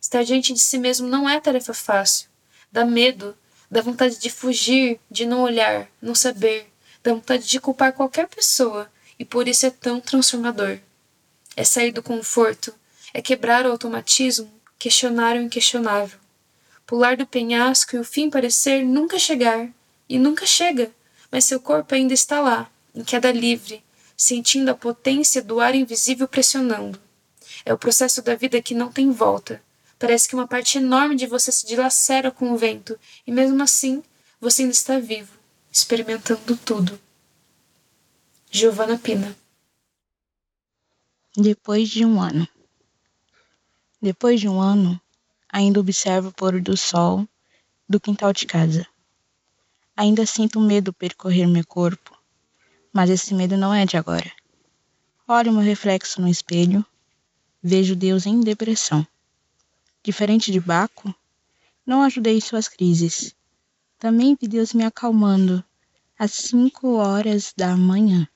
Estar 0.00 0.22
diante 0.22 0.52
de 0.52 0.60
si 0.60 0.78
mesmo 0.78 1.08
não 1.08 1.28
é 1.28 1.40
tarefa 1.40 1.74
fácil. 1.74 2.28
Dá 2.70 2.84
medo, 2.84 3.36
dá 3.70 3.80
vontade 3.80 4.18
de 4.18 4.30
fugir, 4.30 5.00
de 5.10 5.26
não 5.26 5.42
olhar, 5.42 5.88
não 6.00 6.14
saber, 6.14 6.72
dá 7.02 7.12
vontade 7.12 7.46
de 7.46 7.58
culpar 7.58 7.92
qualquer 7.92 8.28
pessoa, 8.28 8.90
e 9.18 9.24
por 9.24 9.48
isso 9.48 9.66
é 9.66 9.70
tão 9.70 10.00
transformador. 10.00 10.78
É 11.56 11.64
sair 11.64 11.92
do 11.92 12.02
conforto, 12.02 12.74
é 13.14 13.22
quebrar 13.22 13.66
o 13.66 13.70
automatismo, 13.70 14.52
questionar 14.78 15.36
o 15.36 15.42
inquestionável, 15.42 16.18
pular 16.86 17.16
do 17.16 17.26
penhasco 17.26 17.96
e 17.96 17.98
o 17.98 18.04
fim 18.04 18.28
parecer 18.28 18.84
nunca 18.84 19.18
chegar, 19.18 19.68
e 20.08 20.18
nunca 20.18 20.46
chega, 20.46 20.90
mas 21.30 21.44
seu 21.44 21.58
corpo 21.58 21.94
ainda 21.94 22.14
está 22.14 22.40
lá, 22.40 22.70
em 22.94 23.02
queda 23.02 23.32
livre, 23.32 23.82
sentindo 24.16 24.70
a 24.70 24.74
potência 24.74 25.42
do 25.42 25.60
ar 25.60 25.74
invisível 25.74 26.28
pressionando. 26.28 27.00
É 27.64 27.72
o 27.72 27.78
processo 27.78 28.22
da 28.22 28.34
vida 28.34 28.62
que 28.62 28.74
não 28.74 28.92
tem 28.92 29.10
volta. 29.10 29.62
Parece 29.98 30.28
que 30.28 30.34
uma 30.34 30.46
parte 30.46 30.78
enorme 30.78 31.16
de 31.16 31.26
você 31.26 31.50
se 31.50 31.66
dilacera 31.66 32.30
com 32.30 32.52
o 32.52 32.56
vento, 32.56 32.98
e 33.26 33.32
mesmo 33.32 33.62
assim 33.62 34.02
você 34.40 34.62
ainda 34.62 34.74
está 34.74 34.98
vivo, 34.98 35.32
experimentando 35.72 36.56
tudo. 36.64 37.00
Giovana 38.58 38.96
Pina. 38.96 39.36
Depois 41.36 41.90
de 41.90 42.06
um 42.06 42.18
ano. 42.18 42.48
Depois 44.00 44.40
de 44.40 44.48
um 44.48 44.58
ano, 44.58 44.98
ainda 45.46 45.78
observo 45.78 46.28
o 46.28 46.32
pôr 46.32 46.58
do 46.62 46.74
sol 46.74 47.28
do 47.86 48.00
quintal 48.00 48.32
de 48.32 48.46
casa. 48.46 48.86
Ainda 49.94 50.24
sinto 50.24 50.58
medo 50.58 50.90
percorrer 50.90 51.46
meu 51.46 51.66
corpo, 51.66 52.18
mas 52.90 53.10
esse 53.10 53.34
medo 53.34 53.58
não 53.58 53.74
é 53.74 53.84
de 53.84 53.98
agora. 53.98 54.32
Olho 55.28 55.52
meu 55.52 55.60
reflexo 55.60 56.22
no 56.22 56.26
espelho, 56.26 56.82
vejo 57.62 57.94
Deus 57.94 58.24
em 58.24 58.40
depressão. 58.40 59.06
Diferente 60.02 60.50
de 60.50 60.60
Baco, 60.60 61.14
não 61.84 62.02
ajudei 62.02 62.40
suas 62.40 62.68
crises. 62.68 63.36
Também 63.98 64.34
vi 64.34 64.48
Deus 64.48 64.72
me 64.72 64.82
acalmando 64.82 65.62
às 66.18 66.32
cinco 66.32 66.94
horas 66.94 67.52
da 67.54 67.76
manhã. 67.76 68.26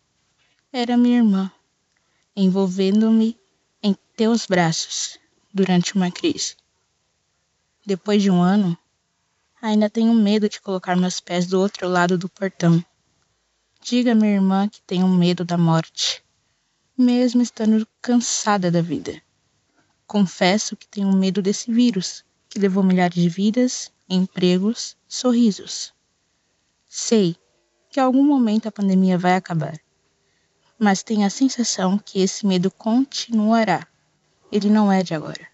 Era 0.72 0.96
minha 0.96 1.18
irmã, 1.18 1.50
envolvendo-me 2.36 3.36
em 3.82 3.92
teus 4.16 4.46
braços 4.46 5.18
durante 5.52 5.96
uma 5.96 6.12
crise. 6.12 6.54
Depois 7.84 8.22
de 8.22 8.30
um 8.30 8.40
ano, 8.40 8.78
ainda 9.60 9.90
tenho 9.90 10.14
medo 10.14 10.48
de 10.48 10.60
colocar 10.60 10.94
meus 10.94 11.18
pés 11.18 11.48
do 11.48 11.60
outro 11.60 11.88
lado 11.88 12.16
do 12.16 12.28
portão. 12.28 12.84
Diga 13.82 14.12
à 14.12 14.14
minha 14.14 14.34
irmã 14.34 14.68
que 14.68 14.80
tenho 14.82 15.08
medo 15.08 15.44
da 15.44 15.58
morte, 15.58 16.22
mesmo 16.96 17.42
estando 17.42 17.84
cansada 18.00 18.70
da 18.70 18.80
vida. 18.80 19.20
Confesso 20.06 20.76
que 20.76 20.86
tenho 20.86 21.10
medo 21.12 21.42
desse 21.42 21.72
vírus, 21.72 22.24
que 22.48 22.60
levou 22.60 22.84
milhares 22.84 23.20
de 23.20 23.28
vidas, 23.28 23.90
empregos, 24.08 24.96
sorrisos. 25.08 25.92
Sei 26.88 27.36
que 27.90 27.98
em 27.98 28.04
algum 28.04 28.22
momento 28.22 28.68
a 28.68 28.72
pandemia 28.72 29.18
vai 29.18 29.34
acabar, 29.34 29.76
mas 30.80 31.02
tenho 31.02 31.26
a 31.26 31.30
sensação 31.30 31.98
que 31.98 32.22
esse 32.22 32.46
medo 32.46 32.70
continuará. 32.70 33.86
Ele 34.50 34.70
não 34.70 34.90
é 34.90 35.02
de 35.02 35.12
agora. 35.12 35.46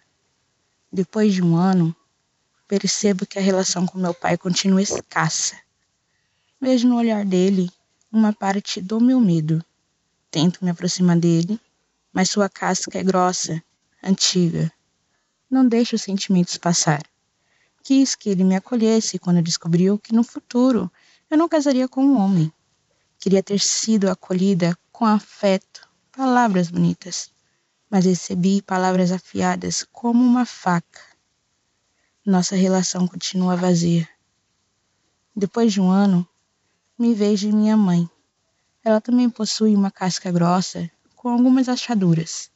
Depois 0.90 1.34
de 1.34 1.42
um 1.42 1.56
ano, 1.56 1.94
percebo 2.68 3.26
que 3.26 3.36
a 3.36 3.42
relação 3.42 3.84
com 3.86 3.98
meu 3.98 4.14
pai 4.14 4.38
continua 4.38 4.80
escassa. 4.80 5.58
Vejo 6.60 6.86
no 6.86 6.96
olhar 6.96 7.24
dele 7.24 7.68
uma 8.10 8.32
parte 8.32 8.80
do 8.80 9.00
meu 9.00 9.20
medo. 9.20 9.64
Tento 10.30 10.64
me 10.64 10.70
aproximar 10.70 11.18
dele, 11.18 11.60
mas 12.12 12.30
sua 12.30 12.48
casca 12.48 12.96
é 12.96 13.02
grossa, 13.02 13.60
antiga. 14.00 14.72
Não 15.50 15.66
deixo 15.66 15.96
os 15.96 16.02
sentimentos 16.02 16.56
passar. 16.56 17.02
Quis 17.82 18.14
que 18.14 18.30
ele 18.30 18.44
me 18.44 18.54
acolhesse 18.54 19.18
quando 19.18 19.42
descobriu 19.42 19.98
que 19.98 20.14
no 20.14 20.22
futuro 20.22 20.90
eu 21.28 21.36
não 21.36 21.48
casaria 21.48 21.88
com 21.88 22.04
um 22.04 22.16
homem. 22.16 22.52
Queria 23.18 23.42
ter 23.42 23.58
sido 23.58 24.08
acolhida 24.08 24.78
com 24.96 25.04
afeto, 25.04 25.86
palavras 26.10 26.70
bonitas, 26.70 27.30
mas 27.90 28.06
recebi 28.06 28.62
palavras 28.62 29.12
afiadas 29.12 29.86
como 29.92 30.24
uma 30.24 30.46
faca 30.46 31.02
nossa 32.24 32.56
relação 32.56 33.06
continua 33.06 33.56
vazia. 33.56 34.08
Depois 35.36 35.70
de 35.74 35.82
um 35.82 35.90
ano, 35.90 36.26
me 36.98 37.12
vejo 37.12 37.52
minha 37.52 37.76
mãe. 37.76 38.08
Ela 38.82 38.98
também 38.98 39.28
possui 39.28 39.76
uma 39.76 39.90
casca 39.90 40.32
grossa 40.32 40.90
com 41.14 41.28
algumas 41.28 41.68
achaduras. 41.68 42.50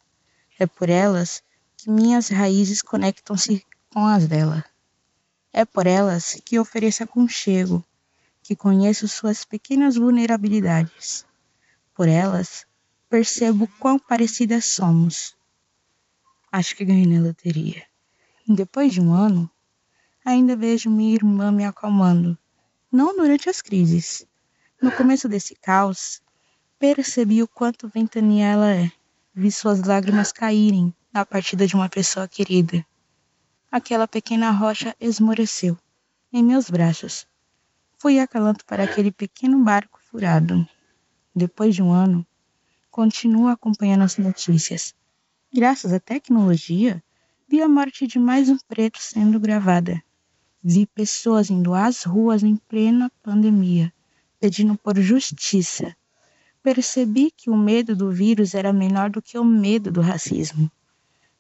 É 0.59 0.67
por 0.67 0.89
elas 0.89 1.43
que 1.77 1.91
minhas 1.91 2.31
raízes 2.31 2.81
conectam-se 2.81 3.67
com 3.93 4.07
as 4.07 4.27
dela. 4.27 4.65
É 5.53 5.67
por 5.67 5.87
elas 5.87 6.41
que 6.43 6.59
ofereço 6.59 7.03
aconchego, 7.03 7.85
que 8.43 8.57
conheço 8.57 9.07
suas 9.07 9.45
pequenas 9.45 9.97
vulnerabilidades. 9.97 11.29
Por 12.01 12.09
elas, 12.09 12.65
percebo 13.11 13.69
quão 13.79 13.99
parecidas 13.99 14.65
somos. 14.65 15.37
Acho 16.51 16.75
que 16.75 16.83
ganhei 16.83 17.05
na 17.05 17.21
loteria. 17.21 17.85
Depois 18.49 18.95
de 18.95 19.03
um 19.03 19.13
ano, 19.13 19.51
ainda 20.25 20.57
vejo 20.57 20.89
minha 20.89 21.15
irmã 21.15 21.53
me 21.53 21.63
acalmando, 21.63 22.39
não 22.91 23.15
durante 23.15 23.51
as 23.51 23.61
crises. 23.61 24.27
No 24.81 24.91
começo 24.91 25.29
desse 25.29 25.55
caos, 25.55 26.23
percebi 26.79 27.43
o 27.43 27.49
quanto 27.49 27.87
ventania 27.87 28.47
ela 28.47 28.71
é. 28.75 28.91
Vi 29.35 29.53
suas 29.53 29.83
lágrimas 29.83 30.33
caírem 30.33 30.95
na 31.13 31.27
partida 31.27 31.67
de 31.67 31.75
uma 31.75 31.91
pessoa 31.91 32.27
querida. 32.27 32.83
Aquela 33.71 34.09
pequena 34.09 34.51
rocha 34.51 34.97
esmoreceu 34.99 35.77
em 36.33 36.43
meus 36.43 36.71
braços. 36.71 37.27
Fui 37.99 38.19
acalanto 38.19 38.65
para 38.65 38.85
aquele 38.85 39.13
pequeno 39.13 39.63
barco 39.63 40.01
furado. 40.11 40.67
Depois 41.35 41.77
de 41.77 41.83
um 41.83 41.93
ano, 41.93 42.27
continuo 42.91 43.47
acompanhando 43.47 44.03
as 44.03 44.19
notícias. 44.19 44.93
Graças 45.55 45.93
à 45.93 46.01
tecnologia, 46.01 47.03
vi 47.49 47.63
a 47.63 47.69
morte 47.69 48.05
de 48.05 48.19
mais 48.19 48.49
um 48.49 48.59
preto 48.67 48.99
sendo 49.01 49.39
gravada. 49.39 50.03
Vi 50.63 50.87
pessoas 50.87 51.49
indo 51.49 51.73
às 51.73 52.03
ruas 52.03 52.43
em 52.43 52.57
plena 52.57 53.13
pandemia, 53.23 53.93
pedindo 54.41 54.77
por 54.77 55.01
justiça. 55.01 55.97
Percebi 56.65 57.31
que 57.31 57.49
o 57.49 57.57
medo 57.57 57.95
do 57.95 58.11
vírus 58.11 58.53
era 58.53 58.73
menor 58.73 59.09
do 59.09 59.23
que 59.23 59.39
o 59.39 59.45
medo 59.45 59.93
do 59.93 60.01
racismo. 60.01 60.71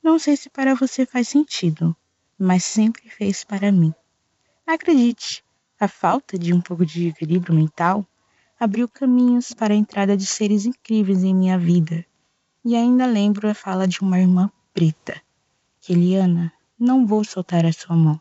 Não 0.01 0.21
sei 0.21 0.37
se 0.37 0.49
para 0.49 0.75
você 0.77 1.05
faz 1.05 1.29
sentido, 1.29 1.97
mas 2.39 2.63
sempre 2.63 3.11
fez 3.11 3.43
para 3.43 3.73
mim. 3.73 3.93
Acredite, 4.65 5.45
a 5.81 5.89
falta 5.89 6.39
de 6.39 6.55
um 6.55 6.61
pouco 6.61 6.87
de 6.87 7.09
equilíbrio 7.09 7.55
mental 7.55 8.07
abriu 8.61 8.87
caminhos 8.87 9.53
para 9.53 9.75
a 9.75 9.77
entrada 9.77 10.17
de 10.17 10.27
seres 10.27 10.67
incríveis 10.67 11.25
em 11.25 11.35
minha 11.35 11.59
vida. 11.59 12.05
E 12.65 12.77
ainda 12.77 13.07
lembro 13.07 13.49
a 13.49 13.55
fala 13.55 13.89
de 13.89 14.01
uma 14.01 14.21
irmã 14.21 14.51
preta. 14.73 15.21
Keliana, 15.81 16.53
não 16.79 17.07
vou 17.07 17.25
soltar 17.25 17.65
a 17.67 17.73
sua 17.73 17.97
mão 17.97 18.21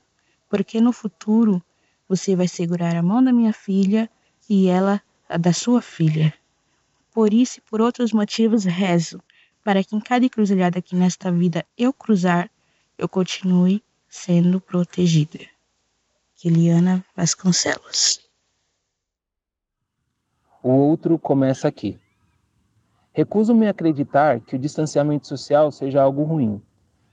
porque 0.50 0.82
no 0.82 0.92
futuro 0.92 1.64
você 2.08 2.36
vai 2.36 2.48
segurar 2.48 2.96
a 2.96 3.04
mão 3.04 3.24
da 3.24 3.32
minha 3.32 3.54
filha 3.54 4.10
e 4.50 4.68
ela 4.68 5.02
a 5.30 5.38
da 5.38 5.54
sua 5.54 5.80
filha. 5.82 6.34
Por 7.14 7.34
isso 7.34 7.60
e 7.60 7.62
por 7.62 7.80
outros 7.80 8.12
motivos 8.12 8.66
rezo 8.66 9.22
para 9.64 9.84
que 9.84 9.96
em 9.96 10.00
cada 10.00 10.26
encruzilhada 10.26 10.82
que 10.82 10.96
nesta 10.96 11.32
vida 11.32 11.64
eu 11.78 11.94
cruzar, 11.94 12.50
eu 12.98 13.08
continue 13.08 13.84
sendo 14.10 14.60
protegida. 14.60 15.40
Kiliana 16.36 17.06
Vasconcelos. 17.16 18.29
O 20.64 20.72
outro 20.72 21.18
começa 21.18 21.68
aqui. 21.68 22.00
Recuso-me 23.12 23.68
a 23.68 23.72
acreditar 23.72 24.40
que 24.40 24.56
o 24.56 24.60
distanciamento 24.60 25.28
social 25.28 25.72
seja 25.72 26.02
algo 26.02 26.24
ruim. 26.24 26.62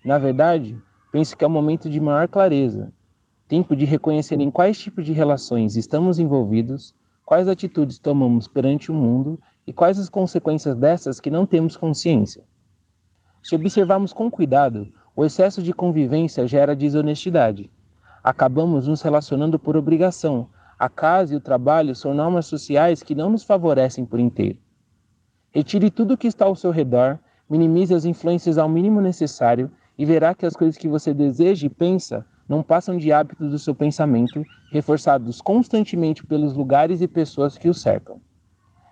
Na 0.04 0.18
verdade, 0.18 0.80
penso 1.10 1.36
que 1.36 1.44
é 1.44 1.48
um 1.48 1.50
momento 1.50 1.88
de 1.88 2.00
maior 2.00 2.28
clareza 2.28 2.92
tempo 3.48 3.76
de 3.76 3.84
reconhecer 3.84 4.40
em 4.40 4.50
quais 4.50 4.78
tipos 4.78 5.04
de 5.04 5.12
relações 5.12 5.76
estamos 5.76 6.18
envolvidos, 6.18 6.94
quais 7.24 7.48
atitudes 7.48 7.98
tomamos 7.98 8.48
perante 8.48 8.90
o 8.90 8.94
mundo 8.94 9.38
e 9.66 9.72
quais 9.72 9.98
as 9.98 10.08
consequências 10.08 10.76
dessas 10.76 11.20
que 11.20 11.30
não 11.30 11.46
temos 11.46 11.76
consciência. 11.76 12.42
Se 13.42 13.54
observarmos 13.54 14.12
com 14.12 14.30
cuidado, 14.30 14.92
o 15.14 15.24
excesso 15.24 15.62
de 15.62 15.72
convivência 15.72 16.46
gera 16.46 16.74
desonestidade. 16.74 17.70
Acabamos 18.22 18.88
nos 18.88 19.02
relacionando 19.02 19.58
por 19.58 19.76
obrigação. 19.76 20.48
A 20.78 20.90
casa 20.90 21.32
e 21.32 21.36
o 21.38 21.40
trabalho 21.40 21.94
são 21.94 22.12
normas 22.12 22.44
sociais 22.44 23.02
que 23.02 23.14
não 23.14 23.30
nos 23.30 23.42
favorecem 23.42 24.04
por 24.04 24.20
inteiro. 24.20 24.58
Retire 25.50 25.90
tudo 25.90 26.12
o 26.12 26.18
que 26.18 26.26
está 26.26 26.44
ao 26.44 26.54
seu 26.54 26.70
redor, 26.70 27.18
minimize 27.48 27.94
as 27.94 28.04
influências 28.04 28.58
ao 28.58 28.68
mínimo 28.68 29.00
necessário 29.00 29.70
e 29.96 30.04
verá 30.04 30.34
que 30.34 30.44
as 30.44 30.54
coisas 30.54 30.76
que 30.76 30.86
você 30.86 31.14
deseja 31.14 31.66
e 31.66 31.70
pensa 31.70 32.26
não 32.46 32.62
passam 32.62 32.98
de 32.98 33.10
hábitos 33.10 33.50
do 33.50 33.58
seu 33.58 33.74
pensamento, 33.74 34.44
reforçados 34.70 35.40
constantemente 35.40 36.26
pelos 36.26 36.54
lugares 36.54 37.00
e 37.00 37.08
pessoas 37.08 37.56
que 37.56 37.70
o 37.70 37.74
cercam. 37.74 38.20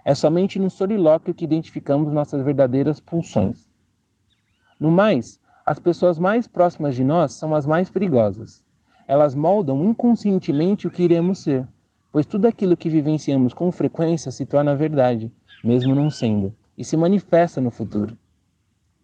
É 0.07 0.14
somente 0.14 0.59
no 0.59 0.70
solilóquio 0.70 1.35
que 1.35 1.45
identificamos 1.45 2.11
nossas 2.11 2.43
verdadeiras 2.43 2.99
pulsões. 2.99 3.68
No 4.80 4.91
mais, 4.91 5.39
as 5.66 5.78
pessoas 5.78 6.18
mais 6.18 6.47
próximas 6.47 6.95
de 6.95 7.05
nós 7.05 7.35
são 7.35 7.55
as 7.55 7.66
mais 7.66 7.91
perigosas. 7.91 8.64
Elas 9.07 9.35
moldam 9.35 9.85
inconscientemente 9.85 10.87
o 10.87 10.91
que 10.91 11.03
iremos 11.03 11.41
ser, 11.41 11.68
pois 12.14 12.26
tudo 12.26 12.46
aquilo 12.46 12.76
que 12.76 12.88
vivenciamos 12.88 13.52
com 13.52 13.72
frequência 13.72 14.30
se 14.30 14.46
torna 14.46 14.76
verdade, 14.76 15.32
mesmo 15.64 15.96
não 15.96 16.08
sendo, 16.08 16.54
e 16.78 16.84
se 16.84 16.96
manifesta 16.96 17.60
no 17.60 17.72
futuro. 17.72 18.16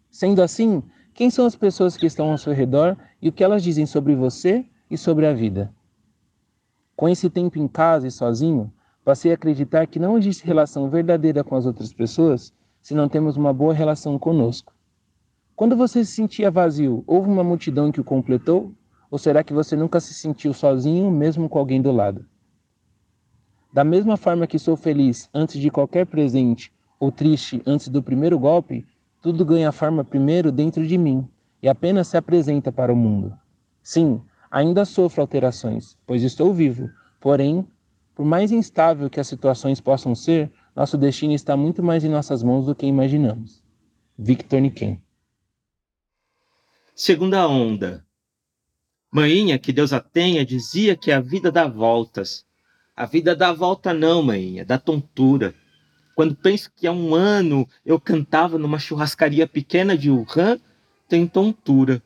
Sendo 0.09 0.41
assim, 0.41 0.81
quem 1.13 1.29
são 1.29 1.45
as 1.45 1.53
pessoas 1.53 1.97
que 1.97 2.05
estão 2.05 2.31
ao 2.31 2.37
seu 2.37 2.53
redor 2.53 2.95
e 3.21 3.27
o 3.27 3.31
que 3.33 3.43
elas 3.43 3.63
dizem 3.63 3.85
sobre 3.85 4.15
você 4.15 4.65
e 4.89 4.97
sobre 4.97 5.27
a 5.27 5.33
vida? 5.33 5.73
Com 6.95 7.09
esse 7.09 7.29
tempo 7.29 7.59
em 7.59 7.67
casa 7.67 8.07
e 8.07 8.11
sozinho, 8.11 8.71
passei 9.03 9.31
a 9.31 9.33
acreditar 9.33 9.87
que 9.87 9.99
não 9.99 10.17
existe 10.17 10.45
relação 10.45 10.89
verdadeira 10.89 11.43
com 11.43 11.57
as 11.57 11.65
outras 11.65 11.91
pessoas 11.91 12.53
se 12.81 12.93
não 12.93 13.09
temos 13.09 13.35
uma 13.35 13.51
boa 13.51 13.73
relação 13.73 14.17
conosco. 14.17 14.73
Quando 15.53 15.75
você 15.75 16.05
se 16.05 16.13
sentia 16.13 16.49
vazio, 16.49 17.03
houve 17.05 17.29
uma 17.29 17.43
multidão 17.43 17.91
que 17.91 17.99
o 17.99 18.05
completou? 18.05 18.73
Ou 19.09 19.17
será 19.17 19.43
que 19.43 19.53
você 19.53 19.75
nunca 19.75 19.99
se 19.99 20.13
sentiu 20.13 20.53
sozinho, 20.53 21.11
mesmo 21.11 21.49
com 21.49 21.59
alguém 21.59 21.81
do 21.81 21.91
lado? 21.91 22.25
Da 23.73 23.83
mesma 23.83 24.17
forma 24.17 24.47
que 24.47 24.59
sou 24.59 24.75
feliz 24.75 25.29
antes 25.33 25.59
de 25.59 25.69
qualquer 25.69 26.05
presente 26.05 26.71
ou 26.99 27.11
triste 27.11 27.61
antes 27.65 27.87
do 27.87 28.03
primeiro 28.03 28.37
golpe, 28.37 28.85
tudo 29.21 29.45
ganha 29.45 29.71
forma 29.71 30.03
primeiro 30.03 30.51
dentro 30.51 30.85
de 30.85 30.97
mim 30.97 31.27
e 31.61 31.69
apenas 31.69 32.07
se 32.07 32.17
apresenta 32.17 32.71
para 32.71 32.91
o 32.91 32.95
mundo. 32.95 33.33
Sim, 33.83 34.21
Ainda 34.51 34.83
sofro 34.83 35.21
alterações, 35.21 35.97
pois 36.05 36.23
estou 36.23 36.53
vivo. 36.53 36.89
Porém, 37.21 37.65
por 38.13 38.25
mais 38.25 38.51
instável 38.51 39.09
que 39.09 39.19
as 39.19 39.27
situações 39.27 39.79
possam 39.79 40.13
ser, 40.13 40.51
nosso 40.75 40.97
destino 40.97 41.33
está 41.33 41.55
muito 41.55 41.81
mais 41.81 42.03
em 42.03 42.09
nossas 42.09 42.43
mãos 42.43 42.65
do 42.65 42.75
que 42.75 42.85
imaginamos. 42.85 43.63
Victor 44.19 44.59
Niken. 44.59 45.01
Segunda 46.93 47.47
onda. 47.47 48.05
Mainha, 49.09 49.57
que 49.57 49.71
Deus 49.71 49.93
a 49.93 50.01
tenha, 50.01 50.45
dizia 50.45 50.97
que 50.97 51.11
a 51.13 51.21
vida 51.21 51.49
dá 51.49 51.65
voltas. 51.65 52.45
A 53.01 53.05
vida 53.07 53.35
dá 53.35 53.51
volta 53.51 53.95
não, 53.95 54.21
mainha, 54.21 54.63
dá 54.63 54.77
tontura. 54.77 55.55
Quando 56.13 56.35
penso 56.35 56.71
que 56.77 56.85
há 56.85 56.91
um 56.91 57.15
ano 57.15 57.67
eu 57.83 57.99
cantava 57.99 58.59
numa 58.59 58.77
churrascaria 58.77 59.47
pequena 59.47 59.97
de 59.97 60.11
Wuhan, 60.11 60.59
tem 61.09 61.25
tontura. 61.25 61.99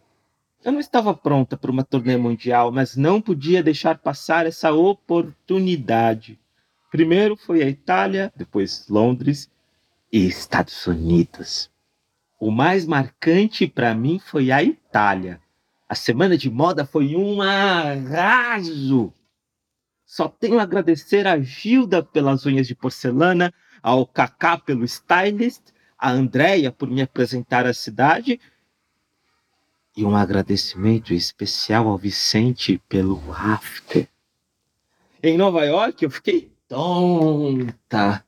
Eu 0.63 0.71
não 0.71 0.79
estava 0.79 1.13
pronta 1.13 1.57
para 1.57 1.69
uma 1.69 1.83
turnê 1.83 2.15
mundial, 2.15 2.71
mas 2.71 2.95
não 2.95 3.19
podia 3.19 3.61
deixar 3.61 3.97
passar 3.97 4.45
essa 4.45 4.71
oportunidade. 4.71 6.39
Primeiro 6.89 7.35
foi 7.35 7.61
a 7.61 7.67
Itália, 7.67 8.31
depois 8.33 8.87
Londres 8.87 9.51
e 10.09 10.25
Estados 10.25 10.87
Unidos. 10.87 11.69
O 12.39 12.49
mais 12.49 12.85
marcante 12.85 13.67
para 13.67 13.93
mim 13.93 14.17
foi 14.17 14.49
a 14.49 14.63
Itália. 14.63 15.41
A 15.89 15.93
semana 15.93 16.37
de 16.37 16.49
moda 16.49 16.85
foi 16.85 17.17
um 17.17 17.41
arraso. 17.41 19.11
Só 20.15 20.29
tenho 20.29 20.59
a 20.59 20.63
agradecer 20.63 21.27
a 21.27 21.37
Gilda 21.41 22.01
pelas 22.01 22.45
unhas 22.45 22.67
de 22.67 22.73
porcelana, 22.73 23.53
ao 23.83 24.07
Kaká 24.07 24.57
pelo 24.57 24.85
stylist, 24.85 25.61
a 25.97 26.09
Andrea 26.09 26.71
por 26.71 26.89
me 26.89 27.01
apresentar 27.01 27.65
a 27.65 27.73
cidade 27.73 28.39
e 29.93 30.05
um 30.05 30.15
agradecimento 30.15 31.13
especial 31.13 31.89
ao 31.89 31.97
Vicente 31.97 32.81
pelo 32.87 33.21
after. 33.33 34.07
Em 35.21 35.37
Nova 35.37 35.65
York 35.65 36.05
eu 36.05 36.09
fiquei 36.09 36.49
tonta, 36.69 38.23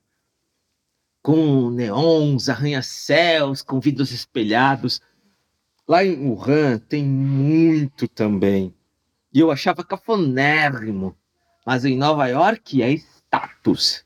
com 1.22 1.70
neons, 1.70 2.50
arranha-céus, 2.50 3.62
com 3.62 3.80
vidros 3.80 4.12
espelhados. 4.12 5.02
Lá 5.88 6.04
em 6.04 6.20
Wuhan 6.20 6.80
tem 6.80 7.06
muito 7.06 8.10
também. 8.10 8.76
E 9.34 9.40
eu 9.40 9.50
achava 9.50 9.86
cafonérrimo. 9.86 11.16
Mas 11.68 11.84
em 11.84 11.98
Nova 11.98 12.26
York 12.28 12.82
é 12.82 12.94
status. 12.94 14.06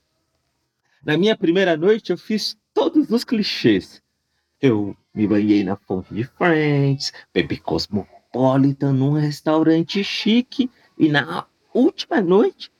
Na 1.05 1.16
minha 1.16 1.38
primeira 1.38 1.78
noite 1.78 2.09
eu 2.12 2.18
fiz 2.18 2.57
todos 2.74 3.12
os 3.12 3.24
clichês. 3.24 4.01
Eu 4.59 4.97
me 5.14 5.28
banhei 5.28 5.64
na 5.64 5.76
fonte 5.76 6.12
de 6.12 6.24
Friends, 6.24 7.14
bebi 7.32 7.59
Cosmopolitan 7.59 8.93
num 8.93 9.12
restaurante 9.12 10.03
chique 10.03 10.72
e 10.97 11.07
na 11.07 11.45
última 11.72 12.20
noite 12.20 12.72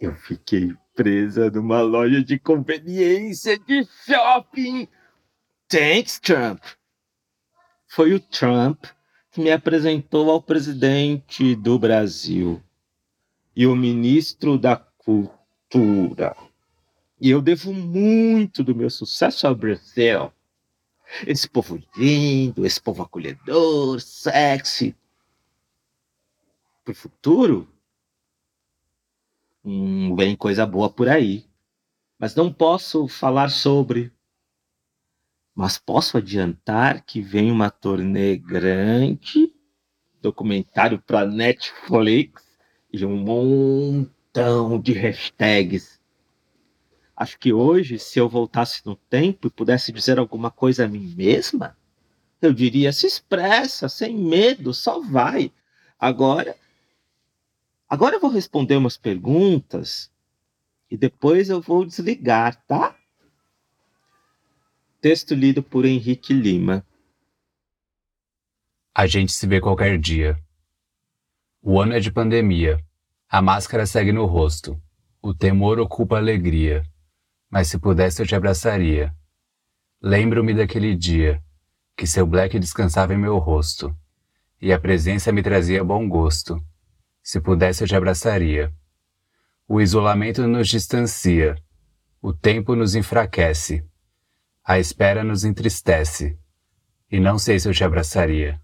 eu 0.00 0.12
fiquei 0.16 0.74
presa 0.96 1.48
numa 1.48 1.80
loja 1.80 2.20
de 2.20 2.36
conveniência 2.36 3.56
de 3.56 3.86
shopping. 4.04 4.88
Thanks, 5.68 6.18
Trump. 6.18 6.60
Foi 7.86 8.12
o 8.12 8.18
Trump 8.18 8.86
que 9.30 9.40
me 9.40 9.52
apresentou 9.52 10.32
ao 10.32 10.42
presidente 10.42 11.54
do 11.54 11.78
Brasil 11.78 12.60
e 13.56 13.66
o 13.66 13.76
ministro 13.76 14.58
da 14.58 14.76
Cultura. 14.76 16.36
E 17.20 17.30
eu 17.30 17.40
devo 17.40 17.72
muito 17.72 18.64
do 18.64 18.74
meu 18.74 18.90
sucesso 18.90 19.46
ao 19.46 19.54
Brasil. 19.54 20.32
Esse 21.26 21.48
povo 21.48 21.80
lindo, 21.96 22.66
esse 22.66 22.80
povo 22.80 23.02
acolhedor, 23.02 24.00
sexy. 24.00 24.96
Pro 26.84 26.94
futuro, 26.94 27.68
hum, 29.64 30.14
vem 30.16 30.34
coisa 30.34 30.66
boa 30.66 30.90
por 30.90 31.08
aí. 31.08 31.46
Mas 32.18 32.34
não 32.34 32.52
posso 32.52 33.06
falar 33.06 33.50
sobre. 33.50 34.12
Mas 35.54 35.78
posso 35.78 36.16
adiantar 36.16 37.04
que 37.04 37.20
vem 37.20 37.50
uma 37.50 37.70
turnê 37.70 38.36
grande, 38.36 39.54
documentário 40.20 41.00
para 41.00 41.24
Netflix 41.24 42.43
e 42.94 43.04
um 43.04 43.16
montão 43.16 44.80
de 44.80 44.92
hashtags 44.92 46.00
Acho 47.16 47.38
que 47.38 47.52
hoje, 47.52 47.98
se 47.98 48.18
eu 48.18 48.28
voltasse 48.28 48.84
no 48.84 48.96
tempo 48.96 49.46
e 49.46 49.50
pudesse 49.50 49.92
dizer 49.92 50.18
alguma 50.18 50.50
coisa 50.50 50.84
a 50.84 50.88
mim 50.88 51.14
mesma, 51.16 51.76
eu 52.42 52.52
diria: 52.52 52.92
se 52.92 53.06
expressa, 53.06 53.88
sem 53.88 54.16
medo, 54.16 54.74
só 54.74 55.00
vai. 55.00 55.52
Agora, 55.98 56.56
agora 57.88 58.16
eu 58.16 58.20
vou 58.20 58.30
responder 58.30 58.76
umas 58.76 58.96
perguntas 58.96 60.10
e 60.90 60.96
depois 60.96 61.48
eu 61.48 61.60
vou 61.60 61.84
desligar, 61.84 62.60
tá? 62.66 62.96
Texto 65.00 65.34
lido 65.34 65.62
por 65.62 65.84
Henrique 65.84 66.32
Lima. 66.32 66.84
A 68.92 69.06
gente 69.06 69.32
se 69.32 69.46
vê 69.46 69.60
qualquer 69.60 69.98
dia. 69.98 70.36
O 71.64 71.80
ano 71.80 71.94
é 71.94 72.00
de 72.00 72.12
pandemia. 72.12 72.78
A 73.28 73.40
máscara 73.40 73.86
segue 73.86 74.12
no 74.12 74.26
rosto. 74.26 74.80
O 75.20 75.34
temor 75.34 75.80
ocupa 75.80 76.16
a 76.16 76.18
alegria 76.18 76.84
mas 77.54 77.68
se 77.68 77.78
pudesse 77.78 78.20
eu 78.20 78.26
te 78.26 78.34
abraçaria. 78.34 79.14
Lembro-me 80.02 80.52
daquele 80.52 80.92
dia, 80.96 81.40
que 81.96 82.04
seu 82.04 82.26
black 82.26 82.58
descansava 82.58 83.14
em 83.14 83.16
meu 83.16 83.38
rosto, 83.38 83.96
e 84.60 84.72
a 84.72 84.78
presença 84.80 85.30
me 85.30 85.40
trazia 85.40 85.84
bom 85.84 86.08
gosto. 86.08 86.60
Se 87.22 87.40
pudesse 87.40 87.84
eu 87.84 87.86
te 87.86 87.94
abraçaria. 87.94 88.74
O 89.68 89.80
isolamento 89.80 90.48
nos 90.48 90.66
distancia, 90.66 91.54
o 92.20 92.32
tempo 92.32 92.74
nos 92.74 92.96
enfraquece, 92.96 93.86
a 94.64 94.80
espera 94.80 95.22
nos 95.22 95.44
entristece, 95.44 96.36
e 97.08 97.20
não 97.20 97.38
sei 97.38 97.60
se 97.60 97.68
eu 97.68 97.72
te 97.72 97.84
abraçaria. 97.84 98.60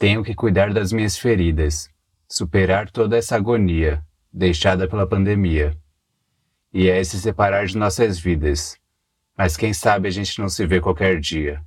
Tenho 0.00 0.24
que 0.24 0.34
cuidar 0.34 0.72
das 0.72 0.92
minhas 0.92 1.18
feridas, 1.18 1.90
superar 2.26 2.90
toda 2.90 3.18
essa 3.18 3.36
agonia 3.36 4.02
deixada 4.32 4.88
pela 4.88 5.06
pandemia 5.06 5.78
e 6.72 6.88
é 6.88 7.04
se 7.04 7.20
separar 7.20 7.66
de 7.66 7.76
nossas 7.76 8.18
vidas. 8.18 8.78
Mas 9.36 9.58
quem 9.58 9.74
sabe 9.74 10.08
a 10.08 10.10
gente 10.10 10.38
não 10.38 10.48
se 10.48 10.64
vê 10.66 10.80
qualquer 10.80 11.20
dia. 11.20 11.62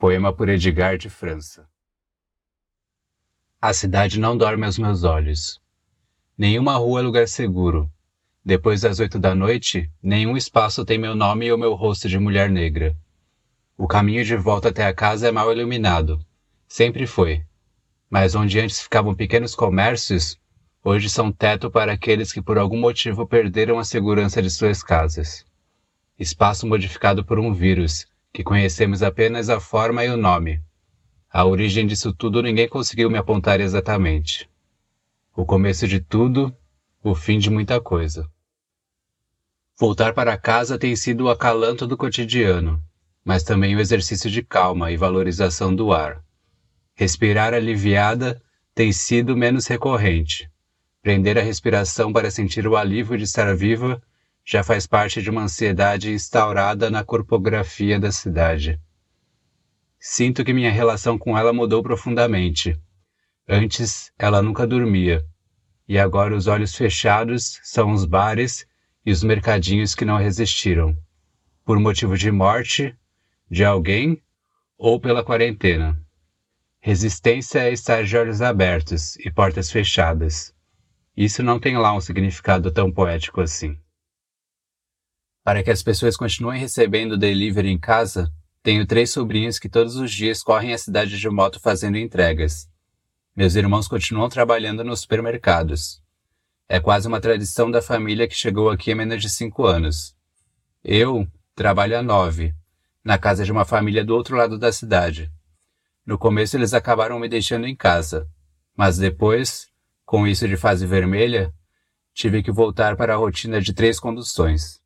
Poema 0.00 0.32
por 0.32 0.48
Edgar 0.48 0.98
de 0.98 1.08
França. 1.08 1.64
A 3.62 3.72
cidade 3.72 4.18
não 4.18 4.36
dorme 4.36 4.66
aos 4.66 4.76
meus 4.76 5.04
olhos. 5.04 5.62
Nenhuma 6.36 6.74
rua 6.76 6.98
é 6.98 7.02
lugar 7.04 7.28
seguro. 7.28 7.88
Depois 8.44 8.80
das 8.80 8.98
oito 8.98 9.16
da 9.16 9.32
noite, 9.32 9.88
nenhum 10.02 10.36
espaço 10.36 10.84
tem 10.84 10.98
meu 10.98 11.14
nome 11.14 11.46
e 11.46 11.52
o 11.52 11.58
meu 11.58 11.74
rosto 11.74 12.08
de 12.08 12.18
mulher 12.18 12.50
negra. 12.50 12.96
O 13.76 13.86
caminho 13.86 14.24
de 14.24 14.34
volta 14.34 14.70
até 14.70 14.84
a 14.84 14.92
casa 14.92 15.28
é 15.28 15.30
mal 15.30 15.52
iluminado. 15.52 16.20
Sempre 16.68 17.06
foi. 17.06 17.42
Mas 18.10 18.34
onde 18.34 18.60
antes 18.60 18.80
ficavam 18.80 19.14
pequenos 19.14 19.54
comércios, 19.54 20.38
hoje 20.84 21.08
são 21.08 21.32
teto 21.32 21.70
para 21.70 21.92
aqueles 21.92 22.30
que 22.30 22.42
por 22.42 22.58
algum 22.58 22.78
motivo 22.78 23.26
perderam 23.26 23.78
a 23.78 23.84
segurança 23.84 24.42
de 24.42 24.50
suas 24.50 24.82
casas. 24.82 25.46
Espaço 26.18 26.66
modificado 26.66 27.24
por 27.24 27.38
um 27.38 27.54
vírus, 27.54 28.06
que 28.32 28.44
conhecemos 28.44 29.02
apenas 29.02 29.48
a 29.48 29.58
forma 29.58 30.04
e 30.04 30.10
o 30.10 30.16
nome. 30.16 30.62
A 31.32 31.44
origem 31.44 31.86
disso 31.86 32.12
tudo 32.12 32.42
ninguém 32.42 32.68
conseguiu 32.68 33.10
me 33.10 33.16
apontar 33.16 33.60
exatamente. 33.60 34.48
O 35.34 35.46
começo 35.46 35.88
de 35.88 36.00
tudo, 36.00 36.54
o 37.02 37.14
fim 37.14 37.38
de 37.38 37.48
muita 37.48 37.80
coisa. 37.80 38.28
Voltar 39.78 40.12
para 40.12 40.36
casa 40.36 40.78
tem 40.78 40.94
sido 40.96 41.24
o 41.24 41.30
acalanto 41.30 41.86
do 41.86 41.96
cotidiano, 41.96 42.82
mas 43.24 43.42
também 43.42 43.74
o 43.76 43.80
exercício 43.80 44.30
de 44.30 44.42
calma 44.42 44.90
e 44.90 44.96
valorização 44.96 45.74
do 45.74 45.92
ar. 45.92 46.22
Respirar 46.98 47.54
aliviada 47.54 48.42
tem 48.74 48.90
sido 48.90 49.36
menos 49.36 49.68
recorrente, 49.68 50.50
Prender 51.00 51.38
a 51.38 51.42
respiração 51.42 52.12
para 52.12 52.28
sentir 52.28 52.66
o 52.66 52.76
alívio 52.76 53.16
de 53.16 53.22
estar 53.22 53.54
viva 53.54 54.02
já 54.44 54.64
faz 54.64 54.84
parte 54.84 55.22
de 55.22 55.30
uma 55.30 55.42
ansiedade 55.42 56.10
instaurada 56.10 56.90
na 56.90 57.04
corpografia 57.04 58.00
da 58.00 58.10
cidade. 58.10 58.80
Sinto 60.00 60.44
que 60.44 60.52
minha 60.52 60.72
relação 60.72 61.16
com 61.16 61.38
ela 61.38 61.52
mudou 61.52 61.84
profundamente. 61.84 62.76
Antes, 63.48 64.10
ela 64.18 64.42
nunca 64.42 64.66
dormia, 64.66 65.24
e 65.86 66.00
agora 66.00 66.34
os 66.34 66.48
olhos 66.48 66.74
fechados 66.74 67.60
são 67.62 67.92
os 67.92 68.04
bares 68.04 68.66
e 69.06 69.12
os 69.12 69.22
mercadinhos 69.22 69.94
que 69.94 70.04
não 70.04 70.16
resistiram, 70.16 70.98
por 71.64 71.78
motivo 71.78 72.18
de 72.18 72.32
morte, 72.32 72.92
de 73.48 73.64
alguém 73.64 74.20
ou 74.76 75.00
pela 75.00 75.22
quarentena. 75.22 75.96
Resistência 76.80 77.58
é 77.58 77.72
estar 77.72 78.04
de 78.04 78.16
olhos 78.16 78.40
abertos 78.40 79.16
e 79.16 79.30
portas 79.30 79.70
fechadas. 79.70 80.54
Isso 81.16 81.42
não 81.42 81.58
tem 81.58 81.76
lá 81.76 81.92
um 81.92 82.00
significado 82.00 82.70
tão 82.70 82.92
poético 82.92 83.40
assim. 83.40 83.76
Para 85.42 85.62
que 85.64 85.70
as 85.70 85.82
pessoas 85.82 86.16
continuem 86.16 86.60
recebendo 86.60 87.18
delivery 87.18 87.68
em 87.68 87.78
casa, 87.78 88.32
tenho 88.62 88.86
três 88.86 89.10
sobrinhos 89.10 89.58
que 89.58 89.68
todos 89.68 89.96
os 89.96 90.12
dias 90.12 90.42
correm 90.42 90.72
a 90.72 90.78
cidade 90.78 91.18
de 91.18 91.28
moto 91.28 91.58
fazendo 91.58 91.98
entregas. 91.98 92.68
Meus 93.34 93.56
irmãos 93.56 93.88
continuam 93.88 94.28
trabalhando 94.28 94.84
nos 94.84 95.00
supermercados. 95.00 96.00
É 96.68 96.78
quase 96.78 97.08
uma 97.08 97.20
tradição 97.20 97.70
da 97.70 97.82
família 97.82 98.28
que 98.28 98.34
chegou 98.34 98.70
aqui 98.70 98.92
há 98.92 98.94
menos 98.94 99.20
de 99.20 99.30
cinco 99.30 99.64
anos. 99.64 100.14
Eu 100.84 101.26
trabalho 101.54 101.98
há 101.98 102.02
nove, 102.02 102.54
na 103.02 103.18
casa 103.18 103.44
de 103.44 103.50
uma 103.50 103.64
família 103.64 104.04
do 104.04 104.14
outro 104.14 104.36
lado 104.36 104.58
da 104.58 104.70
cidade. 104.70 105.32
No 106.08 106.16
começo 106.16 106.56
eles 106.56 106.72
acabaram 106.72 107.18
me 107.18 107.28
deixando 107.28 107.66
em 107.66 107.76
casa, 107.76 108.26
mas 108.74 108.96
depois, 108.96 109.68
com 110.06 110.26
isso 110.26 110.48
de 110.48 110.56
fase 110.56 110.86
vermelha, 110.86 111.52
tive 112.14 112.42
que 112.42 112.50
voltar 112.50 112.96
para 112.96 113.12
a 113.12 113.16
rotina 113.18 113.60
de 113.60 113.74
três 113.74 114.00
conduções. 114.00 114.80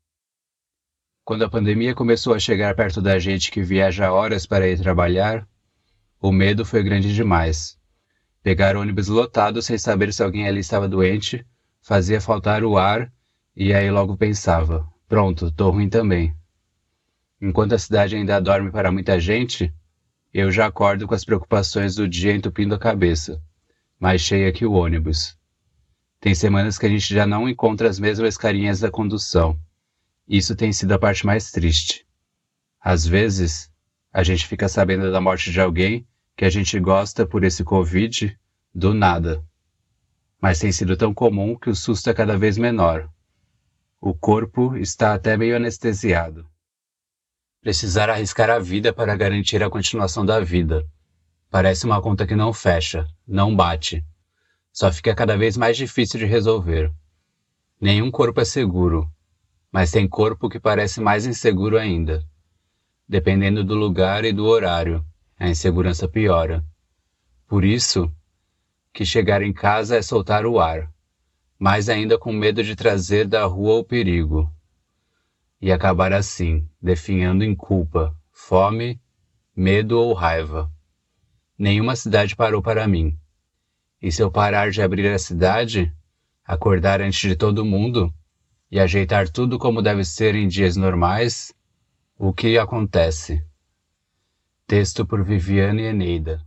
Quando 1.24 1.44
a 1.44 1.48
pandemia 1.48 1.94
começou 1.94 2.34
a 2.34 2.40
chegar 2.40 2.74
perto 2.74 3.00
da 3.00 3.20
gente 3.20 3.52
que 3.52 3.62
viaja 3.62 4.12
horas 4.12 4.46
para 4.46 4.66
ir 4.66 4.80
trabalhar, 4.80 5.46
o 6.20 6.32
medo 6.32 6.64
foi 6.64 6.82
grande 6.82 7.14
demais. 7.14 7.78
Pegar 8.42 8.76
ônibus 8.76 9.06
lotado 9.06 9.62
sem 9.62 9.78
saber 9.78 10.12
se 10.12 10.24
alguém 10.24 10.48
ali 10.48 10.58
estava 10.58 10.88
doente, 10.88 11.46
fazia 11.80 12.20
faltar 12.20 12.64
o 12.64 12.76
ar 12.76 13.12
e 13.54 13.72
aí 13.72 13.88
logo 13.92 14.16
pensava: 14.16 14.84
pronto, 15.06 15.52
tô 15.52 15.70
ruim 15.70 15.88
também. 15.88 16.34
Enquanto 17.40 17.76
a 17.76 17.78
cidade 17.78 18.16
ainda 18.16 18.40
dorme 18.40 18.72
para 18.72 18.90
muita 18.90 19.20
gente, 19.20 19.72
eu 20.32 20.50
já 20.50 20.66
acordo 20.66 21.06
com 21.06 21.14
as 21.14 21.24
preocupações 21.24 21.94
do 21.94 22.08
dia 22.08 22.34
entupindo 22.34 22.74
a 22.74 22.78
cabeça, 22.78 23.42
mais 24.00 24.22
cheia 24.22 24.50
que 24.50 24.64
o 24.64 24.72
ônibus. 24.72 25.36
Tem 26.18 26.34
semanas 26.34 26.78
que 26.78 26.86
a 26.86 26.88
gente 26.88 27.12
já 27.12 27.26
não 27.26 27.48
encontra 27.48 27.88
as 27.88 27.98
mesmas 27.98 28.38
carinhas 28.38 28.80
da 28.80 28.90
condução. 28.90 29.58
Isso 30.26 30.56
tem 30.56 30.72
sido 30.72 30.92
a 30.92 30.98
parte 30.98 31.26
mais 31.26 31.50
triste. 31.50 32.06
Às 32.80 33.06
vezes, 33.06 33.70
a 34.12 34.22
gente 34.22 34.46
fica 34.46 34.68
sabendo 34.68 35.12
da 35.12 35.20
morte 35.20 35.50
de 35.50 35.60
alguém 35.60 36.06
que 36.36 36.44
a 36.44 36.50
gente 36.50 36.78
gosta 36.80 37.26
por 37.26 37.44
esse 37.44 37.62
Covid 37.62 38.38
do 38.74 38.94
nada. 38.94 39.44
Mas 40.40 40.58
tem 40.58 40.72
sido 40.72 40.96
tão 40.96 41.12
comum 41.12 41.58
que 41.58 41.68
o 41.68 41.74
susto 41.74 42.08
é 42.08 42.14
cada 42.14 42.38
vez 42.38 42.56
menor. 42.56 43.08
O 44.00 44.14
corpo 44.14 44.76
está 44.76 45.14
até 45.14 45.36
meio 45.36 45.56
anestesiado. 45.56 46.46
Precisar 47.62 48.10
arriscar 48.10 48.50
a 48.50 48.58
vida 48.58 48.92
para 48.92 49.14
garantir 49.14 49.62
a 49.62 49.70
continuação 49.70 50.26
da 50.26 50.40
vida. 50.40 50.84
Parece 51.48 51.86
uma 51.86 52.02
conta 52.02 52.26
que 52.26 52.34
não 52.34 52.52
fecha, 52.52 53.06
não 53.24 53.54
bate. 53.54 54.04
Só 54.72 54.90
fica 54.90 55.14
cada 55.14 55.36
vez 55.36 55.56
mais 55.56 55.76
difícil 55.76 56.18
de 56.18 56.26
resolver. 56.26 56.92
Nenhum 57.80 58.10
corpo 58.10 58.40
é 58.40 58.44
seguro, 58.44 59.08
mas 59.70 59.92
tem 59.92 60.08
corpo 60.08 60.48
que 60.48 60.58
parece 60.58 61.00
mais 61.00 61.24
inseguro 61.24 61.78
ainda. 61.78 62.26
Dependendo 63.08 63.62
do 63.62 63.76
lugar 63.76 64.24
e 64.24 64.32
do 64.32 64.44
horário, 64.44 65.06
a 65.38 65.48
insegurança 65.48 66.08
piora. 66.08 66.64
Por 67.46 67.64
isso, 67.64 68.12
que 68.92 69.04
chegar 69.04 69.40
em 69.40 69.52
casa 69.52 69.94
é 69.94 70.02
soltar 70.02 70.46
o 70.46 70.58
ar, 70.58 70.92
mais 71.60 71.88
ainda 71.88 72.18
com 72.18 72.32
medo 72.32 72.64
de 72.64 72.74
trazer 72.74 73.28
da 73.28 73.44
rua 73.44 73.74
o 73.74 73.84
perigo. 73.84 74.52
E 75.62 75.70
acabar 75.70 76.12
assim, 76.12 76.68
definhando 76.82 77.44
em 77.44 77.54
culpa, 77.54 78.14
fome, 78.32 79.00
medo 79.54 79.96
ou 79.98 80.12
raiva. 80.12 80.68
Nenhuma 81.56 81.94
cidade 81.94 82.34
parou 82.34 82.60
para 82.60 82.88
mim. 82.88 83.16
E 84.02 84.10
se 84.10 84.20
eu 84.20 84.28
parar 84.28 84.72
de 84.72 84.82
abrir 84.82 85.06
a 85.06 85.18
cidade, 85.20 85.94
acordar 86.44 87.00
antes 87.00 87.20
de 87.20 87.36
todo 87.36 87.64
mundo 87.64 88.12
e 88.68 88.80
ajeitar 88.80 89.28
tudo 89.28 89.56
como 89.56 89.80
deve 89.80 90.04
ser 90.04 90.34
em 90.34 90.48
dias 90.48 90.76
normais, 90.76 91.54
o 92.18 92.32
que 92.32 92.58
acontece? 92.58 93.46
Texto 94.66 95.06
por 95.06 95.22
Viviane 95.22 95.82
Eneida 95.82 96.44